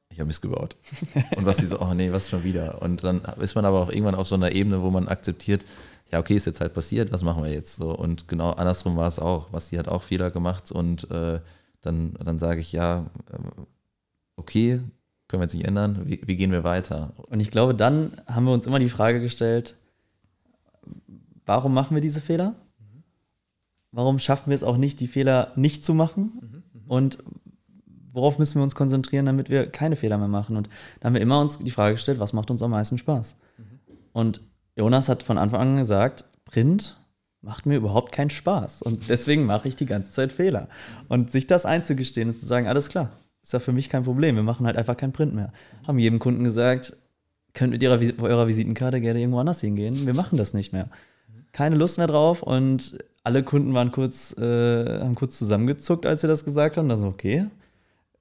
ich 0.10 0.20
habe 0.20 0.28
Mist 0.28 0.42
gebaut. 0.42 0.76
Und 1.36 1.46
was 1.46 1.58
die 1.58 1.66
so, 1.66 1.80
oh 1.80 1.94
nee, 1.94 2.12
was 2.12 2.30
schon 2.30 2.44
wieder. 2.44 2.82
Und 2.82 3.04
dann 3.04 3.22
ist 3.40 3.56
man 3.56 3.66
aber 3.66 3.82
auch 3.82 3.90
irgendwann 3.90 4.16
auf 4.16 4.28
so 4.28 4.36
einer 4.36 4.52
Ebene, 4.52 4.82
wo 4.82 4.90
man 4.90 5.08
akzeptiert, 5.08 5.66
ja, 6.12 6.20
okay, 6.20 6.36
ist 6.36 6.46
jetzt 6.46 6.62
halt 6.62 6.74
passiert, 6.74 7.12
was 7.12 7.24
machen 7.24 7.44
wir 7.44 7.52
jetzt 7.52 7.76
so? 7.76 7.92
Und 7.94 8.28
genau 8.28 8.52
andersrum 8.52 8.96
war 8.96 9.08
es 9.10 9.20
auch. 9.20 9.50
Basti 9.50 9.76
hat 9.76 9.88
auch 9.90 10.04
Fehler 10.04 10.32
gemacht 10.32 10.72
und 10.72 11.10
äh, 11.12 11.42
dann, 11.82 12.14
dann 12.24 12.40
sage 12.40 12.62
ich, 12.62 12.72
ja, 12.72 13.06
äh, 13.32 13.62
okay, 14.38 14.80
können 15.28 15.42
wir 15.42 15.46
jetzt 15.46 15.54
nicht 15.54 15.68
ändern, 15.68 16.04
wie, 16.06 16.22
wie 16.26 16.38
gehen 16.38 16.52
wir 16.52 16.64
weiter? 16.64 17.12
Und 17.28 17.40
ich 17.40 17.52
glaube, 17.52 17.76
dann 17.76 18.14
haben 18.26 18.46
wir 18.46 18.54
uns 18.54 18.66
immer 18.66 18.80
die 18.80 18.90
Frage 18.90 19.20
gestellt, 19.20 19.76
warum 21.46 21.74
machen 21.74 21.96
wir 21.96 22.02
diese 22.02 22.22
Fehler? 22.22 22.56
Warum 23.92 24.20
schaffen 24.20 24.50
wir 24.50 24.56
es 24.56 24.64
auch 24.64 24.78
nicht, 24.78 25.00
die 25.00 25.08
Fehler 25.08 25.54
nicht 25.56 25.84
zu 25.84 25.94
machen? 25.94 26.64
Und 26.88 27.18
worauf 28.12 28.40
müssen 28.40 28.60
wir 28.60 28.64
uns 28.64 28.76
konzentrieren, 28.76 29.26
damit 29.26 29.50
wir 29.50 29.68
keine 29.68 29.96
Fehler 29.96 30.18
mehr 30.18 30.28
machen? 30.28 30.58
Und 30.58 30.70
da 31.00 31.08
haben 31.08 31.14
wir 31.14 31.22
immer 31.22 31.40
uns 31.40 31.60
die 31.60 31.72
Frage 31.72 31.96
gestellt, 31.96 32.20
was 32.20 32.34
macht 32.34 32.52
uns 32.52 32.62
am 32.62 32.72
meisten 32.72 32.98
Spaß? 32.98 33.38
Und 34.14 34.42
Jonas 34.76 35.10
hat 35.10 35.24
von 35.24 35.38
Anfang 35.38 35.62
an 35.62 35.78
gesagt, 35.78 36.26
Print 36.46 37.00
macht 37.42 37.66
mir 37.66 37.78
überhaupt 37.78 38.12
keinen 38.12 38.30
Spaß. 38.30 38.82
Und 38.82 39.10
deswegen 39.10 39.46
mache 39.46 39.68
ich 39.68 39.76
die 39.76 39.86
ganze 39.86 40.12
Zeit 40.12 40.34
Fehler. 40.34 40.68
Und 41.08 41.32
sich 41.32 41.48
das 41.48 41.66
einzugestehen 41.66 42.30
und 42.30 42.40
zu 42.40 42.46
sagen, 42.46 42.68
alles 42.68 42.90
klar, 42.90 43.12
ist 43.42 43.54
ja 43.54 43.60
für 43.60 43.72
mich 43.72 43.90
kein 43.90 44.04
Problem, 44.04 44.36
wir 44.36 44.44
machen 44.44 44.66
halt 44.66 44.78
einfach 44.78 44.98
keinen 44.98 45.14
Print 45.14 45.34
mehr. 45.34 45.54
Haben 45.88 46.00
jedem 46.00 46.20
Kunden 46.20 46.44
gesagt, 46.44 46.98
könnt 47.54 47.72
mit 47.72 47.82
ihrer, 47.82 48.00
eurer 48.22 48.48
Visitenkarte 48.48 49.02
gerne 49.02 49.20
irgendwo 49.20 49.40
anders 49.40 49.62
hingehen, 49.62 50.06
wir 50.06 50.14
machen 50.14 50.38
das 50.38 50.54
nicht 50.54 50.74
mehr. 50.74 50.90
Keine 51.58 51.76
Lust 51.76 51.98
mehr 51.98 52.06
drauf 52.06 52.44
und 52.44 53.04
alle 53.24 53.42
Kunden 53.42 53.74
waren 53.74 53.92
kurz, 53.92 54.38
äh, 54.38 55.00
haben 55.00 55.16
kurz 55.16 55.40
zusammengezuckt, 55.40 56.06
als 56.06 56.22
wir 56.22 56.28
das 56.28 56.46
gesagt 56.46 56.78
haben. 56.78 56.92
Also, 56.92 57.08
okay, 57.08 57.48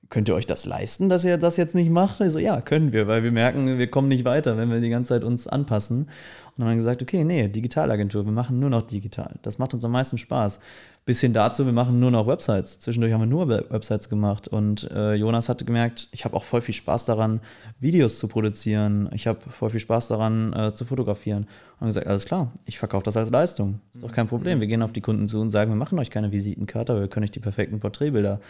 könnt 0.09 0.31
ihr 0.31 0.35
euch 0.35 0.47
das 0.47 0.65
leisten, 0.65 1.11
dass 1.11 1.23
ihr 1.23 1.37
das 1.37 1.59
jetzt 1.59 1.75
nicht 1.75 1.91
macht? 1.91 2.19
Ich 2.23 2.31
so, 2.31 2.39
ja, 2.39 2.63
können 2.63 2.95
wir, 2.95 3.09
weil 3.09 3.25
wir 3.25 3.33
merken, 3.33 3.77
wir 3.77 3.91
kommen 3.91 4.09
nicht 4.09 4.25
weiter, 4.25 4.57
wenn 4.57 4.71
wir 4.71 4.81
die 4.81 4.89
ganze 4.89 5.11
Zeit 5.11 5.23
uns 5.23 5.47
anpassen. 5.47 6.09
Und 6.57 6.63
dann 6.63 6.69
haben 6.69 6.77
wir 6.77 6.85
gesagt, 6.85 7.03
okay, 7.03 7.23
nee, 7.23 7.49
Digitalagentur, 7.49 8.25
wir 8.25 8.33
machen 8.33 8.59
nur 8.59 8.71
noch 8.71 8.81
digital. 8.81 9.35
Das 9.43 9.59
macht 9.59 9.75
uns 9.75 9.85
am 9.85 9.91
meisten 9.93 10.17
Spaß. 10.17 10.59
Bis 11.05 11.21
hin 11.21 11.35
dazu, 11.35 11.67
wir 11.67 11.73
machen 11.75 12.01
nur 12.01 12.11
noch 12.11 12.27
Websites. 12.27 12.81
Zwischendurch 12.81 13.13
haben 13.13 13.21
wir 13.21 13.27
nur 13.27 13.49
Websites 13.49 14.09
gemacht. 14.09 14.49
Und 14.49 14.91
äh, 14.91 15.13
Jonas 15.15 15.51
hatte 15.51 15.67
gemerkt, 15.67 16.09
ich 16.13 16.25
habe 16.25 16.35
auch 16.35 16.45
voll 16.45 16.63
viel 16.63 16.75
Spaß 16.75 17.05
daran, 17.05 17.41
Videos 17.79 18.19
zu 18.19 18.27
produzieren. 18.27 19.11
Ich 19.13 19.27
habe 19.27 19.39
voll 19.51 19.69
viel 19.69 19.81
Spaß 19.81 20.09
daran, 20.09 20.55
äh, 20.55 20.73
zu 20.73 20.87
fotografieren. 20.87 21.43
Und 21.75 21.81
haben 21.81 21.87
gesagt, 21.89 22.07
alles 22.07 22.25
klar, 22.25 22.51
ich 22.65 22.79
verkaufe 22.79 23.05
das 23.05 23.19
als 23.19 23.29
Leistung. 23.29 23.81
Ist 23.93 24.03
doch 24.03 24.11
kein 24.11 24.27
Problem. 24.27 24.59
Wir 24.61 24.67
gehen 24.67 24.83
auf 24.83 24.93
die 24.93 25.03
Kunden 25.03 25.29
zu 25.29 25.41
und 25.41 25.51
sagen, 25.51 25.71
wir 25.71 25.77
machen 25.77 25.99
euch 25.99 26.11
keine 26.11 26.33
Visitenkarte, 26.33 26.93
aber 26.93 27.03
wir 27.03 27.09
können 27.09 27.25
euch 27.25 27.31
die 27.31 27.41
perfekten 27.41 27.81
Porträtbilder 27.81 28.41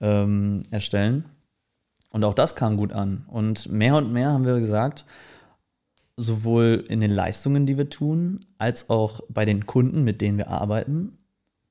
ähm, 0.00 0.62
erstellen. 0.70 1.24
Und 2.10 2.24
auch 2.24 2.34
das 2.34 2.56
kam 2.56 2.78
gut 2.78 2.92
an. 2.92 3.26
Und 3.28 3.70
mehr 3.70 3.94
und 3.96 4.12
mehr 4.12 4.30
haben 4.32 4.46
wir 4.46 4.58
gesagt, 4.60 5.04
sowohl 6.20 6.84
in 6.88 7.00
den 7.00 7.10
Leistungen, 7.10 7.66
die 7.66 7.78
wir 7.78 7.88
tun, 7.88 8.44
als 8.58 8.90
auch 8.90 9.20
bei 9.28 9.44
den 9.44 9.66
Kunden, 9.66 10.04
mit 10.04 10.20
denen 10.20 10.38
wir 10.38 10.48
arbeiten. 10.48 11.18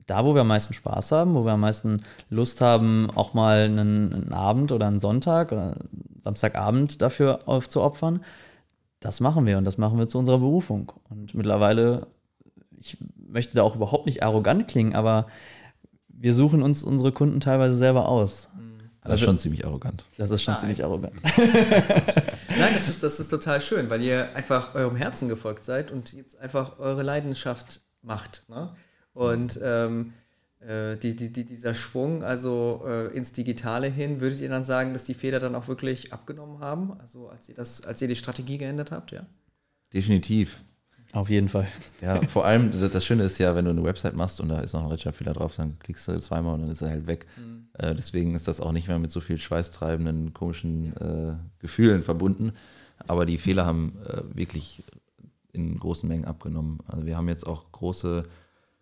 Da, 0.05 0.25
wo 0.25 0.33
wir 0.33 0.41
am 0.41 0.47
meisten 0.47 0.73
Spaß 0.73 1.11
haben, 1.11 1.35
wo 1.35 1.45
wir 1.45 1.51
am 1.51 1.59
meisten 1.59 2.01
Lust 2.29 2.61
haben, 2.61 3.11
auch 3.11 3.35
mal 3.35 3.65
einen, 3.65 4.11
einen 4.11 4.33
Abend 4.33 4.71
oder 4.71 4.87
einen 4.87 4.99
Sonntag 4.99 5.51
oder 5.51 5.77
Samstagabend 6.23 7.01
dafür 7.01 7.47
aufzuopfern, 7.47 8.21
das 8.99 9.19
machen 9.19 9.45
wir 9.45 9.57
und 9.57 9.65
das 9.65 9.77
machen 9.77 9.99
wir 9.99 10.07
zu 10.07 10.17
unserer 10.17 10.39
Berufung. 10.39 10.91
Und 11.09 11.35
mittlerweile, 11.35 12.07
ich 12.79 12.97
möchte 13.15 13.55
da 13.55 13.61
auch 13.63 13.75
überhaupt 13.75 14.07
nicht 14.07 14.23
arrogant 14.23 14.67
klingen, 14.67 14.95
aber 14.95 15.27
wir 16.07 16.33
suchen 16.33 16.63
uns 16.63 16.83
unsere 16.83 17.11
Kunden 17.11 17.39
teilweise 17.39 17.75
selber 17.75 18.09
aus. 18.09 18.49
Das 19.09 19.21
ist 19.21 19.25
schon 19.25 19.37
ziemlich 19.37 19.65
arrogant. 19.65 20.05
Das 20.17 20.31
ist 20.31 20.43
schon 20.43 20.53
Nein. 20.53 20.61
ziemlich 20.61 20.83
arrogant. 20.83 21.15
Nein, 21.37 22.73
das 22.73 22.87
ist, 22.87 23.03
das 23.03 23.19
ist 23.19 23.29
total 23.29 23.61
schön, 23.61 23.89
weil 23.89 24.01
ihr 24.01 24.35
einfach 24.35 24.75
eurem 24.75 24.95
Herzen 24.95 25.29
gefolgt 25.29 25.65
seid 25.65 25.91
und 25.91 26.13
jetzt 26.13 26.39
einfach 26.39 26.79
eure 26.79 27.03
Leidenschaft 27.03 27.81
macht. 28.01 28.43
Ne? 28.49 28.75
Und 29.13 29.59
ähm, 29.63 30.13
äh, 30.59 30.97
die, 30.97 31.15
die, 31.15 31.31
die, 31.31 31.45
dieser 31.45 31.73
Schwung, 31.73 32.23
also 32.23 32.83
äh, 32.85 33.07
ins 33.15 33.31
Digitale 33.31 33.87
hin, 33.87 34.19
würdet 34.19 34.41
ihr 34.41 34.49
dann 34.49 34.65
sagen, 34.65 34.93
dass 34.93 35.03
die 35.03 35.13
Fehler 35.13 35.39
dann 35.39 35.55
auch 35.55 35.67
wirklich 35.67 36.11
abgenommen 36.13 36.59
haben? 36.59 36.99
Also 36.99 37.29
als 37.29 37.47
ihr 37.49 37.55
das, 37.55 37.83
als 37.83 38.01
ihr 38.01 38.07
die 38.07 38.15
Strategie 38.15 38.57
geändert 38.57 38.91
habt, 38.91 39.11
ja? 39.11 39.25
Definitiv. 39.93 40.63
Auf 41.11 41.29
jeden 41.29 41.49
Fall. 41.49 41.67
Ja, 42.01 42.21
vor 42.27 42.45
allem, 42.45 42.71
das 42.71 43.03
Schöne 43.03 43.23
ist 43.23 43.39
ja, 43.39 43.55
wenn 43.55 43.65
du 43.65 43.71
eine 43.71 43.83
Website 43.83 44.15
machst 44.15 44.39
und 44.39 44.49
da 44.49 44.59
ist 44.59 44.73
noch 44.73 44.83
ein 44.83 44.89
Rechtschreibfehler 44.89 45.33
drauf, 45.33 45.55
dann 45.55 45.79
klickst 45.79 46.07
du 46.07 46.19
zweimal 46.19 46.53
und 46.53 46.61
dann 46.61 46.71
ist 46.71 46.81
er 46.81 46.89
halt 46.89 47.07
weg. 47.07 47.25
Mhm. 47.35 47.67
Äh, 47.73 47.95
deswegen 47.95 48.35
ist 48.35 48.47
das 48.47 48.61
auch 48.61 48.71
nicht 48.71 48.87
mehr 48.87 48.99
mit 48.99 49.11
so 49.11 49.19
viel 49.19 49.37
schweißtreibenden, 49.37 50.33
komischen 50.33 50.95
äh, 50.97 51.33
Gefühlen 51.59 52.03
verbunden. 52.03 52.53
Aber 53.07 53.25
die 53.25 53.39
Fehler 53.39 53.65
haben 53.65 53.97
äh, 54.05 54.21
wirklich 54.33 54.83
in 55.51 55.79
großen 55.79 56.07
Mengen 56.07 56.25
abgenommen. 56.25 56.79
Also 56.87 57.05
wir 57.05 57.17
haben 57.17 57.27
jetzt 57.27 57.47
auch 57.47 57.71
große 57.71 58.25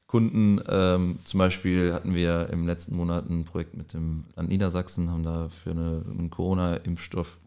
Kunden. 0.05 0.59
Ähm, 0.67 1.19
zum 1.23 1.37
Beispiel 1.37 1.93
hatten 1.93 2.13
wir 2.13 2.49
im 2.51 2.65
letzten 2.65 2.95
Monat 2.95 3.29
ein 3.29 3.45
Projekt 3.45 3.75
mit 3.75 3.93
dem 3.93 4.25
Land 4.35 4.49
Niedersachsen, 4.49 5.11
haben 5.11 5.23
da 5.23 5.49
für 5.49 5.71
eine, 5.71 6.03
einen 6.09 6.29
Corona-Impfstoff 6.29 7.39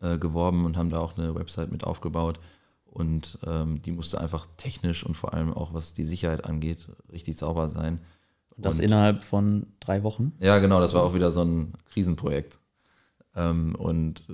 äh, 0.00 0.18
geworben 0.18 0.66
und 0.66 0.76
haben 0.76 0.90
da 0.90 0.98
auch 0.98 1.16
eine 1.16 1.34
Website 1.34 1.70
mit 1.70 1.84
aufgebaut. 1.84 2.40
Und 2.92 3.38
ähm, 3.46 3.80
die 3.80 3.90
musste 3.90 4.20
einfach 4.20 4.46
technisch 4.58 5.04
und 5.04 5.16
vor 5.16 5.32
allem 5.32 5.52
auch 5.52 5.72
was 5.72 5.94
die 5.94 6.04
Sicherheit 6.04 6.44
angeht, 6.44 6.90
richtig 7.10 7.38
sauber 7.38 7.68
sein. 7.68 8.00
Das 8.58 8.78
und, 8.78 8.84
innerhalb 8.84 9.24
von 9.24 9.66
drei 9.80 10.02
Wochen? 10.02 10.32
Ja, 10.40 10.58
genau, 10.58 10.78
das 10.78 10.92
war 10.92 11.02
auch 11.02 11.14
wieder 11.14 11.30
so 11.30 11.42
ein 11.42 11.72
Krisenprojekt. 11.90 12.58
Ähm, 13.34 13.74
und 13.76 14.24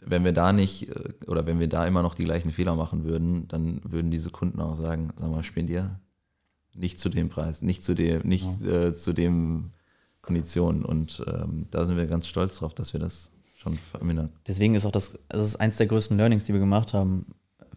wenn 0.00 0.24
wir 0.24 0.32
da 0.32 0.52
nicht, 0.52 0.88
äh, 0.88 1.12
oder 1.28 1.46
wenn 1.46 1.60
wir 1.60 1.68
da 1.68 1.86
immer 1.86 2.02
noch 2.02 2.16
die 2.16 2.24
gleichen 2.24 2.50
Fehler 2.50 2.74
machen 2.74 3.04
würden, 3.04 3.46
dann 3.46 3.80
würden 3.84 4.10
diese 4.10 4.30
Kunden 4.30 4.60
auch 4.60 4.74
sagen, 4.74 5.12
sag 5.16 5.30
mal, 5.30 5.44
spielen 5.44 5.68
dir 5.68 6.00
nicht 6.74 6.98
zu 6.98 7.08
dem 7.08 7.28
Preis, 7.28 7.62
nicht 7.62 7.84
zu 7.84 7.94
dem, 7.94 8.26
nicht 8.26 8.48
ja. 8.60 8.86
äh, 8.86 8.94
zu 8.94 9.12
dem 9.12 9.70
Konditionen. 10.20 10.84
Und 10.84 11.22
ähm, 11.28 11.68
da 11.70 11.84
sind 11.84 11.96
wir 11.96 12.08
ganz 12.08 12.26
stolz 12.26 12.56
drauf, 12.56 12.74
dass 12.74 12.92
wir 12.92 12.98
das 12.98 13.30
schon 13.56 13.74
vermindern. 13.74 14.30
Deswegen 14.48 14.74
ist 14.74 14.84
auch 14.84 14.90
das, 14.90 15.18
das 15.28 15.46
ist 15.46 15.56
eins 15.56 15.76
der 15.76 15.86
größten 15.86 16.16
Learnings, 16.16 16.44
die 16.44 16.52
wir 16.52 16.60
gemacht 16.60 16.92
haben. 16.92 17.26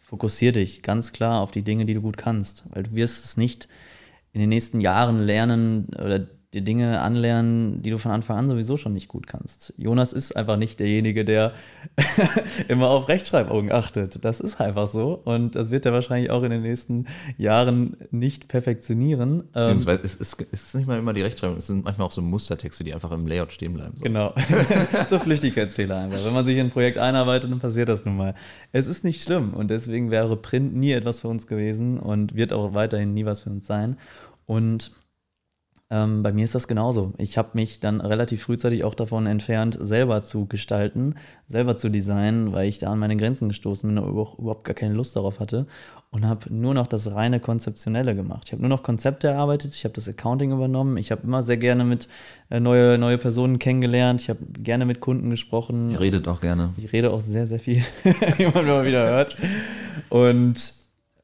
Fokussier 0.07 0.53
dich 0.53 0.83
ganz 0.83 1.11
klar 1.11 1.41
auf 1.41 1.51
die 1.51 1.63
Dinge, 1.63 1.85
die 1.85 1.93
du 1.93 2.01
gut 2.01 2.15
kannst, 2.15 2.63
weil 2.73 2.83
du 2.83 2.93
wirst 2.93 3.25
es 3.25 3.35
nicht 3.35 3.67
in 4.31 4.39
den 4.39 4.47
nächsten 4.47 4.79
Jahren 4.79 5.19
lernen 5.19 5.89
oder 5.89 6.25
dir 6.57 6.63
Dinge 6.63 7.01
anlernen, 7.01 7.81
die 7.81 7.91
du 7.91 7.97
von 7.97 8.11
Anfang 8.11 8.37
an 8.37 8.49
sowieso 8.49 8.77
schon 8.77 8.93
nicht 8.93 9.07
gut 9.07 9.27
kannst. 9.27 9.73
Jonas 9.77 10.11
ist 10.11 10.35
einfach 10.35 10.57
nicht 10.57 10.79
derjenige, 10.79 11.23
der 11.23 11.53
immer 12.67 12.89
auf 12.89 13.07
Rechtschreibung 13.07 13.71
achtet. 13.71 14.23
Das 14.25 14.39
ist 14.39 14.59
einfach 14.59 14.87
so 14.87 15.21
und 15.23 15.55
das 15.55 15.69
wird 15.71 15.85
er 15.85 15.93
wahrscheinlich 15.93 16.31
auch 16.31 16.43
in 16.43 16.49
den 16.51 16.63
nächsten 16.63 17.05
Jahren 17.37 17.97
nicht 18.11 18.47
perfektionieren. 18.47 19.43
Beziehungsweise 19.53 20.03
es 20.03 20.15
ist, 20.15 20.47
es 20.51 20.63
ist 20.63 20.75
nicht 20.75 20.87
mal 20.87 20.97
immer 20.97 21.13
die 21.13 21.21
Rechtschreibung, 21.21 21.57
es 21.57 21.67
sind 21.67 21.85
manchmal 21.85 22.07
auch 22.07 22.11
so 22.11 22.21
Mustertexte, 22.21 22.83
die 22.83 22.93
einfach 22.93 23.11
im 23.11 23.27
Layout 23.27 23.53
stehen 23.53 23.73
bleiben. 23.73 23.95
So. 23.95 24.03
Genau, 24.03 24.33
so 25.09 25.19
Flüchtigkeitsfehler 25.19 25.97
einfach. 25.97 26.25
Wenn 26.25 26.33
man 26.33 26.45
sich 26.45 26.57
in 26.57 26.67
ein 26.67 26.71
Projekt 26.71 26.97
einarbeitet, 26.97 27.51
dann 27.51 27.59
passiert 27.59 27.89
das 27.89 28.05
nun 28.05 28.17
mal. 28.17 28.35
Es 28.71 28.87
ist 28.87 29.03
nicht 29.03 29.21
schlimm 29.21 29.53
und 29.53 29.69
deswegen 29.69 30.09
wäre 30.11 30.35
Print 30.35 30.75
nie 30.75 30.91
etwas 30.91 31.21
für 31.21 31.27
uns 31.27 31.45
gewesen 31.47 31.99
und 31.99 32.35
wird 32.35 32.51
auch 32.51 32.73
weiterhin 32.73 33.13
nie 33.13 33.25
was 33.25 33.41
für 33.41 33.49
uns 33.51 33.67
sein. 33.67 33.97
Und 34.45 34.91
ähm, 35.89 36.21
bei 36.21 36.33
mir 36.33 36.43
ist 36.43 36.53
das 36.53 36.67
genauso. 36.67 37.13
Ich 37.17 37.37
habe 37.37 37.51
mich 37.53 37.79
dann 37.79 38.01
relativ 38.01 38.43
frühzeitig 38.43 38.83
auch 38.83 38.93
davon 38.95 39.25
entfernt, 39.25 39.77
selber 39.79 40.21
zu 40.21 40.45
gestalten, 40.45 41.15
selber 41.47 41.77
zu 41.77 41.89
designen, 41.89 42.51
weil 42.51 42.67
ich 42.67 42.79
da 42.79 42.91
an 42.91 42.99
meine 42.99 43.15
Grenzen 43.15 43.47
gestoßen 43.47 43.87
bin 43.87 43.97
und 43.97 44.09
überhaupt 44.09 44.65
gar 44.65 44.73
keine 44.73 44.95
Lust 44.95 45.15
darauf 45.15 45.39
hatte 45.39 45.65
und 46.09 46.25
habe 46.25 46.53
nur 46.53 46.73
noch 46.73 46.87
das 46.87 47.13
reine 47.13 47.39
Konzeptionelle 47.39 48.15
gemacht. 48.15 48.43
Ich 48.47 48.51
habe 48.51 48.61
nur 48.61 48.69
noch 48.69 48.83
Konzepte 48.83 49.27
erarbeitet, 49.27 49.75
ich 49.75 49.85
habe 49.85 49.93
das 49.93 50.09
Accounting 50.09 50.51
übernommen, 50.51 50.97
ich 50.97 51.11
habe 51.11 51.23
immer 51.23 51.41
sehr 51.41 51.57
gerne 51.57 51.85
mit 51.85 52.09
äh, 52.49 52.59
neue, 52.59 52.97
neue 52.97 53.17
Personen 53.17 53.59
kennengelernt, 53.59 54.21
ich 54.21 54.29
habe 54.29 54.39
gerne 54.59 54.85
mit 54.85 54.99
Kunden 54.99 55.29
gesprochen. 55.29 55.91
Ihr 55.91 56.01
redet 56.01 56.27
auch 56.27 56.41
gerne. 56.41 56.73
Ich 56.77 56.91
rede 56.91 57.11
auch 57.11 57.21
sehr, 57.21 57.47
sehr 57.47 57.59
viel, 57.59 57.83
wie 58.37 58.45
man 58.45 58.65
immer 58.65 58.85
wieder 58.85 59.05
hört. 59.07 59.37
Und 60.09 60.73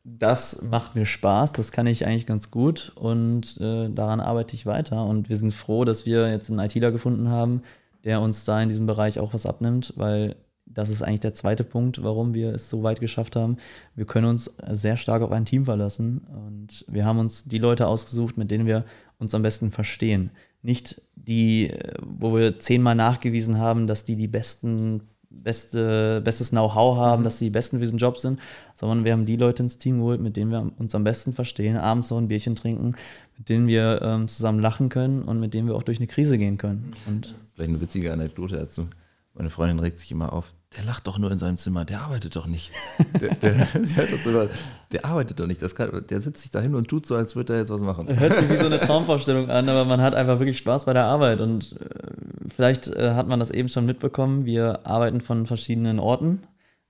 das 0.04 0.62
macht 0.64 0.96
mir 0.96 1.06
Spaß, 1.06 1.54
das 1.54 1.72
kann 1.72 1.88
ich 1.88 2.06
eigentlich 2.06 2.26
ganz 2.26 2.52
gut 2.52 2.92
und 2.96 3.60
äh, 3.62 3.90
daran 3.90 4.20
arbeite 4.20 4.54
ich 4.54 4.66
weiter. 4.66 5.06
Und 5.06 5.30
wir 5.30 5.38
sind 5.38 5.54
froh, 5.54 5.86
dass 5.86 6.06
wir 6.06 6.30
jetzt 6.30 6.50
einen 6.50 6.60
ITler 6.60 6.92
gefunden 6.92 7.30
haben, 7.30 7.62
der 8.04 8.20
uns 8.22 8.44
da 8.44 8.62
in 8.62 8.70
diesem 8.70 8.86
Bereich 8.86 9.20
auch 9.20 9.34
was 9.34 9.46
abnimmt, 9.46 9.94
weil 9.96 10.36
das 10.66 10.90
ist 10.90 11.02
eigentlich 11.02 11.22
der 11.22 11.34
zweite 11.34 11.64
Punkt, 11.64 12.04
warum 12.04 12.34
wir 12.34 12.54
es 12.54 12.70
so 12.70 12.84
weit 12.84 13.00
geschafft 13.00 13.36
haben. 13.36 13.58
Wir 13.96 14.06
können 14.06 14.28
uns 14.28 14.54
sehr 14.72 14.98
stark 14.98 15.22
auf 15.22 15.32
ein 15.32 15.46
Team 15.46 15.66
verlassen 15.66 16.20
und 16.20 16.86
wir 16.90 17.06
haben 17.06 17.20
uns 17.20 17.46
die 17.46 17.60
Leute 17.60 17.88
ausgesucht, 17.88 18.38
mit 18.38 18.52
denen 18.52 18.66
wir 18.66 18.86
uns 19.20 19.34
am 19.36 19.42
besten 19.42 19.72
verstehen. 19.72 20.32
Nicht 20.64 21.02
die, 21.16 21.70
äh, 21.70 21.94
wo 22.02 22.36
wir 22.36 22.60
zehnmal 22.60 22.96
nachgewiesen 22.96 23.58
haben, 23.58 23.88
dass 23.88 24.04
die 24.04 24.16
die 24.16 24.28
besten 24.28 25.02
beste, 25.34 26.22
bestes 26.22 26.50
Know-how 26.50 26.98
haben, 26.98 27.22
mhm. 27.22 27.24
dass 27.26 27.40
sie 27.40 27.46
die 27.46 27.52
Besten 27.52 27.78
für 27.78 27.82
diesen 27.82 27.98
Job 27.98 28.18
sind, 28.18 28.40
sondern 28.76 29.04
wir 29.04 29.14
haben 29.14 29.26
die 29.26 29.36
Leute 29.36 29.64
ins 29.64 29.78
Team 29.78 29.98
geholt, 29.98 30.22
mit 30.22 30.38
denen 30.38 30.52
wir 30.52 30.72
uns 30.78 30.96
am 30.96 31.04
besten 31.04 31.34
verstehen, 31.34 31.78
abends 31.78 32.10
noch 32.10 32.18
ein 32.18 32.28
Bierchen 32.28 32.56
trinken, 32.56 32.96
mit 33.38 33.50
denen 33.50 33.68
wir 33.68 34.02
ähm, 34.02 34.28
zusammen 34.28 34.60
lachen 34.60 34.90
können 34.90 35.24
und 35.24 35.40
mit 35.40 35.54
denen 35.54 35.68
wir 35.68 35.76
auch 35.76 35.84
durch 35.84 35.98
eine 35.98 36.08
Krise 36.08 36.38
gehen 36.38 36.58
können. 36.58 36.94
Und 37.08 37.36
Vielleicht 37.56 37.70
eine 37.70 37.82
witzige 37.82 38.14
Anekdote 38.14 38.56
dazu. 38.56 38.88
Meine 39.36 39.50
Freundin 39.50 39.80
regt 39.80 39.98
sich 39.98 40.12
immer 40.12 40.32
auf, 40.32 40.54
der 40.78 40.84
lacht 40.84 41.08
doch 41.08 41.18
nur 41.18 41.32
in 41.32 41.38
seinem 41.38 41.58
Zimmer, 41.58 41.86
der 41.86 42.02
arbeitet 42.02 42.36
doch 42.36 42.46
nicht. 42.46 42.72
Der, 43.20 43.36
der, 43.36 43.68
sie 43.84 43.96
hört 43.96 44.12
das 44.12 44.26
immer, 44.26 44.48
der 44.92 45.06
arbeitet 45.06 45.40
doch 45.40 45.48
nicht. 45.48 45.62
Das 45.62 45.76
kann, 45.76 46.04
der 46.10 46.20
sitzt 46.20 46.42
sich 46.42 46.52
da 46.52 46.60
hin 46.60 46.74
und 46.74 46.88
tut 46.88 47.06
so, 47.06 47.16
als 47.16 47.36
würde 47.36 47.54
er 47.54 47.60
jetzt 47.60 47.70
was 47.70 47.82
machen. 47.82 48.08
Hört 48.20 48.40
sich 48.40 48.50
wie 48.50 48.58
so 48.58 48.66
eine 48.66 48.80
Traumvorstellung 48.80 49.50
an, 49.50 49.70
aber 49.70 49.86
man 49.86 50.02
hat 50.02 50.16
einfach 50.16 50.40
wirklich 50.40 50.58
Spaß 50.58 50.86
bei 50.86 50.94
der 50.94 51.06
Arbeit. 51.06 51.42
Und 51.42 51.74
äh, 51.80 52.33
vielleicht 52.48 52.88
äh, 52.88 53.14
hat 53.14 53.28
man 53.28 53.40
das 53.40 53.52
eben 53.52 53.70
schon 53.70 53.86
mitbekommen. 53.86 54.46
Wir 54.46 54.86
arbeiten 54.86 55.22
von 55.22 55.46
verschiedenen 55.46 56.00
Orten. 56.00 56.42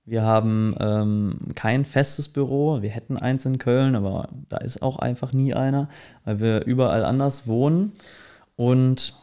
Wir 0.04 0.22
haben 0.22 0.74
ähm, 0.80 1.38
kein 1.54 1.84
festes 1.84 2.28
Büro. 2.28 2.82
Wir 2.82 2.90
hätten 2.90 3.16
eins 3.16 3.46
in 3.46 3.58
Köln, 3.58 3.96
aber 3.96 4.28
da 4.48 4.58
ist 4.58 4.82
auch 4.82 4.98
einfach 4.98 5.32
nie 5.32 5.54
einer, 5.54 5.88
weil 6.24 6.40
wir 6.40 6.64
überall 6.64 7.04
anders 7.04 7.46
wohnen. 7.46 7.92
Und 8.56 9.14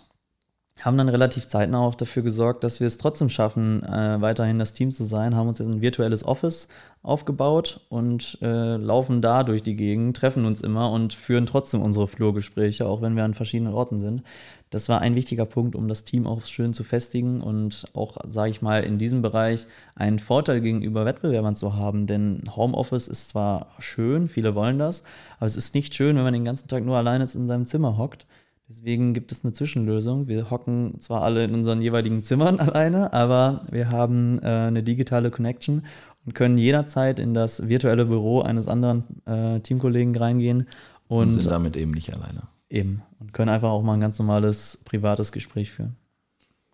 haben 0.81 0.97
dann 0.97 1.09
relativ 1.09 1.47
zeitnah 1.47 1.79
auch 1.79 1.95
dafür 1.95 2.23
gesorgt, 2.23 2.63
dass 2.63 2.79
wir 2.79 2.87
es 2.87 2.97
trotzdem 2.97 3.29
schaffen, 3.29 3.83
äh, 3.83 4.19
weiterhin 4.21 4.59
das 4.59 4.73
Team 4.73 4.91
zu 4.91 5.03
sein, 5.03 5.35
haben 5.35 5.47
uns 5.47 5.59
jetzt 5.59 5.67
ein 5.67 5.81
virtuelles 5.81 6.25
Office 6.25 6.69
aufgebaut 7.03 7.81
und 7.89 8.37
äh, 8.41 8.77
laufen 8.77 9.21
da 9.21 9.43
durch 9.43 9.63
die 9.63 9.75
Gegend, 9.75 10.17
treffen 10.17 10.45
uns 10.45 10.61
immer 10.61 10.91
und 10.91 11.13
führen 11.13 11.45
trotzdem 11.45 11.81
unsere 11.81 12.07
Flurgespräche, 12.07 12.85
auch 12.85 13.01
wenn 13.01 13.15
wir 13.15 13.23
an 13.23 13.33
verschiedenen 13.33 13.73
Orten 13.73 13.99
sind. 13.99 14.23
Das 14.71 14.87
war 14.87 15.01
ein 15.01 15.15
wichtiger 15.15 15.45
Punkt, 15.45 15.75
um 15.75 15.89
das 15.89 16.05
Team 16.05 16.25
auch 16.25 16.45
schön 16.45 16.73
zu 16.73 16.85
festigen 16.85 17.41
und 17.41 17.83
auch, 17.93 18.17
sage 18.25 18.51
ich 18.51 18.61
mal, 18.61 18.83
in 18.85 18.97
diesem 18.99 19.21
Bereich 19.21 19.67
einen 19.95 20.17
Vorteil 20.17 20.61
gegenüber 20.61 21.05
Wettbewerbern 21.05 21.57
zu 21.57 21.75
haben. 21.75 22.07
Denn 22.07 22.43
Homeoffice 22.55 23.09
ist 23.09 23.29
zwar 23.29 23.67
schön, 23.79 24.29
viele 24.29 24.55
wollen 24.55 24.79
das, 24.79 25.03
aber 25.37 25.47
es 25.47 25.57
ist 25.57 25.75
nicht 25.75 25.93
schön, 25.93 26.15
wenn 26.15 26.23
man 26.23 26.33
den 26.33 26.45
ganzen 26.45 26.69
Tag 26.69 26.85
nur 26.85 26.95
alleine 26.95 27.25
in 27.25 27.47
seinem 27.47 27.65
Zimmer 27.65 27.97
hockt. 27.97 28.25
Deswegen 28.69 29.13
gibt 29.13 29.33
es 29.33 29.43
eine 29.43 29.51
Zwischenlösung. 29.51 30.29
Wir 30.29 30.49
hocken 30.49 31.01
zwar 31.01 31.23
alle 31.23 31.43
in 31.43 31.53
unseren 31.53 31.81
jeweiligen 31.81 32.23
Zimmern 32.23 32.59
alleine, 32.61 33.11
aber 33.11 33.63
wir 33.69 33.89
haben 33.89 34.39
äh, 34.39 34.47
eine 34.47 34.83
digitale 34.83 35.31
Connection 35.31 35.85
und 36.25 36.33
können 36.33 36.57
jederzeit 36.57 37.19
in 37.19 37.33
das 37.33 37.67
virtuelle 37.67 38.05
Büro 38.05 38.39
eines 38.39 38.69
anderen 38.69 39.03
äh, 39.25 39.59
Teamkollegen 39.59 40.15
reingehen. 40.15 40.69
Und, 41.09 41.27
und 41.27 41.33
sind 41.33 41.51
damit 41.51 41.75
eben 41.75 41.91
nicht 41.91 42.13
alleine. 42.13 42.43
Eben. 42.71 43.03
Und 43.19 43.33
können 43.33 43.49
einfach 43.49 43.69
auch 43.69 43.83
mal 43.83 43.95
ein 43.95 43.99
ganz 43.99 44.17
normales 44.17 44.79
privates 44.85 45.31
Gespräch 45.33 45.71
führen. 45.71 45.97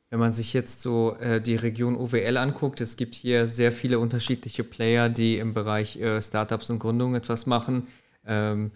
Wenn 0.09 0.19
man 0.19 0.31
sich 0.31 0.53
jetzt 0.53 0.81
so 0.81 1.17
äh, 1.19 1.41
die 1.41 1.55
Region 1.55 1.97
OWL 1.97 2.37
anguckt, 2.37 2.79
es 2.79 2.95
gibt 2.95 3.15
hier 3.15 3.47
sehr 3.47 3.71
viele 3.71 3.99
unterschiedliche 3.99 4.63
Player, 4.63 5.09
die 5.09 5.37
im 5.37 5.53
Bereich 5.53 5.99
äh, 5.99 6.21
Startups 6.21 6.69
und 6.69 6.79
Gründung 6.79 7.15
etwas 7.15 7.47
machen. 7.47 7.87
Ähm, 8.25 8.71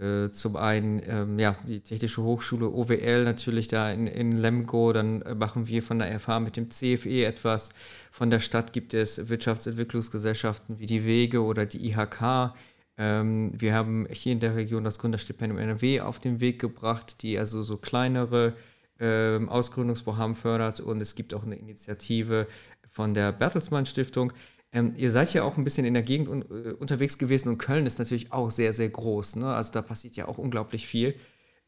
äh, 0.00 0.30
zum 0.30 0.56
einen 0.56 1.02
ähm, 1.04 1.38
ja, 1.38 1.56
die 1.66 1.80
Technische 1.80 2.22
Hochschule 2.22 2.68
OWL 2.68 3.24
natürlich 3.24 3.66
da 3.66 3.90
in, 3.90 4.06
in 4.06 4.32
Lemgo, 4.32 4.92
dann 4.92 5.22
äh, 5.22 5.34
machen 5.34 5.66
wir 5.66 5.82
von 5.82 5.98
der 5.98 6.18
FH 6.18 6.40
mit 6.40 6.56
dem 6.56 6.70
CFE 6.70 7.26
etwas. 7.26 7.70
Von 8.12 8.30
der 8.30 8.40
Stadt 8.40 8.72
gibt 8.72 8.94
es 8.94 9.28
Wirtschaftsentwicklungsgesellschaften 9.28 10.78
wie 10.78 10.86
die 10.86 11.04
Wege 11.04 11.42
oder 11.42 11.66
die 11.66 11.90
IHK. 11.90 12.54
Ähm, 12.96 13.52
wir 13.58 13.74
haben 13.74 14.06
hier 14.10 14.32
in 14.32 14.40
der 14.40 14.56
Region 14.56 14.84
das 14.84 14.98
Gründerstipendium 14.98 15.58
NRW 15.58 16.00
auf 16.00 16.18
den 16.18 16.40
Weg 16.40 16.60
gebracht, 16.60 17.22
die 17.22 17.38
also 17.38 17.62
so 17.62 17.76
kleinere 17.76 18.54
ähm, 18.98 19.48
Ausgründungsvorhaben 19.48 20.34
fördert 20.34 20.80
und 20.80 21.00
es 21.00 21.14
gibt 21.14 21.34
auch 21.34 21.44
eine 21.44 21.56
Initiative 21.56 22.46
von 22.90 23.14
der 23.14 23.32
Bertelsmann 23.32 23.86
Stiftung. 23.86 24.32
Ähm, 24.72 24.94
ihr 24.96 25.10
seid 25.10 25.32
ja 25.32 25.42
auch 25.42 25.56
ein 25.56 25.64
bisschen 25.64 25.86
in 25.86 25.94
der 25.94 26.02
Gegend 26.02 26.28
un 26.28 26.42
äh, 26.42 26.72
unterwegs 26.72 27.18
gewesen 27.18 27.48
und 27.48 27.58
Köln 27.58 27.86
ist 27.86 27.98
natürlich 27.98 28.32
auch 28.32 28.50
sehr, 28.50 28.72
sehr 28.74 28.88
groß. 28.88 29.36
Ne? 29.36 29.46
Also 29.46 29.72
da 29.72 29.82
passiert 29.82 30.16
ja 30.16 30.28
auch 30.28 30.38
unglaublich 30.38 30.86
viel. 30.86 31.14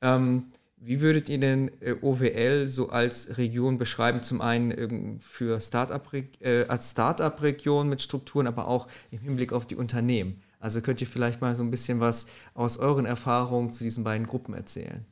Ähm, 0.02 0.52
wie 0.76 1.00
würdet 1.00 1.28
ihr 1.28 1.38
denn 1.38 1.70
äh, 1.80 1.94
OWL 2.00 2.66
so 2.66 2.90
als 2.90 3.38
Region 3.38 3.78
beschreiben? 3.78 4.22
Zum 4.22 4.40
einen 4.40 5.20
für 5.20 5.60
Startup, 5.60 6.02
äh, 6.40 6.64
als 6.66 6.90
Startup-Region 6.90 7.88
mit 7.88 8.02
Strukturen, 8.02 8.46
aber 8.46 8.66
auch 8.68 8.88
im 9.10 9.20
Hinblick 9.20 9.52
auf 9.52 9.66
die 9.66 9.76
Unternehmen. 9.76 10.42
Also 10.62 10.80
könnt 10.80 11.00
ihr 11.00 11.08
vielleicht 11.08 11.40
mal 11.40 11.56
so 11.56 11.64
ein 11.64 11.72
bisschen 11.72 11.98
was 11.98 12.26
aus 12.54 12.78
euren 12.78 13.04
Erfahrungen 13.04 13.72
zu 13.72 13.82
diesen 13.82 14.04
beiden 14.04 14.28
Gruppen 14.28 14.54
erzählen? 14.54 15.04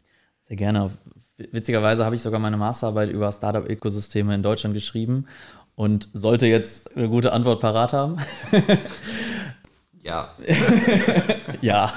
Sehr 0.46 0.56
gerne. 0.56 0.92
Witzigerweise 1.50 2.04
habe 2.04 2.14
ich 2.14 2.22
sogar 2.22 2.38
meine 2.38 2.56
Masterarbeit 2.56 3.10
über 3.10 3.32
Startup-Ökosysteme 3.32 4.32
in 4.32 4.44
Deutschland 4.44 4.74
geschrieben 4.74 5.26
und 5.74 6.08
sollte 6.12 6.46
jetzt 6.46 6.96
eine 6.96 7.08
gute 7.08 7.32
Antwort 7.32 7.60
parat 7.60 7.92
haben. 7.92 8.18
Ja. 10.10 10.28
ja, 11.60 11.92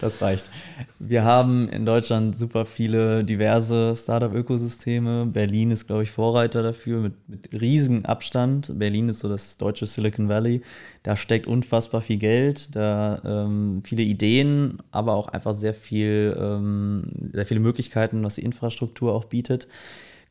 das 0.00 0.22
reicht. 0.22 0.50
Wir 0.98 1.24
haben 1.24 1.68
in 1.68 1.84
Deutschland 1.84 2.38
super 2.38 2.64
viele 2.64 3.22
diverse 3.22 3.94
Startup-Ökosysteme. 3.94 5.26
Berlin 5.26 5.70
ist, 5.70 5.86
glaube 5.86 6.04
ich, 6.04 6.10
Vorreiter 6.10 6.62
dafür 6.62 7.00
mit, 7.02 7.12
mit 7.28 7.60
riesigem 7.60 8.06
Abstand. 8.06 8.78
Berlin 8.78 9.10
ist 9.10 9.20
so 9.20 9.28
das 9.28 9.58
deutsche 9.58 9.84
Silicon 9.84 10.30
Valley. 10.30 10.62
Da 11.02 11.18
steckt 11.18 11.46
unfassbar 11.46 12.00
viel 12.00 12.16
Geld, 12.16 12.74
da 12.74 13.20
ähm, 13.26 13.82
viele 13.84 14.04
Ideen, 14.04 14.78
aber 14.90 15.12
auch 15.12 15.28
einfach 15.28 15.52
sehr 15.52 15.74
viel, 15.74 16.34
ähm, 16.40 17.02
sehr 17.34 17.44
viele 17.44 17.60
Möglichkeiten, 17.60 18.24
was 18.24 18.36
die 18.36 18.44
Infrastruktur 18.44 19.12
auch 19.12 19.26
bietet. 19.26 19.68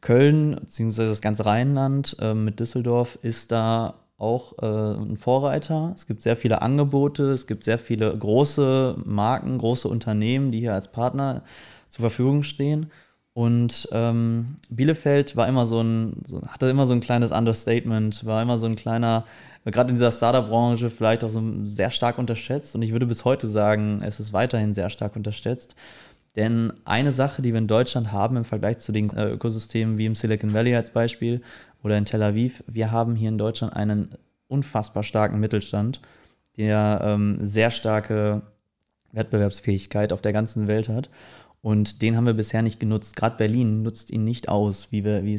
Köln, 0.01 0.55
beziehungsweise 0.59 1.09
das 1.09 1.21
ganze 1.21 1.45
Rheinland 1.45 2.17
äh, 2.19 2.33
mit 2.33 2.59
Düsseldorf, 2.59 3.19
ist 3.21 3.51
da 3.51 3.99
auch 4.23 4.57
äh, 4.61 4.65
ein 4.65 5.17
Vorreiter. 5.17 5.91
Es 5.93 6.07
gibt 6.07 6.21
sehr 6.21 6.37
viele 6.37 6.61
Angebote, 6.61 7.25
es 7.25 7.45
gibt 7.45 7.63
sehr 7.65 7.77
viele 7.77 8.17
große 8.17 8.95
Marken, 9.05 9.57
große 9.57 9.87
Unternehmen, 9.87 10.51
die 10.51 10.59
hier 10.59 10.73
als 10.73 10.91
Partner 10.91 11.43
zur 11.89 12.03
Verfügung 12.03 12.43
stehen. 12.43 12.89
Und 13.33 13.89
ähm, 13.91 14.57
Bielefeld 14.69 15.35
war 15.35 15.47
immer 15.47 15.65
so 15.65 15.81
ein, 15.81 16.21
so, 16.25 16.41
hatte 16.47 16.67
immer 16.67 16.85
so 16.85 16.93
ein 16.93 17.01
kleines 17.01 17.31
Understatement, 17.31 18.25
war 18.25 18.41
immer 18.41 18.57
so 18.57 18.67
ein 18.67 18.75
kleiner, 18.75 19.25
gerade 19.65 19.89
in 19.89 19.95
dieser 19.95 20.11
Startup-Branche 20.11 20.89
vielleicht 20.89 21.23
auch 21.23 21.31
so 21.31 21.41
sehr 21.65 21.89
stark 21.89 22.17
unterschätzt. 22.17 22.75
Und 22.75 22.83
ich 22.83 22.91
würde 22.91 23.07
bis 23.07 23.25
heute 23.25 23.47
sagen, 23.47 23.99
es 24.03 24.19
ist 24.19 24.33
weiterhin 24.33 24.73
sehr 24.73 24.89
stark 24.89 25.15
unterschätzt. 25.15 25.75
Denn 26.35 26.73
eine 26.85 27.11
Sache, 27.11 27.41
die 27.41 27.53
wir 27.53 27.59
in 27.59 27.67
Deutschland 27.67 28.11
haben 28.11 28.37
im 28.37 28.45
Vergleich 28.45 28.79
zu 28.79 28.91
den 28.91 29.11
äh, 29.11 29.29
Ökosystemen 29.29 29.97
wie 29.97 30.07
im 30.07 30.15
Silicon 30.15 30.53
Valley 30.53 30.75
als 30.75 30.89
Beispiel 30.89 31.41
oder 31.83 31.97
in 31.97 32.05
Tel 32.05 32.23
Aviv, 32.23 32.63
wir 32.67 32.91
haben 32.91 33.15
hier 33.15 33.29
in 33.29 33.37
Deutschland 33.37 33.75
einen 33.75 34.15
unfassbar 34.47 35.03
starken 35.03 35.39
Mittelstand, 35.39 36.01
der 36.57 37.01
ähm, 37.03 37.37
sehr 37.39 37.71
starke 37.71 38.41
Wettbewerbsfähigkeit 39.11 40.11
auf 40.11 40.21
der 40.21 40.33
ganzen 40.33 40.67
Welt 40.67 40.89
hat. 40.89 41.09
Und 41.61 42.01
den 42.01 42.17
haben 42.17 42.25
wir 42.25 42.33
bisher 42.33 42.61
nicht 42.61 42.79
genutzt. 42.79 43.15
Gerade 43.15 43.37
Berlin 43.37 43.83
nutzt 43.83 44.11
ihn 44.11 44.23
nicht 44.23 44.49
aus, 44.49 44.91
wie, 44.91 44.99
äh, 44.99 45.23
wie 45.23 45.37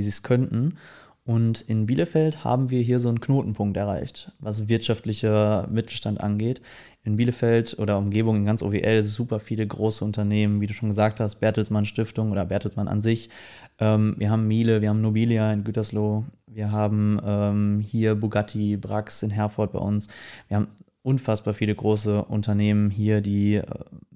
sie 0.00 0.08
es 0.08 0.22
könnten. 0.22 0.78
Und 1.24 1.60
in 1.60 1.86
Bielefeld 1.86 2.44
haben 2.44 2.70
wir 2.70 2.82
hier 2.82 2.98
so 2.98 3.08
einen 3.08 3.20
Knotenpunkt 3.20 3.76
erreicht, 3.76 4.32
was 4.40 4.68
wirtschaftlicher 4.68 5.68
Mittelstand 5.70 6.20
angeht. 6.20 6.60
In 7.04 7.16
Bielefeld 7.16 7.78
oder 7.78 7.98
Umgebung 7.98 8.36
in 8.36 8.44
ganz 8.44 8.62
OWL 8.62 9.02
super 9.02 9.40
viele 9.40 9.66
große 9.66 10.04
Unternehmen, 10.04 10.60
wie 10.60 10.66
du 10.66 10.72
schon 10.72 10.90
gesagt 10.90 11.18
hast, 11.18 11.36
Bertelsmann 11.36 11.84
Stiftung 11.84 12.30
oder 12.30 12.44
Bertelsmann 12.44 12.86
an 12.86 13.00
sich. 13.00 13.28
Ähm, 13.80 14.14
wir 14.18 14.30
haben 14.30 14.46
Miele, 14.46 14.82
wir 14.82 14.88
haben 14.88 15.00
Nobilia 15.00 15.52
in 15.52 15.64
Gütersloh, 15.64 16.24
wir 16.46 16.70
haben 16.70 17.20
ähm, 17.24 17.80
hier 17.80 18.14
Bugatti, 18.14 18.76
Brax 18.76 19.22
in 19.22 19.30
Herford 19.30 19.72
bei 19.72 19.80
uns. 19.80 20.06
Wir 20.48 20.58
haben 20.58 20.68
unfassbar 21.02 21.54
viele 21.54 21.74
große 21.74 22.24
Unternehmen 22.24 22.90
hier, 22.90 23.20
die 23.20 23.56
äh, 23.56 23.64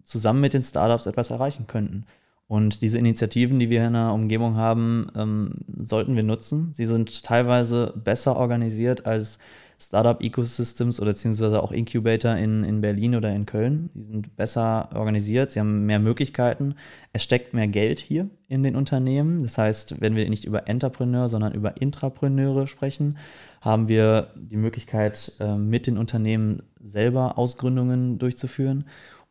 zusammen 0.04 0.40
mit 0.40 0.52
den 0.52 0.62
Startups 0.62 1.06
etwas 1.06 1.30
erreichen 1.30 1.66
könnten. 1.66 2.06
Und 2.48 2.80
diese 2.80 2.98
Initiativen, 2.98 3.58
die 3.58 3.70
wir 3.70 3.84
in 3.84 3.94
der 3.94 4.12
Umgebung 4.12 4.56
haben, 4.56 5.08
ähm, 5.16 5.50
sollten 5.84 6.14
wir 6.14 6.22
nutzen. 6.22 6.72
Sie 6.72 6.86
sind 6.86 7.24
teilweise 7.24 7.92
besser 7.96 8.36
organisiert 8.36 9.04
als 9.04 9.38
Startup-Ecosystems 9.78 11.00
oder 11.00 11.10
beziehungsweise 11.10 11.62
auch 11.62 11.70
Incubator 11.70 12.34
in, 12.34 12.64
in 12.64 12.80
Berlin 12.80 13.14
oder 13.14 13.30
in 13.30 13.44
Köln. 13.44 13.90
Die 13.94 14.04
sind 14.04 14.36
besser 14.36 14.88
organisiert, 14.94 15.50
sie 15.50 15.60
haben 15.60 15.84
mehr 15.84 15.98
Möglichkeiten. 15.98 16.76
Es 17.12 17.22
steckt 17.22 17.52
mehr 17.52 17.68
Geld 17.68 17.98
hier 17.98 18.30
in 18.48 18.62
den 18.62 18.74
Unternehmen. 18.74 19.42
Das 19.42 19.58
heißt, 19.58 20.00
wenn 20.00 20.16
wir 20.16 20.28
nicht 20.30 20.44
über 20.44 20.68
Entrepreneur, 20.68 21.28
sondern 21.28 21.52
über 21.52 21.80
Intrapreneure 21.80 22.66
sprechen, 22.66 23.18
haben 23.60 23.88
wir 23.88 24.28
die 24.36 24.56
Möglichkeit, 24.56 25.32
äh, 25.40 25.56
mit 25.56 25.86
den 25.86 25.98
Unternehmen 25.98 26.62
selber 26.80 27.36
Ausgründungen 27.36 28.18
durchzuführen. 28.18 28.84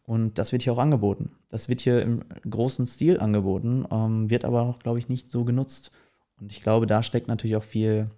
Und 0.04 0.38
das 0.38 0.52
wird 0.52 0.62
hier 0.62 0.74
auch 0.74 0.78
angeboten. 0.78 1.32
Das 1.50 1.70
wird 1.70 1.82
hier 1.82 2.02
im 2.02 2.22
großen 2.48 2.86
Stil 2.86 3.20
angeboten, 3.20 3.86
ähm, 3.89 4.30
wird 4.30 4.46
aber 4.46 4.62
auch, 4.62 4.80
glaube 4.80 5.00
ich, 5.00 5.10
nicht 5.10 5.32
so 5.32 5.43
genutzt. 5.43 5.91
Und 6.39 6.52
ich 6.52 6.62
glaube, 6.62 6.86
da 6.86 7.02
steckt 7.02 7.28
natürlich 7.28 7.56
auch 7.56 7.64
viel 7.64 8.12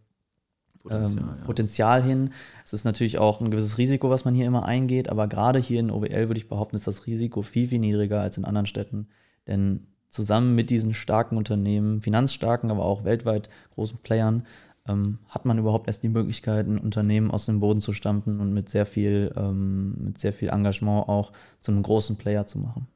Potenzial, 0.88 1.23
ähm, 1.23 1.35
ja. 1.39 1.45
Potenzial, 1.45 2.03
hin. 2.03 2.33
Es 2.65 2.73
ist 2.73 2.85
natürlich 2.85 3.17
auch 3.17 3.41
ein 3.41 3.51
gewisses 3.51 3.77
Risiko, 3.77 4.09
was 4.09 4.25
man 4.25 4.33
hier 4.33 4.45
immer 4.45 4.65
eingeht, 4.65 5.09
aber 5.09 5.27
gerade 5.27 5.59
hier 5.59 5.79
in 5.79 5.91
OWL 5.91 6.27
würde 6.27 6.38
ich 6.38 6.49
behaupten, 6.49 6.75
ist 6.75 6.88
das 6.88 7.05
Risiko 7.07 7.41
viel, 7.41 7.67
viel 7.67 7.79
niedriger 7.79 8.21
als 8.21 8.38
in 8.38 8.45
anderen 8.45 8.65
Städten. 8.65 9.07
Denn 9.47 9.88
zusammen 10.09 10.55
mit 10.55 10.69
diesen 10.69 10.93
starken 10.93 11.38
Unternehmen, 11.38 12.01
finanzstarken, 12.01 12.71
aber 12.71 12.85
auch 12.85 13.03
weltweit 13.03 13.49
großen 13.75 13.99
Playern, 13.99 14.45
ähm, 14.88 15.19
hat 15.27 15.45
man 15.45 15.57
überhaupt 15.57 15.88
erst 15.88 16.03
die 16.03 16.09
Möglichkeit, 16.09 16.67
ein 16.67 16.77
Unternehmen 16.77 17.31
aus 17.31 17.45
dem 17.45 17.59
Boden 17.59 17.81
zu 17.81 17.93
stampfen 17.93 18.39
und 18.39 18.53
mit 18.53 18.69
sehr 18.69 18.85
viel, 18.85 19.33
ähm, 19.35 19.95
mit 20.05 20.19
sehr 20.19 20.33
viel 20.33 20.49
Engagement 20.49 21.09
auch 21.09 21.31
zu 21.59 21.71
einem 21.71 21.83
großen 21.83 22.17
Player 22.17 22.45
zu 22.45 22.59
machen. 22.59 22.88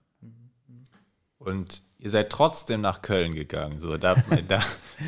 Und 1.37 1.81
ihr 2.01 2.09
seid 2.09 2.29
trotzdem 2.29 2.81
nach 2.81 3.01
Köln 3.01 3.33
gegangen. 3.33 3.79
So, 3.79 3.95
da, 3.95 4.15
da, 4.47 4.59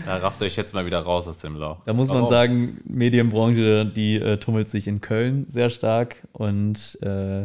da 0.05 0.17
rafft 0.17 0.41
euch 0.41 0.55
jetzt 0.55 0.73
mal 0.73 0.85
wieder 0.85 0.99
raus 0.99 1.27
aus 1.27 1.39
dem 1.39 1.55
Loch. 1.55 1.79
Da 1.85 1.93
muss 1.93 2.09
Warum? 2.09 2.23
man 2.23 2.31
sagen, 2.31 2.81
Medienbranche, 2.85 3.85
die 3.85 4.15
äh, 4.15 4.37
tummelt 4.37 4.69
sich 4.69 4.87
in 4.87 5.01
Köln 5.01 5.45
sehr 5.49 5.69
stark 5.69 6.15
und 6.31 6.99
äh, 7.01 7.43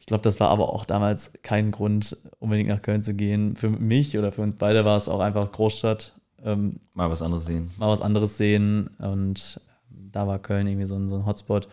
ich 0.00 0.06
glaube, 0.06 0.22
das 0.22 0.40
war 0.40 0.48
aber 0.48 0.72
auch 0.72 0.84
damals 0.84 1.32
kein 1.44 1.70
Grund, 1.70 2.16
unbedingt 2.40 2.68
nach 2.68 2.82
Köln 2.82 3.04
zu 3.04 3.14
gehen. 3.14 3.54
Für 3.54 3.70
mich 3.70 4.18
oder 4.18 4.32
für 4.32 4.42
uns 4.42 4.56
beide 4.56 4.84
war 4.84 4.96
es 4.96 5.08
auch 5.08 5.20
einfach 5.20 5.52
Großstadt. 5.52 6.12
Ähm, 6.44 6.80
mal 6.92 7.08
was 7.08 7.22
anderes 7.22 7.46
sehen. 7.46 7.70
Mal 7.78 7.88
was 7.88 8.00
anderes 8.00 8.36
sehen. 8.36 8.90
Und 8.98 9.60
da 9.88 10.26
war 10.26 10.40
Köln 10.40 10.66
irgendwie 10.66 10.86
so 10.86 10.96
ein, 10.96 11.08
so 11.08 11.14
ein 11.14 11.24
Hotspot. 11.24 11.68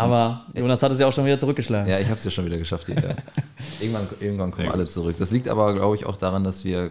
Aber 0.00 0.46
Jonas 0.54 0.82
hat 0.82 0.92
es 0.92 0.98
ja 0.98 1.06
auch 1.06 1.12
schon 1.12 1.24
wieder 1.24 1.38
zurückgeschlagen. 1.38 1.90
Ja, 1.90 1.98
ich 1.98 2.06
habe 2.06 2.18
es 2.18 2.24
ja 2.24 2.30
schon 2.30 2.46
wieder 2.46 2.58
geschafft. 2.58 2.86
Hier, 2.86 2.96
ja. 2.96 3.14
irgendwann, 3.80 4.08
irgendwann 4.20 4.50
kommen 4.50 4.70
alle 4.70 4.86
zurück. 4.86 5.16
Das 5.18 5.30
liegt 5.30 5.48
aber, 5.48 5.74
glaube 5.74 5.94
ich, 5.94 6.06
auch 6.06 6.16
daran, 6.16 6.44
dass 6.44 6.64
wir 6.64 6.90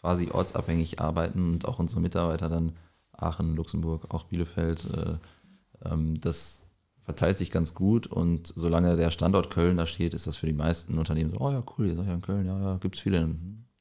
quasi 0.00 0.30
ortsabhängig 0.30 1.00
arbeiten 1.00 1.52
und 1.52 1.68
auch 1.68 1.78
unsere 1.78 2.00
Mitarbeiter 2.00 2.48
dann 2.48 2.72
Aachen, 3.12 3.56
Luxemburg, 3.56 4.06
auch 4.14 4.24
Bielefeld, 4.24 4.80
äh, 4.94 5.88
ähm, 5.88 6.20
das 6.20 6.64
verteilt 7.00 7.38
sich 7.38 7.50
ganz 7.50 7.74
gut 7.74 8.06
und 8.06 8.52
solange 8.54 8.96
der 8.96 9.10
Standort 9.10 9.50
Köln 9.50 9.76
da 9.76 9.86
steht, 9.86 10.14
ist 10.14 10.26
das 10.26 10.36
für 10.36 10.46
die 10.46 10.52
meisten 10.52 10.98
Unternehmen 10.98 11.32
so, 11.32 11.40
oh 11.40 11.50
ja, 11.50 11.64
cool, 11.76 11.86
ihr 11.86 11.96
seid 11.96 12.06
ja 12.06 12.14
in 12.14 12.20
Köln, 12.20 12.46
ja, 12.46 12.60
ja, 12.60 12.76
gibt 12.76 12.96
es 12.96 13.00
viele. 13.00 13.34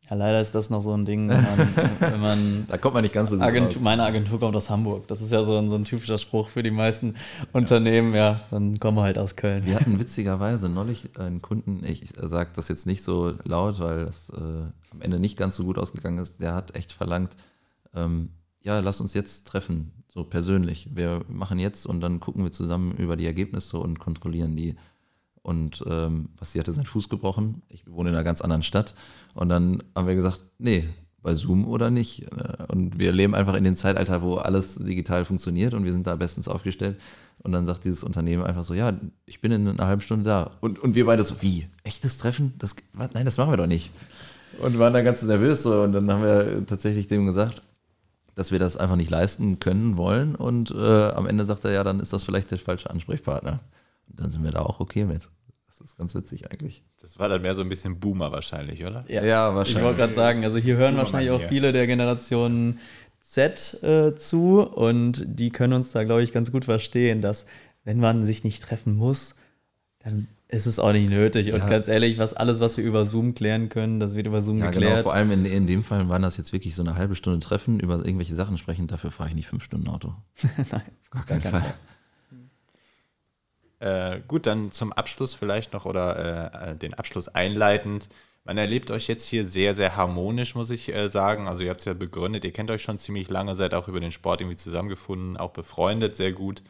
Ja, 0.10 0.16
leider 0.16 0.40
ist 0.40 0.56
das 0.56 0.70
noch 0.70 0.82
so 0.82 0.94
ein 0.94 1.06
Ding, 1.06 1.28
wenn 1.28 1.42
man. 1.42 1.58
Wenn 2.00 2.20
man 2.22 2.66
da 2.70 2.78
kommt 2.78 2.94
man 2.94 3.04
nicht 3.04 3.14
ganz 3.14 3.30
so 3.30 3.36
gut 3.36 3.44
Agentur, 3.44 3.82
Meine 3.82 4.04
Agentur 4.04 4.40
kommt 4.40 4.56
aus 4.56 4.70
Hamburg. 4.70 5.08
Das 5.08 5.22
ist 5.22 5.32
ja 5.32 5.44
so 5.44 5.58
ein, 5.58 5.70
so 5.70 5.76
ein 5.76 5.84
typischer 5.84 6.18
Spruch 6.18 6.50
für 6.50 6.64
die 6.64 6.72
meisten 6.72 7.16
Unternehmen. 7.52 8.14
Ja, 8.16 8.42
dann 8.52 8.80
kommen 8.80 8.98
wir 8.98 9.04
halt 9.04 9.18
aus 9.18 9.36
Köln. 9.36 9.66
Wir 9.66 9.76
hatten 9.76 10.00
witzigerweise 10.00 10.70
neulich 10.70 11.18
einen 11.20 11.42
Kunden, 11.42 11.84
ich 11.84 12.06
sage 12.16 12.52
das 12.56 12.70
jetzt 12.70 12.88
nicht 12.88 13.04
so 13.04 13.34
laut, 13.44 13.80
weil 13.80 14.06
das 14.06 14.30
äh, 14.30 14.38
am 14.92 15.02
Ende 15.02 15.20
nicht 15.20 15.38
ganz 15.38 15.56
so 15.56 15.64
gut 15.66 15.78
ausgegangen 15.78 16.20
ist. 16.20 16.40
Der 16.40 16.56
hat 16.56 16.76
echt 16.76 16.94
verlangt, 16.94 17.36
ähm, 17.94 18.30
ja, 18.64 18.80
lass 18.80 19.02
uns 19.02 19.14
jetzt 19.14 19.48
treffen, 19.48 19.92
so 20.08 20.24
persönlich. 20.24 20.90
Wir 20.94 21.24
machen 21.28 21.60
jetzt 21.60 21.86
und 21.86 22.02
dann 22.02 22.20
gucken 22.20 22.44
wir 22.44 22.52
zusammen 22.52 22.94
über 22.98 23.18
die 23.18 23.26
Ergebnisse 23.26 23.78
und 23.78 24.00
kontrollieren 24.00 24.56
die. 24.56 24.76
Und 25.48 25.82
ähm, 25.88 26.28
was 26.38 26.52
sie 26.52 26.60
hatte 26.60 26.74
seinen 26.74 26.86
Fuß 26.86 27.08
gebrochen. 27.08 27.62
Ich 27.70 27.90
wohne 27.90 28.10
in 28.10 28.16
einer 28.16 28.26
ganz 28.26 28.42
anderen 28.42 28.64
Stadt. 28.64 28.96
Und 29.34 29.48
dann 29.48 29.82
haben 29.96 30.06
wir 30.06 30.16
gesagt, 30.16 30.44
nee, 30.60 30.84
bei 31.22 31.34
Zoom 31.36 31.66
oder 31.66 31.90
nicht. 31.90 32.24
Äh, 32.24 32.66
und 32.68 33.00
wir 33.00 33.14
leben 33.14 33.34
einfach 33.34 33.56
in 33.56 33.64
dem 33.64 33.78
Zeitalter, 33.78 34.22
wo 34.22 34.36
alles 34.36 34.76
digital 34.76 35.24
funktioniert 35.24 35.74
und 35.74 35.86
wir 35.86 35.94
sind 35.94 36.06
da 36.06 36.18
bestens 36.18 36.50
aufgestellt. 36.50 37.00
Und 37.40 37.54
dann 37.54 37.66
sagt 37.66 37.86
dieses 37.86 38.04
Unternehmen 38.04 38.44
einfach 38.44 38.66
so, 38.66 38.74
ja, 38.74 38.92
ich 39.26 39.40
bin 39.40 39.54
in 39.54 39.70
einer 39.70 39.88
halben 39.88 40.02
Stunde 40.02 40.26
da. 40.26 40.52
Und, 40.60 40.80
und 40.80 40.96
wir 40.96 41.06
beide 41.06 41.24
so, 41.24 41.42
wie? 41.42 41.70
Echtes 41.86 42.18
Treffen? 42.18 42.54
Das, 42.58 42.76
nein, 43.14 43.24
das 43.24 43.38
machen 43.38 43.54
wir 43.54 43.58
doch 43.58 43.68
nicht. 43.68 43.90
Und 44.60 44.78
waren 44.80 44.94
dann 44.94 45.06
ganz 45.06 45.22
nervös 45.22 45.64
so. 45.64 45.82
Und 45.84 45.94
dann 45.94 46.12
haben 46.12 46.24
wir 46.24 46.66
tatsächlich 46.66 47.08
dem 47.08 47.26
gesagt, 47.26 47.62
dass 48.36 48.52
wir 48.52 48.60
das 48.60 48.76
einfach 48.76 48.98
nicht 48.98 49.12
leisten 49.12 49.60
können, 49.60 49.96
wollen. 49.96 50.36
Und 50.36 50.72
äh, 50.72 51.12
am 51.12 51.26
Ende 51.26 51.46
sagt 51.46 51.64
er, 51.64 51.72
ja, 51.72 51.86
dann 51.86 52.02
ist 52.02 52.12
das 52.12 52.24
vielleicht 52.24 52.52
der 52.52 52.60
falsche 52.60 52.90
Ansprechpartner. 52.90 53.62
Und 54.10 54.20
dann 54.20 54.32
sind 54.32 54.44
wir 54.44 54.52
da 54.52 54.60
auch 54.60 54.82
okay 54.82 55.06
mit. 55.06 55.30
Das 55.80 55.92
ist 55.92 55.98
ganz 55.98 56.16
witzig 56.16 56.52
eigentlich. 56.52 56.84
Das 57.02 57.20
war 57.20 57.30
dann 57.30 57.42
mehr 57.42 57.54
so 57.56 57.62
ein 57.62 57.70
bisschen 57.70 58.00
Boomer 58.00 58.32
wahrscheinlich, 58.32 58.84
oder? 58.84 59.06
Ja, 59.08 59.24
ja 59.24 59.56
wahrscheinlich. 59.56 59.78
Ich 59.78 59.84
wollte 59.84 60.00
gerade 60.00 60.14
sagen, 60.14 60.44
also 60.44 60.58
hier 60.58 60.76
hören 60.76 60.98
wahrscheinlich 60.98 61.32
auch 61.32 61.42
viele 61.44 61.72
der 61.72 61.86
Generation 61.86 62.80
Z 63.22 63.84
äh, 63.84 64.16
zu 64.16 64.62
und 64.62 65.24
die 65.28 65.50
können 65.50 65.74
uns 65.74 65.92
da, 65.92 66.04
glaube 66.04 66.24
ich, 66.24 66.32
ganz 66.32 66.52
gut 66.52 66.66
verstehen, 66.66 67.22
dass 67.22 67.46
wenn 67.84 68.00
man 68.00 68.26
sich 68.26 68.44
nicht 68.44 68.64
treffen 68.64 68.96
muss, 68.96 69.36
dann 70.00 70.28
ist 70.48 70.66
es 70.66 70.80
auch 70.80 70.94
nicht 70.94 71.10
nötig. 71.10 71.54
Und 71.54 71.68
ganz 71.70 71.88
ehrlich, 71.88 72.18
was 72.18 72.34
alles, 72.34 72.60
was 72.60 72.78
wir 72.78 72.84
über 72.84 73.06
Zoom 73.06 73.36
klären 73.36 73.70
können, 73.70 74.00
das 74.00 74.16
wird 74.16 74.28
über 74.28 74.42
Zoom 74.42 74.60
ja, 74.60 74.72
genau. 74.72 74.74
geklärt. 74.74 74.94
Genau, 74.94 75.04
vor 75.04 75.14
allem 75.14 75.32
in, 75.32 75.46
in 75.46 75.68
dem 75.68 75.84
Fall 75.84 76.08
waren 76.08 76.22
das 76.22 76.38
jetzt 76.38 76.54
wirklich 76.54 76.74
so 76.74 76.82
eine 76.82 76.96
halbe 76.96 77.16
Stunde 77.16 77.40
Treffen, 77.40 77.80
über 77.80 77.98
irgendwelche 77.98 78.34
Sachen 78.34 78.58
sprechen. 78.58 78.88
Dafür 78.88 79.12
fahre 79.12 79.30
ich 79.30 79.36
nicht 79.36 79.48
fünf 79.48 79.64
Stunden 79.64 79.90
Auto. 79.90 80.16
Nein, 80.72 80.82
auf 81.12 81.26
gar 81.26 81.40
keinen 81.40 81.52
Fall. 81.52 81.62
Fall. 81.62 81.74
Äh, 83.80 84.22
gut, 84.28 84.46
dann 84.48 84.72
zum 84.72 84.92
Abschluss 84.92 85.36
vielleicht 85.36 85.74
noch 85.74 85.86
oder 85.86 86.72
äh, 86.72 86.76
den 86.76 86.94
Abschluss 86.96 87.28
einleitend. 87.28 88.10
Man 88.44 88.58
erlebt 88.58 88.92
euch 88.92 89.08
jetzt 89.08 89.28
hier 89.28 89.46
sehr, 89.46 89.76
sehr 89.76 89.96
harmonisch, 89.98 90.56
muss 90.56 90.70
ich 90.70 90.94
äh, 90.94 91.10
sagen. 91.10 91.48
Also 91.48 91.64
ihr 91.64 91.70
habt 91.70 91.82
es 91.82 91.86
ja 91.86 91.94
begründet, 91.94 92.46
ihr 92.46 92.54
kennt 92.54 92.72
euch 92.72 92.82
schon 92.82 92.98
ziemlich 92.98 93.30
lange, 93.30 93.56
seid 93.56 93.74
auch 93.74 93.88
über 93.88 94.00
den 94.00 94.12
Sport 94.12 94.42
irgendwie 94.42 94.56
zusammengefunden, 94.56 95.38
auch 95.38 95.52
befreundet, 95.52 96.16
sehr 96.16 96.32
gut. 96.32 96.64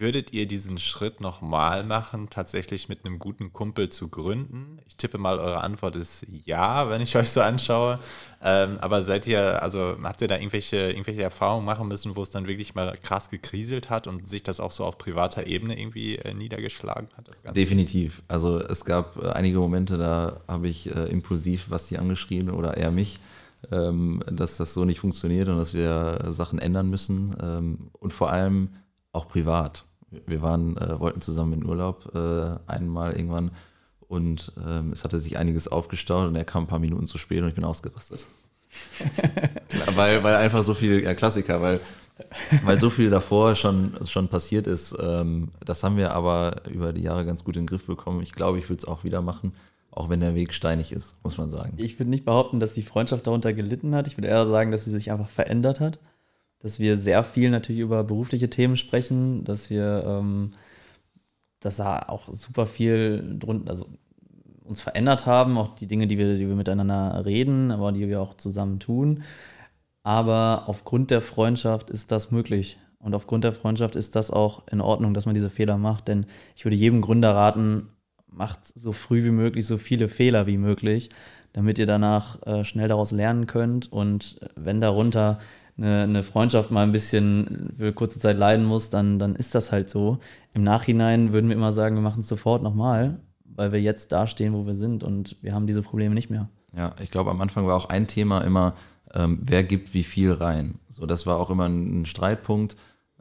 Würdet 0.00 0.32
ihr 0.32 0.46
diesen 0.46 0.78
Schritt 0.78 1.20
nochmal 1.20 1.82
machen, 1.82 2.30
tatsächlich 2.30 2.88
mit 2.88 3.04
einem 3.04 3.18
guten 3.18 3.52
Kumpel 3.52 3.88
zu 3.88 4.08
gründen? 4.08 4.78
Ich 4.86 4.96
tippe 4.96 5.18
mal, 5.18 5.40
eure 5.40 5.60
Antwort 5.60 5.96
ist 5.96 6.24
ja, 6.44 6.88
wenn 6.88 7.00
ich 7.00 7.16
euch 7.16 7.30
so 7.30 7.40
anschaue. 7.40 7.98
Ähm, 8.40 8.78
aber 8.80 9.02
seid 9.02 9.26
ihr, 9.26 9.60
also 9.60 9.96
habt 10.02 10.20
ihr 10.20 10.28
da 10.28 10.36
irgendwelche, 10.36 10.76
irgendwelche 10.90 11.22
Erfahrungen 11.22 11.64
machen 11.64 11.88
müssen, 11.88 12.14
wo 12.14 12.22
es 12.22 12.30
dann 12.30 12.46
wirklich 12.46 12.76
mal 12.76 12.96
krass 13.02 13.28
gekriselt 13.28 13.90
hat 13.90 14.06
und 14.06 14.28
sich 14.28 14.44
das 14.44 14.60
auch 14.60 14.70
so 14.70 14.84
auf 14.84 14.98
privater 14.98 15.46
Ebene 15.46 15.78
irgendwie 15.78 16.16
äh, 16.16 16.32
niedergeschlagen 16.32 17.08
hat? 17.16 17.56
Definitiv. 17.56 18.22
Also 18.28 18.60
es 18.60 18.84
gab 18.84 19.16
äh, 19.16 19.30
einige 19.30 19.58
Momente, 19.58 19.98
da 19.98 20.40
habe 20.46 20.68
ich 20.68 20.94
äh, 20.94 21.06
impulsiv 21.06 21.70
was 21.70 21.88
sie 21.88 21.98
angeschrien 21.98 22.50
oder 22.50 22.76
eher 22.76 22.92
mich. 22.92 23.18
Ähm, 23.72 24.22
dass 24.30 24.56
das 24.56 24.72
so 24.72 24.84
nicht 24.84 25.00
funktioniert 25.00 25.48
und 25.48 25.58
dass 25.58 25.74
wir 25.74 26.26
Sachen 26.28 26.60
ändern 26.60 26.88
müssen. 26.88 27.34
Ähm, 27.42 27.90
und 27.98 28.12
vor 28.12 28.30
allem 28.30 28.68
auch 29.10 29.26
privat 29.26 29.87
wir 30.10 30.42
waren, 30.42 30.76
äh, 30.76 30.98
wollten 30.98 31.20
zusammen 31.20 31.54
in 31.54 31.66
Urlaub 31.66 32.14
äh, 32.14 32.56
einmal 32.66 33.12
irgendwann 33.12 33.50
und 34.08 34.52
ähm, 34.66 34.92
es 34.92 35.04
hatte 35.04 35.20
sich 35.20 35.38
einiges 35.38 35.68
aufgestaut 35.68 36.28
und 36.28 36.36
er 36.36 36.44
kam 36.44 36.64
ein 36.64 36.68
paar 36.68 36.78
Minuten 36.78 37.06
zu 37.06 37.18
spät 37.18 37.42
und 37.42 37.48
ich 37.48 37.54
bin 37.54 37.64
ausgerastet. 37.64 38.26
weil, 39.94 40.22
weil 40.22 40.36
einfach 40.36 40.62
so 40.62 40.74
viel, 40.74 41.02
ja 41.02 41.14
Klassiker, 41.14 41.60
weil, 41.60 41.80
weil 42.64 42.80
so 42.80 42.90
viel 42.90 43.10
davor 43.10 43.54
schon, 43.54 43.94
schon 44.06 44.28
passiert 44.28 44.66
ist. 44.66 44.96
Ähm, 45.00 45.48
das 45.64 45.84
haben 45.84 45.96
wir 45.96 46.12
aber 46.12 46.62
über 46.68 46.92
die 46.92 47.02
Jahre 47.02 47.26
ganz 47.26 47.44
gut 47.44 47.56
in 47.56 47.62
den 47.62 47.68
Griff 47.68 47.86
bekommen. 47.86 48.22
Ich 48.22 48.32
glaube, 48.32 48.58
ich 48.58 48.68
würde 48.68 48.80
es 48.80 48.88
auch 48.88 49.04
wieder 49.04 49.20
machen, 49.20 49.52
auch 49.90 50.08
wenn 50.08 50.20
der 50.20 50.34
Weg 50.34 50.54
steinig 50.54 50.92
ist, 50.92 51.14
muss 51.22 51.36
man 51.36 51.50
sagen. 51.50 51.74
Ich 51.76 51.98
würde 51.98 52.10
nicht 52.10 52.24
behaupten, 52.24 52.60
dass 52.60 52.72
die 52.72 52.82
Freundschaft 52.82 53.26
darunter 53.26 53.52
gelitten 53.52 53.94
hat. 53.94 54.06
Ich 54.06 54.16
würde 54.16 54.28
eher 54.28 54.46
sagen, 54.46 54.70
dass 54.70 54.84
sie 54.84 54.90
sich 54.90 55.10
einfach 55.10 55.28
verändert 55.28 55.80
hat 55.80 55.98
dass 56.60 56.80
wir 56.80 56.96
sehr 56.96 57.24
viel 57.24 57.50
natürlich 57.50 57.80
über 57.80 58.04
berufliche 58.04 58.50
Themen 58.50 58.76
sprechen, 58.76 59.44
dass 59.44 59.70
wir, 59.70 60.04
ähm, 60.06 60.52
dass 61.60 61.76
da 61.76 62.00
auch 62.08 62.28
super 62.28 62.66
viel 62.66 63.36
drunter, 63.38 63.70
also 63.70 63.86
uns 64.64 64.82
verändert 64.82 65.26
haben, 65.26 65.56
auch 65.56 65.74
die 65.74 65.86
Dinge, 65.86 66.06
die 66.06 66.18
wir, 66.18 66.36
die 66.36 66.48
wir 66.48 66.54
miteinander 66.54 67.24
reden, 67.24 67.70
aber 67.70 67.92
die 67.92 68.06
wir 68.08 68.20
auch 68.20 68.34
zusammen 68.34 68.78
tun. 68.80 69.22
Aber 70.02 70.64
aufgrund 70.66 71.10
der 71.10 71.22
Freundschaft 71.22 71.90
ist 71.90 72.12
das 72.12 72.30
möglich. 72.30 72.78
Und 72.98 73.14
aufgrund 73.14 73.44
der 73.44 73.52
Freundschaft 73.52 73.96
ist 73.96 74.16
das 74.16 74.30
auch 74.30 74.66
in 74.68 74.80
Ordnung, 74.80 75.14
dass 75.14 75.26
man 75.26 75.34
diese 75.34 75.50
Fehler 75.50 75.78
macht. 75.78 76.08
Denn 76.08 76.26
ich 76.56 76.64
würde 76.64 76.76
jedem 76.76 77.00
Gründer 77.00 77.34
raten, 77.34 77.88
macht 78.26 78.66
so 78.66 78.92
früh 78.92 79.24
wie 79.24 79.30
möglich 79.30 79.66
so 79.66 79.78
viele 79.78 80.08
Fehler 80.08 80.46
wie 80.46 80.58
möglich, 80.58 81.10
damit 81.52 81.78
ihr 81.78 81.86
danach 81.86 82.44
äh, 82.46 82.64
schnell 82.64 82.88
daraus 82.88 83.10
lernen 83.10 83.46
könnt. 83.46 83.90
Und 83.90 84.40
wenn 84.54 84.80
darunter 84.80 85.38
eine, 85.78 86.02
eine 86.02 86.22
Freundschaft 86.22 86.70
mal 86.70 86.82
ein 86.82 86.92
bisschen 86.92 87.74
für 87.78 87.92
kurze 87.92 88.18
Zeit 88.18 88.36
leiden 88.36 88.66
muss, 88.66 88.90
dann, 88.90 89.18
dann 89.18 89.36
ist 89.36 89.54
das 89.54 89.72
halt 89.72 89.88
so. 89.88 90.18
Im 90.52 90.62
Nachhinein 90.62 91.32
würden 91.32 91.48
wir 91.48 91.56
immer 91.56 91.72
sagen, 91.72 91.94
wir 91.94 92.02
machen 92.02 92.20
es 92.20 92.28
sofort 92.28 92.62
nochmal, 92.62 93.20
weil 93.44 93.72
wir 93.72 93.80
jetzt 93.80 94.12
da 94.12 94.26
stehen, 94.26 94.54
wo 94.54 94.66
wir 94.66 94.74
sind 94.74 95.02
und 95.02 95.36
wir 95.40 95.54
haben 95.54 95.66
diese 95.66 95.82
Probleme 95.82 96.14
nicht 96.14 96.30
mehr. 96.30 96.48
Ja, 96.76 96.94
ich 97.02 97.10
glaube, 97.10 97.30
am 97.30 97.40
Anfang 97.40 97.66
war 97.66 97.76
auch 97.76 97.88
ein 97.88 98.06
Thema 98.06 98.40
immer, 98.40 98.74
ähm, 99.14 99.38
wer 99.42 99.64
gibt 99.64 99.94
wie 99.94 100.04
viel 100.04 100.32
rein. 100.32 100.78
So, 100.88 101.06
das 101.06 101.26
war 101.26 101.38
auch 101.38 101.50
immer 101.50 101.66
ein, 101.66 102.02
ein 102.02 102.06
Streitpunkt, 102.06 102.76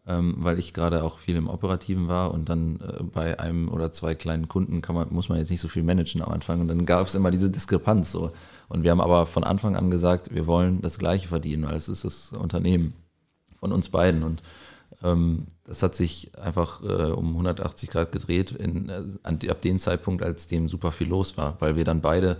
ähm, 0.05 0.35
weil 0.39 0.59
ich 0.59 0.73
gerade 0.73 1.03
auch 1.03 1.17
viel 1.19 1.35
im 1.35 1.47
Operativen 1.47 2.07
war 2.07 2.33
und 2.33 2.49
dann 2.49 2.79
äh, 2.81 3.03
bei 3.03 3.39
einem 3.39 3.69
oder 3.69 3.91
zwei 3.91 4.15
kleinen 4.15 4.47
Kunden 4.47 4.81
kann 4.81 4.95
man, 4.95 5.13
muss 5.13 5.29
man 5.29 5.37
jetzt 5.37 5.51
nicht 5.51 5.61
so 5.61 5.67
viel 5.67 5.83
managen 5.83 6.21
am 6.21 6.31
Anfang 6.31 6.61
und 6.61 6.67
dann 6.67 6.85
gab 6.85 7.07
es 7.07 7.15
immer 7.15 7.31
diese 7.31 7.51
Diskrepanz 7.51 8.11
so. 8.11 8.31
Und 8.69 8.83
wir 8.83 8.91
haben 8.91 9.01
aber 9.01 9.25
von 9.25 9.43
Anfang 9.43 9.75
an 9.75 9.89
gesagt, 9.89 10.33
wir 10.33 10.47
wollen 10.47 10.81
das 10.81 10.99
Gleiche 10.99 11.27
verdienen, 11.27 11.65
weil 11.65 11.75
es 11.75 11.89
ist 11.89 12.03
das 12.03 12.33
Unternehmen 12.33 12.93
von 13.55 13.71
uns 13.71 13.89
beiden. 13.89 14.23
Und 14.23 14.41
ähm, 15.03 15.45
das 15.63 15.83
hat 15.83 15.95
sich 15.95 16.37
einfach 16.37 16.81
äh, 16.83 17.11
um 17.11 17.29
180 17.29 17.89
Grad 17.89 18.11
gedreht 18.11 18.51
in, 18.51 18.89
äh, 18.89 19.03
an, 19.23 19.39
ab 19.49 19.61
dem 19.61 19.79
Zeitpunkt, 19.79 20.23
als 20.23 20.47
dem 20.47 20.67
super 20.67 20.91
viel 20.91 21.07
los 21.07 21.37
war, 21.37 21.55
weil 21.59 21.75
wir 21.75 21.83
dann 21.83 22.01
beide 22.01 22.37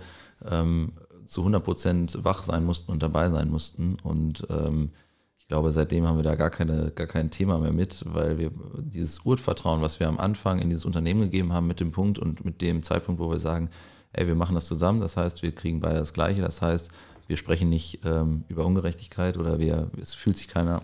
ähm, 0.48 0.92
zu 1.24 1.42
100 1.42 1.62
Prozent 1.62 2.24
wach 2.24 2.42
sein 2.42 2.64
mussten 2.64 2.90
und 2.90 3.02
dabei 3.02 3.30
sein 3.30 3.50
mussten. 3.50 3.96
Und 4.02 4.46
ähm, 4.50 4.90
ich 5.38 5.46
glaube, 5.46 5.72
seitdem 5.72 6.06
haben 6.06 6.18
wir 6.18 6.24
da 6.24 6.34
gar, 6.34 6.50
keine, 6.50 6.90
gar 6.90 7.06
kein 7.06 7.30
Thema 7.30 7.58
mehr 7.58 7.72
mit, 7.72 8.04
weil 8.06 8.38
wir 8.38 8.50
dieses 8.78 9.24
Urvertrauen, 9.24 9.80
was 9.80 9.98
wir 10.00 10.08
am 10.08 10.18
Anfang 10.18 10.58
in 10.58 10.68
dieses 10.68 10.84
Unternehmen 10.84 11.22
gegeben 11.22 11.52
haben, 11.52 11.66
mit 11.66 11.80
dem 11.80 11.92
Punkt 11.92 12.18
und 12.18 12.44
mit 12.44 12.60
dem 12.60 12.82
Zeitpunkt, 12.82 13.20
wo 13.20 13.30
wir 13.30 13.38
sagen, 13.38 13.70
ey, 14.12 14.26
wir 14.26 14.34
machen 14.34 14.54
das 14.54 14.66
zusammen, 14.66 15.00
das 15.00 15.16
heißt, 15.16 15.42
wir 15.42 15.52
kriegen 15.52 15.80
beide 15.80 15.98
das 15.98 16.12
Gleiche, 16.12 16.40
das 16.40 16.62
heißt, 16.62 16.90
wir 17.26 17.36
sprechen 17.36 17.68
nicht 17.68 18.00
ähm, 18.04 18.44
über 18.48 18.64
Ungerechtigkeit 18.64 19.36
oder 19.36 19.58
wir, 19.58 19.90
es 20.00 20.14
fühlt 20.14 20.38
sich 20.38 20.48
keiner 20.48 20.82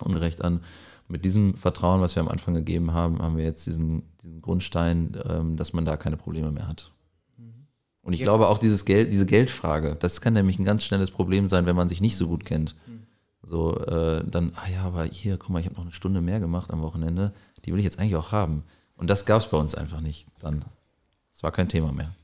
ungerecht 0.00 0.42
an. 0.42 0.60
Mit 1.06 1.24
diesem 1.24 1.54
Vertrauen, 1.56 2.00
was 2.00 2.16
wir 2.16 2.22
am 2.22 2.28
Anfang 2.28 2.54
gegeben 2.54 2.92
haben, 2.92 3.20
haben 3.20 3.36
wir 3.36 3.44
jetzt 3.44 3.66
diesen, 3.66 4.02
diesen 4.22 4.40
Grundstein, 4.40 5.16
ähm, 5.28 5.56
dass 5.56 5.74
man 5.74 5.84
da 5.84 5.98
keine 5.98 6.16
Probleme 6.16 6.50
mehr 6.50 6.66
hat. 6.66 6.90
Und 8.04 8.12
ich 8.12 8.20
ja. 8.20 8.24
glaube 8.24 8.48
auch 8.48 8.58
dieses 8.58 8.84
Geld, 8.84 9.12
diese 9.12 9.26
Geldfrage, 9.26 9.96
das 9.98 10.20
kann 10.20 10.34
nämlich 10.34 10.58
ein 10.58 10.64
ganz 10.64 10.84
schnelles 10.84 11.10
Problem 11.10 11.48
sein, 11.48 11.64
wenn 11.66 11.76
man 11.76 11.88
sich 11.88 12.00
nicht 12.00 12.16
so 12.16 12.28
gut 12.28 12.44
kennt. 12.44 12.76
So, 13.46 13.78
äh, 13.78 14.22
dann, 14.26 14.52
ah 14.56 14.68
ja, 14.68 14.82
aber 14.84 15.04
hier, 15.04 15.36
guck 15.36 15.50
mal, 15.50 15.60
ich 15.60 15.66
habe 15.66 15.76
noch 15.76 15.82
eine 15.82 15.92
Stunde 15.92 16.20
mehr 16.20 16.40
gemacht 16.40 16.70
am 16.70 16.82
Wochenende, 16.82 17.32
die 17.64 17.72
will 17.72 17.78
ich 17.78 17.84
jetzt 17.84 17.98
eigentlich 17.98 18.16
auch 18.16 18.32
haben. 18.32 18.64
Und 18.96 19.10
das 19.10 19.26
gab 19.26 19.40
es 19.42 19.48
bei 19.48 19.56
uns 19.56 19.74
einfach 19.74 20.00
nicht 20.00 20.26
dann. 20.38 20.64
Es 21.34 21.42
war 21.42 21.52
kein 21.52 21.68
Thema 21.68 21.92
mehr. 21.92 22.14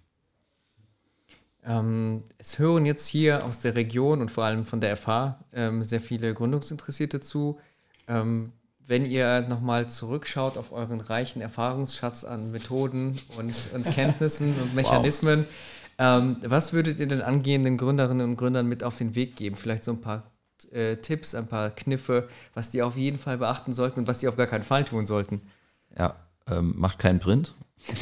Ähm, 1.64 2.22
es 2.38 2.58
hören 2.58 2.86
jetzt 2.86 3.06
hier 3.06 3.44
aus 3.44 3.58
der 3.58 3.74
Region 3.74 4.20
und 4.20 4.30
vor 4.30 4.44
allem 4.44 4.64
von 4.64 4.80
der 4.80 4.96
FH 4.96 5.38
ähm, 5.52 5.82
sehr 5.82 6.00
viele 6.00 6.32
Gründungsinteressierte 6.32 7.20
zu. 7.20 7.58
Ähm, 8.08 8.52
wenn 8.86 9.04
ihr 9.04 9.42
nochmal 9.42 9.88
zurückschaut 9.88 10.58
auf 10.58 10.72
euren 10.72 11.00
reichen 11.00 11.40
Erfahrungsschatz 11.42 12.24
an 12.24 12.50
Methoden 12.50 13.20
und, 13.36 13.54
und 13.74 13.84
Kenntnissen 13.94 14.54
und 14.60 14.74
Mechanismen, 14.74 15.46
wow. 15.96 16.36
was 16.42 16.72
würdet 16.72 16.98
ihr 16.98 17.06
den 17.06 17.22
angehenden 17.22 17.76
Gründerinnen 17.76 18.30
und 18.30 18.36
Gründern 18.36 18.66
mit 18.66 18.82
auf 18.82 18.98
den 18.98 19.14
Weg 19.14 19.36
geben? 19.36 19.54
Vielleicht 19.54 19.84
so 19.84 19.92
ein 19.92 20.00
paar 20.00 20.24
äh, 20.72 20.96
Tipps, 20.96 21.34
ein 21.34 21.46
paar 21.46 21.70
Kniffe, 21.70 22.28
was 22.54 22.70
die 22.70 22.82
auf 22.82 22.96
jeden 22.96 23.18
Fall 23.18 23.38
beachten 23.38 23.72
sollten 23.72 24.00
und 24.00 24.08
was 24.08 24.18
die 24.18 24.28
auf 24.28 24.36
gar 24.36 24.46
keinen 24.46 24.64
Fall 24.64 24.84
tun 24.84 25.06
sollten? 25.06 25.40
Ja, 25.96 26.16
ähm, 26.48 26.74
macht 26.76 26.98
keinen 26.98 27.20
Print. 27.20 27.54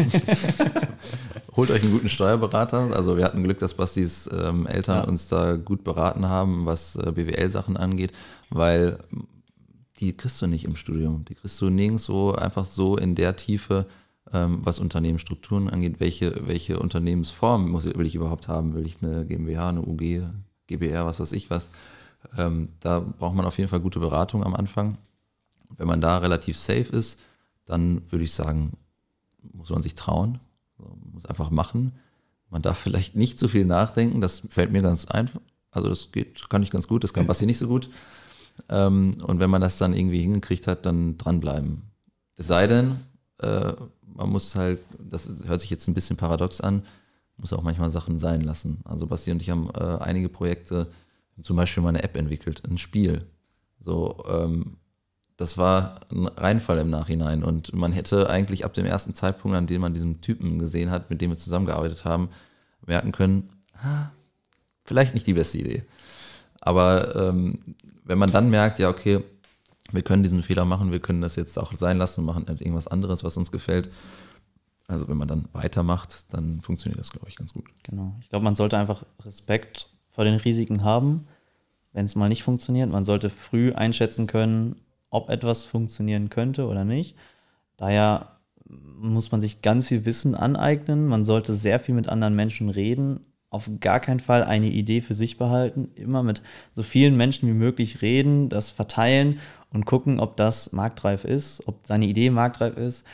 Holt 1.58 1.72
euch 1.72 1.82
einen 1.82 1.90
guten 1.90 2.08
Steuerberater. 2.08 2.94
Also 2.94 3.16
wir 3.16 3.24
hatten 3.24 3.42
Glück, 3.42 3.58
dass 3.58 3.74
Bastis 3.74 4.30
ähm, 4.32 4.68
Eltern 4.68 4.98
ja. 4.98 5.08
uns 5.08 5.26
da 5.26 5.56
gut 5.56 5.82
beraten 5.82 6.28
haben, 6.28 6.66
was 6.66 6.94
äh, 6.94 7.10
BWL-Sachen 7.10 7.76
angeht, 7.76 8.12
weil 8.48 9.00
die 9.98 10.16
kriegst 10.16 10.40
du 10.40 10.46
nicht 10.46 10.64
im 10.64 10.76
Studium. 10.76 11.24
Die 11.24 11.34
kriegst 11.34 11.60
du 11.60 11.68
nirgendwo 11.68 12.30
einfach 12.30 12.64
so 12.64 12.96
in 12.96 13.16
der 13.16 13.34
Tiefe, 13.34 13.86
ähm, 14.32 14.60
was 14.62 14.78
Unternehmensstrukturen 14.78 15.68
angeht. 15.68 15.98
Welche, 15.98 16.46
welche 16.46 16.78
Unternehmensform 16.78 17.68
muss, 17.70 17.86
will 17.86 18.06
ich 18.06 18.14
überhaupt 18.14 18.46
haben? 18.46 18.76
Will 18.76 18.86
ich 18.86 19.02
eine 19.02 19.26
GmbH, 19.26 19.70
eine 19.70 19.82
UG, 19.82 20.28
GBR, 20.68 21.06
was 21.06 21.18
weiß 21.18 21.32
ich 21.32 21.50
was? 21.50 21.70
Ähm, 22.36 22.68
da 22.78 23.00
braucht 23.00 23.34
man 23.34 23.46
auf 23.46 23.58
jeden 23.58 23.68
Fall 23.68 23.80
gute 23.80 23.98
Beratung 23.98 24.44
am 24.44 24.54
Anfang. 24.54 24.96
Wenn 25.76 25.88
man 25.88 26.00
da 26.00 26.18
relativ 26.18 26.56
safe 26.56 26.94
ist, 26.94 27.18
dann 27.64 28.02
würde 28.12 28.26
ich 28.26 28.32
sagen, 28.32 28.74
muss 29.52 29.70
man 29.70 29.82
sich 29.82 29.96
trauen, 29.96 30.38
muss 31.12 31.26
einfach 31.26 31.50
machen. 31.50 31.92
Man 32.50 32.62
darf 32.62 32.78
vielleicht 32.78 33.14
nicht 33.14 33.38
so 33.38 33.48
viel 33.48 33.64
nachdenken, 33.64 34.20
das 34.20 34.40
fällt 34.50 34.72
mir 34.72 34.82
ganz 34.82 35.06
einfach. 35.06 35.40
Also 35.70 35.88
das 35.88 36.12
geht, 36.12 36.48
kann 36.48 36.62
ich 36.62 36.70
ganz 36.70 36.88
gut, 36.88 37.04
das 37.04 37.12
kann 37.12 37.26
Basti 37.26 37.46
nicht 37.46 37.58
so 37.58 37.68
gut. 37.68 37.90
Ähm, 38.68 39.14
und 39.22 39.38
wenn 39.38 39.50
man 39.50 39.60
das 39.60 39.76
dann 39.76 39.94
irgendwie 39.94 40.20
hingekriegt 40.20 40.66
hat, 40.66 40.86
dann 40.86 41.18
dranbleiben. 41.18 41.82
Es 42.36 42.46
sei 42.46 42.66
denn, 42.66 43.00
äh, 43.38 43.72
man 44.02 44.30
muss 44.30 44.54
halt, 44.54 44.80
das 44.98 45.28
hört 45.46 45.60
sich 45.60 45.70
jetzt 45.70 45.86
ein 45.88 45.94
bisschen 45.94 46.16
paradox 46.16 46.60
an, 46.60 46.82
muss 47.36 47.52
auch 47.52 47.62
manchmal 47.62 47.90
Sachen 47.90 48.18
sein 48.18 48.40
lassen. 48.40 48.80
Also 48.84 49.06
Basti 49.06 49.30
und 49.30 49.42
ich 49.42 49.50
haben 49.50 49.70
äh, 49.74 49.98
einige 50.00 50.28
Projekte, 50.28 50.88
zum 51.40 51.56
Beispiel 51.56 51.82
mal 51.82 51.90
eine 51.90 52.02
App 52.02 52.16
entwickelt, 52.16 52.62
ein 52.68 52.78
Spiel. 52.78 53.24
So, 53.78 54.24
ähm, 54.28 54.78
das 55.38 55.56
war 55.56 56.00
ein 56.10 56.26
Reinfall 56.26 56.78
im 56.78 56.90
Nachhinein. 56.90 57.44
Und 57.44 57.72
man 57.72 57.92
hätte 57.92 58.28
eigentlich 58.28 58.64
ab 58.64 58.74
dem 58.74 58.84
ersten 58.84 59.14
Zeitpunkt, 59.14 59.56
an 59.56 59.68
dem 59.68 59.80
man 59.80 59.94
diesen 59.94 60.20
Typen 60.20 60.58
gesehen 60.58 60.90
hat, 60.90 61.10
mit 61.10 61.20
dem 61.20 61.30
wir 61.30 61.38
zusammengearbeitet 61.38 62.04
haben, 62.04 62.28
merken 62.84 63.12
können, 63.12 63.48
vielleicht 64.84 65.14
nicht 65.14 65.28
die 65.28 65.34
beste 65.34 65.58
Idee. 65.58 65.84
Aber 66.60 67.14
ähm, 67.14 67.76
wenn 68.04 68.18
man 68.18 68.32
dann 68.32 68.50
merkt, 68.50 68.80
ja, 68.80 68.88
okay, 68.88 69.22
wir 69.92 70.02
können 70.02 70.24
diesen 70.24 70.42
Fehler 70.42 70.64
machen, 70.64 70.90
wir 70.90 70.98
können 70.98 71.20
das 71.20 71.36
jetzt 71.36 71.56
auch 71.56 71.72
sein 71.72 71.98
lassen 71.98 72.20
und 72.20 72.26
machen 72.26 72.46
halt 72.48 72.60
irgendwas 72.60 72.88
anderes, 72.88 73.22
was 73.22 73.36
uns 73.36 73.52
gefällt. 73.52 73.90
Also 74.88 75.06
wenn 75.06 75.18
man 75.18 75.28
dann 75.28 75.48
weitermacht, 75.52 76.32
dann 76.34 76.62
funktioniert 76.62 76.98
das, 76.98 77.10
glaube 77.10 77.28
ich, 77.28 77.36
ganz 77.36 77.54
gut. 77.54 77.66
Genau. 77.84 78.16
Ich 78.20 78.28
glaube, 78.28 78.44
man 78.44 78.56
sollte 78.56 78.76
einfach 78.76 79.04
Respekt 79.24 79.88
vor 80.10 80.24
den 80.24 80.34
Risiken 80.34 80.82
haben, 80.82 81.28
wenn 81.92 82.06
es 82.06 82.16
mal 82.16 82.28
nicht 82.28 82.42
funktioniert. 82.42 82.90
Man 82.90 83.04
sollte 83.04 83.30
früh 83.30 83.72
einschätzen 83.72 84.26
können, 84.26 84.80
ob 85.10 85.30
etwas 85.30 85.64
funktionieren 85.64 86.30
könnte 86.30 86.66
oder 86.66 86.84
nicht. 86.84 87.16
Daher 87.76 88.38
muss 88.68 89.32
man 89.32 89.40
sich 89.40 89.62
ganz 89.62 89.88
viel 89.88 90.04
Wissen 90.04 90.34
aneignen. 90.34 91.06
Man 91.06 91.24
sollte 91.24 91.54
sehr 91.54 91.78
viel 91.80 91.94
mit 91.94 92.08
anderen 92.08 92.34
Menschen 92.34 92.68
reden, 92.68 93.20
auf 93.50 93.70
gar 93.80 94.00
keinen 94.00 94.20
Fall 94.20 94.44
eine 94.44 94.68
Idee 94.68 95.00
für 95.00 95.14
sich 95.14 95.38
behalten, 95.38 95.90
immer 95.94 96.22
mit 96.22 96.42
so 96.74 96.82
vielen 96.82 97.16
Menschen 97.16 97.48
wie 97.48 97.54
möglich 97.54 98.02
reden, 98.02 98.48
das 98.48 98.70
verteilen 98.70 99.40
und 99.72 99.86
gucken, 99.86 100.20
ob 100.20 100.36
das 100.36 100.72
marktreif 100.72 101.24
ist, 101.24 101.66
ob 101.66 101.86
seine 101.86 102.06
Idee 102.06 102.30
marktreif 102.30 102.76
ist. 102.76 103.06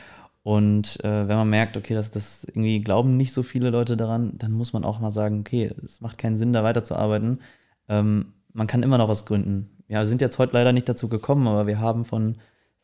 Und 0.42 1.02
äh, 1.04 1.28
wenn 1.28 1.36
man 1.36 1.48
merkt, 1.48 1.76
okay, 1.76 1.94
dass 1.94 2.10
das 2.10 2.44
irgendwie 2.44 2.80
glauben 2.80 3.16
nicht 3.16 3.32
so 3.32 3.42
viele 3.42 3.70
Leute 3.70 3.96
daran, 3.96 4.36
dann 4.36 4.52
muss 4.52 4.72
man 4.72 4.84
auch 4.84 5.00
mal 5.00 5.10
sagen, 5.10 5.40
okay, 5.40 5.72
es 5.84 6.00
macht 6.00 6.18
keinen 6.18 6.36
Sinn, 6.36 6.52
da 6.52 6.62
weiterzuarbeiten. 6.64 7.40
Ähm, 7.88 8.34
man 8.52 8.66
kann 8.66 8.82
immer 8.82 8.98
noch 8.98 9.08
was 9.08 9.24
gründen. 9.24 9.70
Ja, 9.88 10.00
wir 10.00 10.06
sind 10.06 10.20
jetzt 10.20 10.38
heute 10.38 10.54
leider 10.54 10.72
nicht 10.72 10.88
dazu 10.88 11.08
gekommen, 11.08 11.46
aber 11.46 11.66
wir 11.66 11.78
haben 11.78 12.04
von 12.04 12.36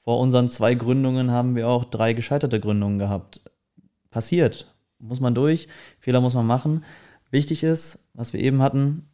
vor 0.03 0.19
unseren 0.19 0.49
zwei 0.49 0.75
Gründungen 0.75 1.31
haben 1.31 1.55
wir 1.55 1.69
auch 1.69 1.85
drei 1.85 2.15
gescheiterte 2.15 2.61
Gründungen 2.61 2.99
gehabt. 2.99 3.43
Passiert. 4.11 4.75
Muss 4.99 5.21
man 5.21 5.35
durch, 5.35 5.69
Fehler 5.99 6.21
muss 6.21 6.35
man 6.35 6.47
machen. 6.47 6.85
Wichtig 7.31 7.63
ist, 7.63 8.09
was 8.13 8.33
wir 8.33 8.41
eben 8.41 8.61
hatten, 8.61 9.09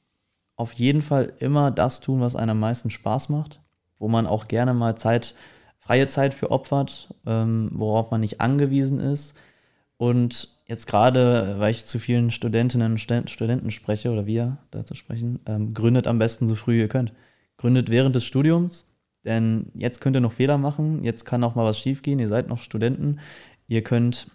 auf 0.56 0.72
jeden 0.72 1.02
Fall 1.02 1.32
immer 1.38 1.70
das 1.70 2.00
tun, 2.00 2.20
was 2.20 2.34
einem 2.34 2.52
am 2.52 2.60
meisten 2.60 2.90
Spaß 2.90 3.28
macht, 3.28 3.60
wo 3.98 4.08
man 4.08 4.26
auch 4.26 4.48
gerne 4.48 4.74
mal 4.74 4.96
Zeit, 4.96 5.34
freie 5.78 6.08
Zeit 6.08 6.34
für 6.34 6.50
opfert, 6.50 7.14
ähm, 7.26 7.70
worauf 7.74 8.10
man 8.10 8.20
nicht 8.20 8.40
angewiesen 8.40 8.98
ist. 8.98 9.36
Und 9.98 10.56
jetzt 10.66 10.86
gerade, 10.86 11.56
weil 11.58 11.70
ich 11.70 11.86
zu 11.86 11.98
vielen 11.98 12.30
Studentinnen 12.30 12.92
und 12.92 13.30
Studenten 13.30 13.70
spreche 13.70 14.10
oder 14.10 14.26
wir 14.26 14.58
dazu 14.70 14.94
sprechen, 14.94 15.40
ähm, 15.46 15.74
gründet 15.74 16.06
am 16.06 16.18
besten 16.18 16.48
so 16.48 16.54
früh 16.54 16.80
ihr 16.80 16.88
könnt. 16.88 17.12
Gründet 17.56 17.90
während 17.90 18.14
des 18.14 18.24
Studiums, 18.24 18.88
denn 19.24 19.70
jetzt 19.74 20.00
könnt 20.00 20.16
ihr 20.16 20.20
noch 20.20 20.32
Fehler 20.32 20.58
machen, 20.58 21.02
jetzt 21.04 21.24
kann 21.24 21.44
auch 21.44 21.54
mal 21.54 21.64
was 21.64 21.78
schiefgehen, 21.78 22.18
ihr 22.18 22.28
seid 22.28 22.48
noch 22.48 22.58
Studenten, 22.58 23.18
ihr 23.66 23.82
könnt 23.82 24.30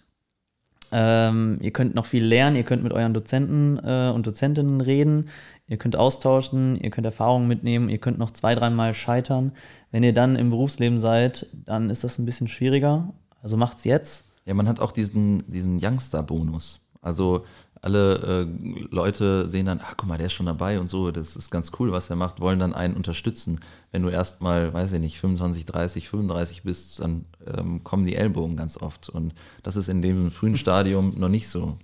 ähm, 0.92 1.58
ihr 1.62 1.72
könnt 1.72 1.96
noch 1.96 2.06
viel 2.06 2.24
lernen, 2.24 2.58
ihr 2.58 2.64
könnt 2.64 2.84
mit 2.84 2.92
euren 2.92 3.14
Dozenten 3.14 3.78
äh, 3.78 4.12
und 4.14 4.28
Dozentinnen 4.28 4.82
reden, 4.82 5.30
ihr 5.68 5.78
könnt 5.78 5.96
austauschen, 5.96 6.76
ihr 6.76 6.90
könnt 6.90 7.06
Erfahrungen 7.06 7.48
mitnehmen, 7.48 7.88
ihr 7.88 7.98
könnt 7.98 8.18
noch 8.18 8.32
zwei, 8.32 8.56
dreimal 8.56 8.94
scheitern. 8.94 9.54
Wenn 9.92 10.04
ihr 10.04 10.14
dann 10.14 10.36
im 10.36 10.50
Berufsleben 10.50 11.00
seid, 11.00 11.48
dann 11.54 11.90
ist 11.90 12.04
das 12.04 12.18
ein 12.18 12.26
bisschen 12.26 12.50
schwieriger. 12.50 13.14
Also 13.42 13.56
macht's 13.56 13.86
jetzt. 13.86 14.32
Ja, 14.46 14.54
man 14.54 14.68
hat 14.68 14.80
auch 14.80 14.92
diesen, 14.92 15.50
diesen 15.50 15.80
Youngster-Bonus. 15.82 16.90
Also 17.02 17.46
alle 17.82 18.16
äh, 18.18 18.86
Leute 18.92 19.50
sehen 19.50 19.66
dann, 19.66 19.82
ach 19.84 19.96
guck 19.98 20.08
mal, 20.08 20.18
der 20.18 20.28
ist 20.28 20.34
schon 20.34 20.46
dabei 20.46 20.80
und 20.80 20.88
so, 20.88 21.12
das 21.12 21.36
ist 21.36 21.50
ganz 21.50 21.72
cool, 21.80 21.92
was 21.92 22.12
er 22.12 22.16
macht, 22.16 22.40
wollen 22.40 22.60
dann 22.60 22.74
einen 22.74 22.96
unterstützen. 22.96 23.60
Wenn 23.92 24.04
du 24.04 24.10
erst 24.10 24.42
mal, 24.42 24.72
weiß 24.72 24.94
ich 24.94 25.00
nicht, 25.00 25.20
25, 25.20 25.66
30, 25.66 26.08
35 26.08 26.64
bist, 26.64 27.00
dann 27.00 27.26
ähm, 27.46 27.84
kommen 27.84 28.06
die 28.06 28.16
Ellbogen 28.16 28.56
ganz 28.56 28.78
oft. 28.78 29.10
Und 29.10 29.34
das 29.64 29.76
ist 29.76 29.90
in 29.90 30.04
dem 30.04 30.30
frühen 30.30 30.58
Stadium 30.58 31.16
noch 31.18 31.30
nicht 31.30 31.50
so. 31.50 31.80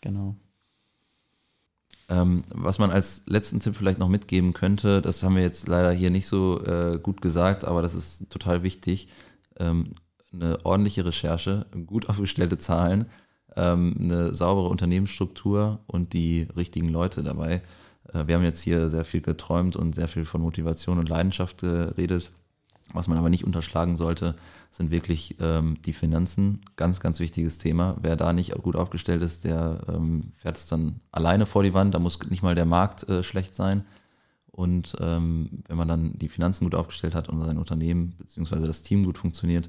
Genau. 0.00 0.36
Ähm, 2.08 2.44
was 2.48 2.78
man 2.78 2.90
als 2.90 3.24
letzten 3.26 3.60
Tipp 3.60 3.76
vielleicht 3.76 3.98
noch 3.98 4.08
mitgeben 4.08 4.54
könnte, 4.54 5.02
das 5.02 5.22
haben 5.22 5.36
wir 5.36 5.42
jetzt 5.42 5.68
leider 5.68 5.92
hier 5.92 6.10
nicht 6.10 6.28
so 6.28 6.64
äh, 6.64 6.98
gut 6.98 7.20
gesagt, 7.20 7.64
aber 7.64 7.82
das 7.82 7.94
ist 7.94 8.30
total 8.30 8.62
wichtig. 8.62 9.08
Ähm, 9.58 9.96
eine 10.32 10.64
ordentliche 10.64 11.04
Recherche, 11.04 11.66
gut 11.84 12.08
aufgestellte 12.08 12.56
Zahlen 12.56 13.06
ähm, 13.56 13.96
eine 13.98 14.34
saubere 14.34 14.68
Unternehmensstruktur 14.68 15.80
und 15.86 16.12
die 16.12 16.46
richtigen 16.56 16.88
Leute 16.88 17.22
dabei. 17.22 17.62
Äh, 18.12 18.26
wir 18.26 18.36
haben 18.36 18.44
jetzt 18.44 18.62
hier 18.62 18.88
sehr 18.88 19.04
viel 19.04 19.20
geträumt 19.20 19.76
und 19.76 19.94
sehr 19.94 20.08
viel 20.08 20.24
von 20.24 20.40
Motivation 20.40 20.98
und 20.98 21.08
Leidenschaft 21.08 21.58
geredet. 21.58 22.30
Was 22.92 23.08
man 23.08 23.18
aber 23.18 23.30
nicht 23.30 23.44
unterschlagen 23.44 23.96
sollte, 23.96 24.36
sind 24.70 24.90
wirklich 24.90 25.36
ähm, 25.40 25.76
die 25.84 25.92
Finanzen. 25.92 26.60
Ganz, 26.76 27.00
ganz 27.00 27.18
wichtiges 27.18 27.58
Thema. 27.58 27.96
Wer 28.00 28.16
da 28.16 28.32
nicht 28.32 28.52
gut 28.62 28.76
aufgestellt 28.76 29.22
ist, 29.22 29.44
der 29.44 29.80
ähm, 29.88 30.32
fährt 30.36 30.56
es 30.56 30.66
dann 30.66 31.00
alleine 31.10 31.46
vor 31.46 31.62
die 31.62 31.74
Wand. 31.74 31.94
Da 31.94 31.98
muss 31.98 32.20
nicht 32.30 32.42
mal 32.42 32.54
der 32.54 32.64
Markt 32.64 33.08
äh, 33.08 33.22
schlecht 33.22 33.54
sein. 33.54 33.84
Und 34.46 34.96
ähm, 35.00 35.62
wenn 35.68 35.76
man 35.76 35.88
dann 35.88 36.18
die 36.18 36.28
Finanzen 36.28 36.64
gut 36.64 36.74
aufgestellt 36.74 37.14
hat 37.14 37.28
und 37.28 37.40
sein 37.40 37.58
Unternehmen 37.58 38.14
bzw. 38.18 38.66
das 38.66 38.82
Team 38.82 39.04
gut 39.04 39.18
funktioniert, 39.18 39.68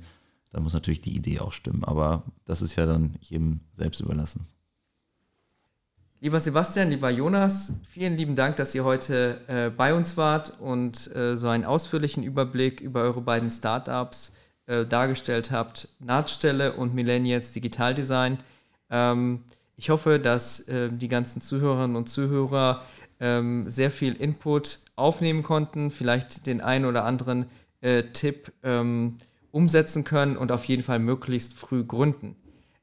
dann 0.58 0.64
muss 0.64 0.74
natürlich 0.74 1.01
die 1.01 1.16
Idee 1.16 1.39
auch 1.39 1.51
stimmen. 1.51 1.84
Aber 1.84 2.24
das 2.45 2.64
ist 2.64 2.76
ja 2.78 2.88
dann 2.88 3.14
jedem 3.22 3.60
selbst 3.74 3.99
überlassen. 3.99 4.47
Lieber 6.20 6.39
Sebastian, 6.39 6.89
lieber 6.89 7.12
Jonas, 7.12 7.80
vielen 7.88 8.18
lieben 8.18 8.36
Dank, 8.36 8.55
dass 8.55 8.74
ihr 8.74 8.84
heute 8.84 9.39
äh, 9.47 9.70
bei 9.70 9.93
uns 9.93 10.18
wart 10.18 10.60
und 10.60 11.16
äh, 11.16 11.38
so 11.38 11.47
einen 11.47 11.64
ausführlichen 11.64 12.24
Überblick 12.24 12.82
über 12.82 13.03
eure 13.03 13.22
beiden 13.22 13.51
Startups 13.51 14.34
äh, 14.66 14.84
dargestellt 14.84 15.51
habt. 15.51 15.89
Nahtstelle 15.99 16.74
und 16.74 16.95
Millennials 16.95 17.51
Digitaldesign. 17.51 18.39
Ähm, 18.89 19.43
ich 19.76 19.91
hoffe, 19.91 20.20
dass 20.20 20.62
äh, 20.70 20.89
die 20.91 21.08
ganzen 21.08 21.39
Zuhörerinnen 21.39 21.95
und 21.95 22.10
Zuhörer 22.10 22.82
ähm, 23.20 23.70
sehr 23.70 23.91
viel 23.91 24.14
Input 24.14 24.80
aufnehmen 24.95 25.43
konnten, 25.43 25.91
vielleicht 25.91 26.47
den 26.47 26.62
einen 26.62 26.86
oder 26.86 27.05
anderen 27.05 27.45
äh, 27.82 28.05
Tipp 28.05 28.51
ähm, 28.64 29.20
umsetzen 29.52 30.04
können 30.04 30.38
und 30.38 30.52
auf 30.52 30.66
jeden 30.66 30.84
Fall 30.84 31.00
möglichst 31.00 31.54
früh 31.54 31.84
gründen. 31.84 32.36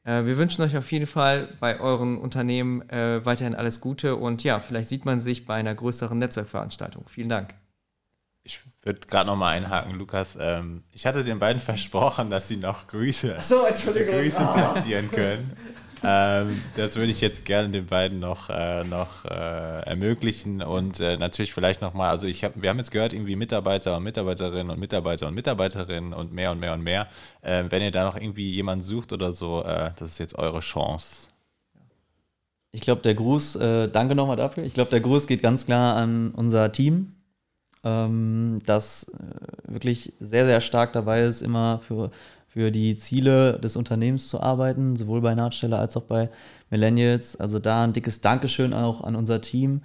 Äh, 0.05 0.25
wir 0.25 0.37
wünschen 0.37 0.63
euch 0.63 0.77
auf 0.77 0.91
jeden 0.93 1.07
Fall 1.07 1.49
bei 1.61 1.81
euren 1.81 2.19
Unternehmen 2.19 2.89
äh, 2.91 3.25
weiterhin 3.25 3.55
alles 3.55 3.81
Gute 3.81 4.17
und 4.17 4.45
ja, 4.45 4.61
vielleicht 4.61 4.89
sieht 4.89 5.05
man 5.05 5.21
sich 5.21 5.47
bei 5.47 5.55
einer 5.55 5.75
größeren 5.75 6.19
Netzwerkveranstaltung. 6.19 7.09
Vielen 7.09 7.29
Dank. 7.29 7.55
Ich 8.43 8.61
würde 8.83 9.01
gerade 9.07 9.27
noch 9.27 9.37
mal 9.37 9.51
einhaken, 9.51 9.95
Lukas. 9.95 10.37
Ähm, 10.39 10.85
ich 10.93 11.07
hatte 11.07 11.25
den 11.25 11.39
beiden 11.39 11.61
versprochen, 11.63 12.31
dass 12.31 12.49
sie 12.49 12.59
noch 12.59 12.87
Grüße, 12.87 13.37
so, 13.41 13.65
Grüße 13.65 14.49
platzieren 14.53 15.11
können 15.11 15.57
ähm, 16.07 16.61
das 16.77 16.97
würde 16.97 17.11
ich 17.11 17.21
jetzt 17.21 17.45
gerne 17.45 17.69
den 17.71 17.87
beiden 17.87 18.21
noch, 18.21 18.51
äh, 18.51 18.85
noch 18.85 19.25
äh, 19.25 19.81
ermöglichen 19.83 20.63
und 20.63 21.01
äh, 21.01 21.17
natürlich 21.17 21.53
vielleicht 21.53 21.83
nochmal, 21.83 22.11
also 22.11 22.27
ich 22.27 22.45
hab, 22.45 22.61
wir 22.61 22.71
haben 22.71 22.79
jetzt 22.79 22.91
gehört, 22.91 23.13
irgendwie 23.13 23.37
Mitarbeiter 23.37 23.97
und 23.97 24.03
Mitarbeiterinnen 24.05 24.71
und 24.71 24.79
Mitarbeiter 24.79 25.29
und 25.29 25.35
Mitarbeiterinnen 25.35 26.13
und 26.13 26.33
mehr 26.33 26.53
und 26.53 26.61
mehr 26.61 26.75
und 26.75 26.83
mehr. 26.83 27.09
Ähm, 27.43 27.71
wenn 27.71 27.83
ihr 27.83 27.91
da 27.91 28.05
noch 28.05 28.17
irgendwie 28.17 28.51
jemanden 28.51 28.85
sucht 28.85 29.13
oder 29.13 29.33
so, 29.33 29.63
äh, 29.65 29.91
das 29.97 30.09
ist 30.09 30.19
jetzt 30.19 30.37
eure 30.37 30.61
Chance. 30.61 31.29
Ich 32.73 32.81
glaube, 32.81 33.03
der 33.03 33.15
Gruß, 33.15 33.57
äh, 33.57 33.89
danke 33.89 34.15
nochmal 34.15 34.37
dafür. 34.37 34.65
Ich 34.65 34.75
glaube, 34.75 34.91
der 34.91 35.01
Gruß 35.01 35.27
geht 35.27 35.43
ganz 35.43 35.65
klar 35.65 35.97
an 35.97 36.33
unser 36.33 36.73
Team, 36.73 37.15
ähm, 37.85 38.61
das 38.67 39.09
äh, 39.11 39.73
wirklich 39.73 40.13
sehr, 40.19 40.45
sehr 40.45 40.61
stark 40.61 40.93
dabei 40.93 41.23
ist, 41.23 41.43
immer 41.43 41.81
für 41.87 42.11
für 42.55 42.71
die 42.71 42.97
Ziele 42.97 43.59
des 43.59 43.77
Unternehmens 43.77 44.29
zu 44.29 44.41
arbeiten, 44.41 44.95
sowohl 44.95 45.21
bei 45.21 45.35
Nahtstelle 45.35 45.77
als 45.77 45.97
auch 45.97 46.05
bei 46.05 46.31
Millennials. 46.71 47.35
Also 47.35 47.59
da 47.59 47.83
ein 47.83 47.93
dickes 47.93 48.21
Dankeschön 48.21 48.73
auch 48.73 49.03
an 49.03 49.17
unser 49.17 49.41
Team. 49.41 49.81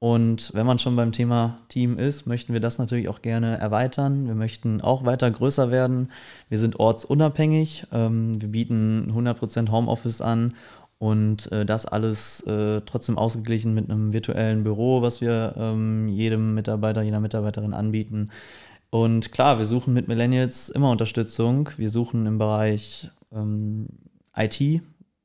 Und 0.00 0.52
wenn 0.52 0.66
man 0.66 0.78
schon 0.78 0.96
beim 0.96 1.12
Thema 1.12 1.60
Team 1.68 1.98
ist, 1.98 2.26
möchten 2.26 2.52
wir 2.52 2.60
das 2.60 2.78
natürlich 2.78 3.08
auch 3.08 3.22
gerne 3.22 3.56
erweitern. 3.56 4.26
Wir 4.26 4.34
möchten 4.34 4.82
auch 4.82 5.06
weiter 5.06 5.30
größer 5.30 5.70
werden. 5.70 6.10
Wir 6.50 6.58
sind 6.58 6.78
ortsunabhängig. 6.78 7.86
Ähm, 7.90 8.38
wir 8.38 8.50
bieten 8.50 9.10
100% 9.16 9.70
Homeoffice 9.70 10.20
an 10.20 10.52
und 10.98 11.50
äh, 11.52 11.64
das 11.64 11.86
alles 11.86 12.40
äh, 12.46 12.82
trotzdem 12.84 13.16
ausgeglichen 13.16 13.72
mit 13.72 13.88
einem 13.88 14.12
virtuellen 14.12 14.62
Büro, 14.62 15.00
was 15.00 15.22
wir 15.22 15.54
ähm, 15.56 16.08
jedem 16.08 16.52
Mitarbeiter, 16.52 17.00
jeder 17.00 17.20
Mitarbeiterin 17.20 17.72
anbieten. 17.72 18.28
Und 18.90 19.32
klar, 19.32 19.58
wir 19.58 19.66
suchen 19.66 19.94
mit 19.94 20.08
Millennials 20.08 20.68
immer 20.68 20.90
Unterstützung. 20.90 21.70
Wir 21.76 21.90
suchen 21.90 22.26
im 22.26 22.38
Bereich 22.38 23.10
ähm, 23.32 23.86
IT 24.36 24.82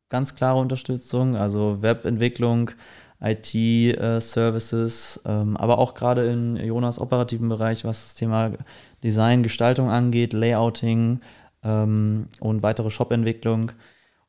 ganz 0.09 0.36
klare 0.36 0.59
Unterstützung, 0.59 1.36
also 1.36 1.82
Webentwicklung, 1.82 2.72
IT-Services, 3.22 5.22
äh, 5.26 5.32
ähm, 5.32 5.57
aber 5.57 5.80
auch 5.80 5.93
gerade 5.93 6.28
in 6.28 6.57
Jonas 6.57 6.99
operativen 6.99 7.49
Bereich, 7.49 7.86
was 7.86 8.03
das 8.03 8.16
Thema 8.16 8.51
Design, 9.03 9.43
Gestaltung 9.43 9.89
angeht, 9.89 10.34
Layouting 10.34 11.22
ähm, 11.63 12.28
und 12.39 12.63
weitere 12.63 12.89
Shop-Entwicklung. 12.89 13.72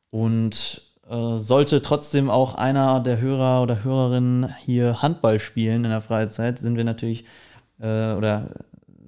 Und 0.09 0.81
äh, 1.09 1.37
sollte 1.37 1.81
trotzdem 1.81 2.29
auch 2.29 2.55
einer 2.55 2.99
der 2.99 3.21
Hörer 3.21 3.61
oder 3.61 3.83
Hörerinnen 3.83 4.53
hier 4.57 5.01
Handball 5.01 5.39
spielen 5.39 5.85
in 5.85 5.91
der 5.91 6.01
Freizeit, 6.01 6.59
sind 6.59 6.75
wir 6.75 6.83
natürlich 6.83 7.23
äh, 7.79 8.13
oder 8.13 8.49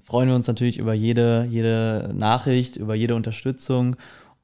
freuen 0.10 0.28
wir 0.28 0.36
uns 0.36 0.48
natürlich 0.48 0.80
über 0.80 0.94
jede, 0.94 1.48
jede 1.52 2.12
Nachricht, 2.16 2.78
über 2.78 2.96
jede 2.96 3.14
Unterstützung. 3.14 3.96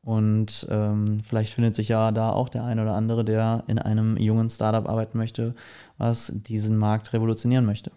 Und 0.04 0.68
ähm, 0.70 1.18
vielleicht 1.28 1.54
findet 1.56 1.76
sich 1.76 1.90
ja 1.90 2.12
da 2.12 2.30
auch 2.30 2.50
der 2.50 2.64
eine 2.64 2.84
oder 2.84 2.94
andere, 2.94 3.26
der 3.26 3.64
in 3.66 3.80
einem 3.80 4.16
jungen 4.18 4.48
Startup 4.48 4.88
arbeiten 4.88 5.18
möchte, 5.18 5.56
was 5.98 6.32
diesen 6.36 6.78
Markt 6.78 7.14
revolutionieren 7.14 7.66
möchte. 7.66 7.92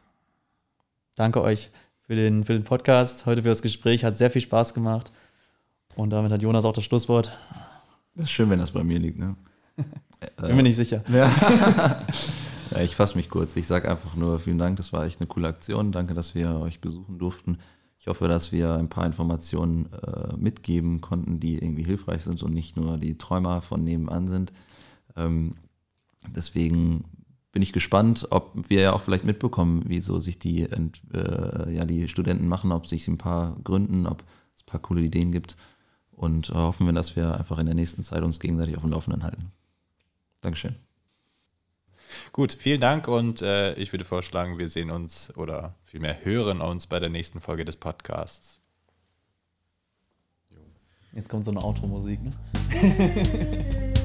Danke 1.14 1.42
euch 1.42 1.68
für 2.00 2.16
den, 2.16 2.44
für 2.44 2.54
den 2.54 2.64
Podcast, 2.64 3.26
heute 3.26 3.42
für 3.42 3.50
das 3.50 3.60
Gespräch. 3.60 4.02
Hat 4.02 4.16
sehr 4.16 4.30
viel 4.30 4.40
Spaß 4.40 4.72
gemacht. 4.72 5.12
Und 5.94 6.08
damit 6.08 6.32
hat 6.32 6.40
Jonas 6.40 6.64
auch 6.64 6.72
das 6.72 6.84
Schlusswort. 6.84 7.36
Das 8.14 8.24
ist 8.24 8.30
schön, 8.30 8.48
wenn 8.48 8.60
das 8.60 8.70
bei 8.70 8.82
mir 8.82 8.98
liegt. 8.98 9.18
Ne? 9.18 9.36
Bin 10.40 10.56
mir 10.56 10.62
nicht 10.62 10.76
sicher. 10.76 11.04
Ja. 11.12 11.30
Ja, 12.70 12.82
ich 12.82 12.96
fasse 12.96 13.16
mich 13.16 13.30
kurz. 13.30 13.56
Ich 13.56 13.66
sage 13.66 13.90
einfach 13.90 14.14
nur 14.14 14.40
vielen 14.40 14.58
Dank, 14.58 14.76
das 14.76 14.92
war 14.92 15.06
echt 15.06 15.20
eine 15.20 15.26
coole 15.26 15.48
Aktion. 15.48 15.92
Danke, 15.92 16.14
dass 16.14 16.34
wir 16.34 16.60
euch 16.60 16.80
besuchen 16.80 17.18
durften. 17.18 17.58
Ich 17.98 18.06
hoffe, 18.06 18.28
dass 18.28 18.52
wir 18.52 18.74
ein 18.74 18.88
paar 18.88 19.06
Informationen 19.06 19.92
äh, 19.92 20.36
mitgeben 20.36 21.00
konnten, 21.00 21.40
die 21.40 21.56
irgendwie 21.56 21.82
hilfreich 21.82 22.22
sind 22.22 22.42
und 22.42 22.54
nicht 22.54 22.76
nur 22.76 22.96
die 22.96 23.18
Träumer 23.18 23.62
von 23.62 23.82
nebenan 23.82 24.28
sind. 24.28 24.52
Ähm, 25.16 25.56
deswegen 26.28 27.04
bin 27.52 27.62
ich 27.62 27.72
gespannt, 27.72 28.28
ob 28.30 28.52
wir 28.68 28.80
ja 28.80 28.92
auch 28.92 29.02
vielleicht 29.02 29.24
mitbekommen, 29.24 29.88
wie 29.88 30.00
so 30.00 30.20
sich 30.20 30.38
die, 30.38 30.62
äh, 30.62 31.74
ja, 31.74 31.84
die 31.84 32.08
Studenten 32.08 32.46
machen, 32.46 32.70
ob 32.72 32.86
sich 32.86 33.08
ein 33.08 33.18
paar 33.18 33.56
gründen, 33.64 34.06
ob 34.06 34.22
es 34.54 34.62
ein 34.62 34.66
paar 34.66 34.80
coole 34.80 35.02
Ideen 35.02 35.32
gibt. 35.32 35.56
Und 36.12 36.50
äh, 36.50 36.54
hoffen 36.54 36.86
wir, 36.86 36.92
dass 36.92 37.16
wir 37.16 37.36
einfach 37.36 37.58
in 37.58 37.66
der 37.66 37.74
nächsten 37.74 38.02
Zeit 38.02 38.22
uns 38.22 38.40
gegenseitig 38.40 38.76
auf 38.76 38.82
dem 38.82 38.90
Laufenden 38.90 39.22
halten. 39.22 39.52
Dankeschön. 40.40 40.88
Gut, 42.32 42.52
vielen 42.52 42.80
Dank 42.80 43.08
und 43.08 43.42
äh, 43.42 43.74
ich 43.74 43.92
würde 43.92 44.04
vorschlagen, 44.04 44.58
wir 44.58 44.68
sehen 44.68 44.90
uns 44.90 45.36
oder 45.36 45.74
vielmehr 45.82 46.24
hören 46.24 46.60
uns 46.60 46.86
bei 46.86 46.98
der 46.98 47.08
nächsten 47.08 47.40
Folge 47.40 47.64
des 47.64 47.76
Podcasts. 47.76 48.60
Jetzt 51.12 51.28
kommt 51.28 51.44
so 51.44 51.50
eine 51.50 51.62
Automusik, 51.62 52.20
ne? 52.22 52.32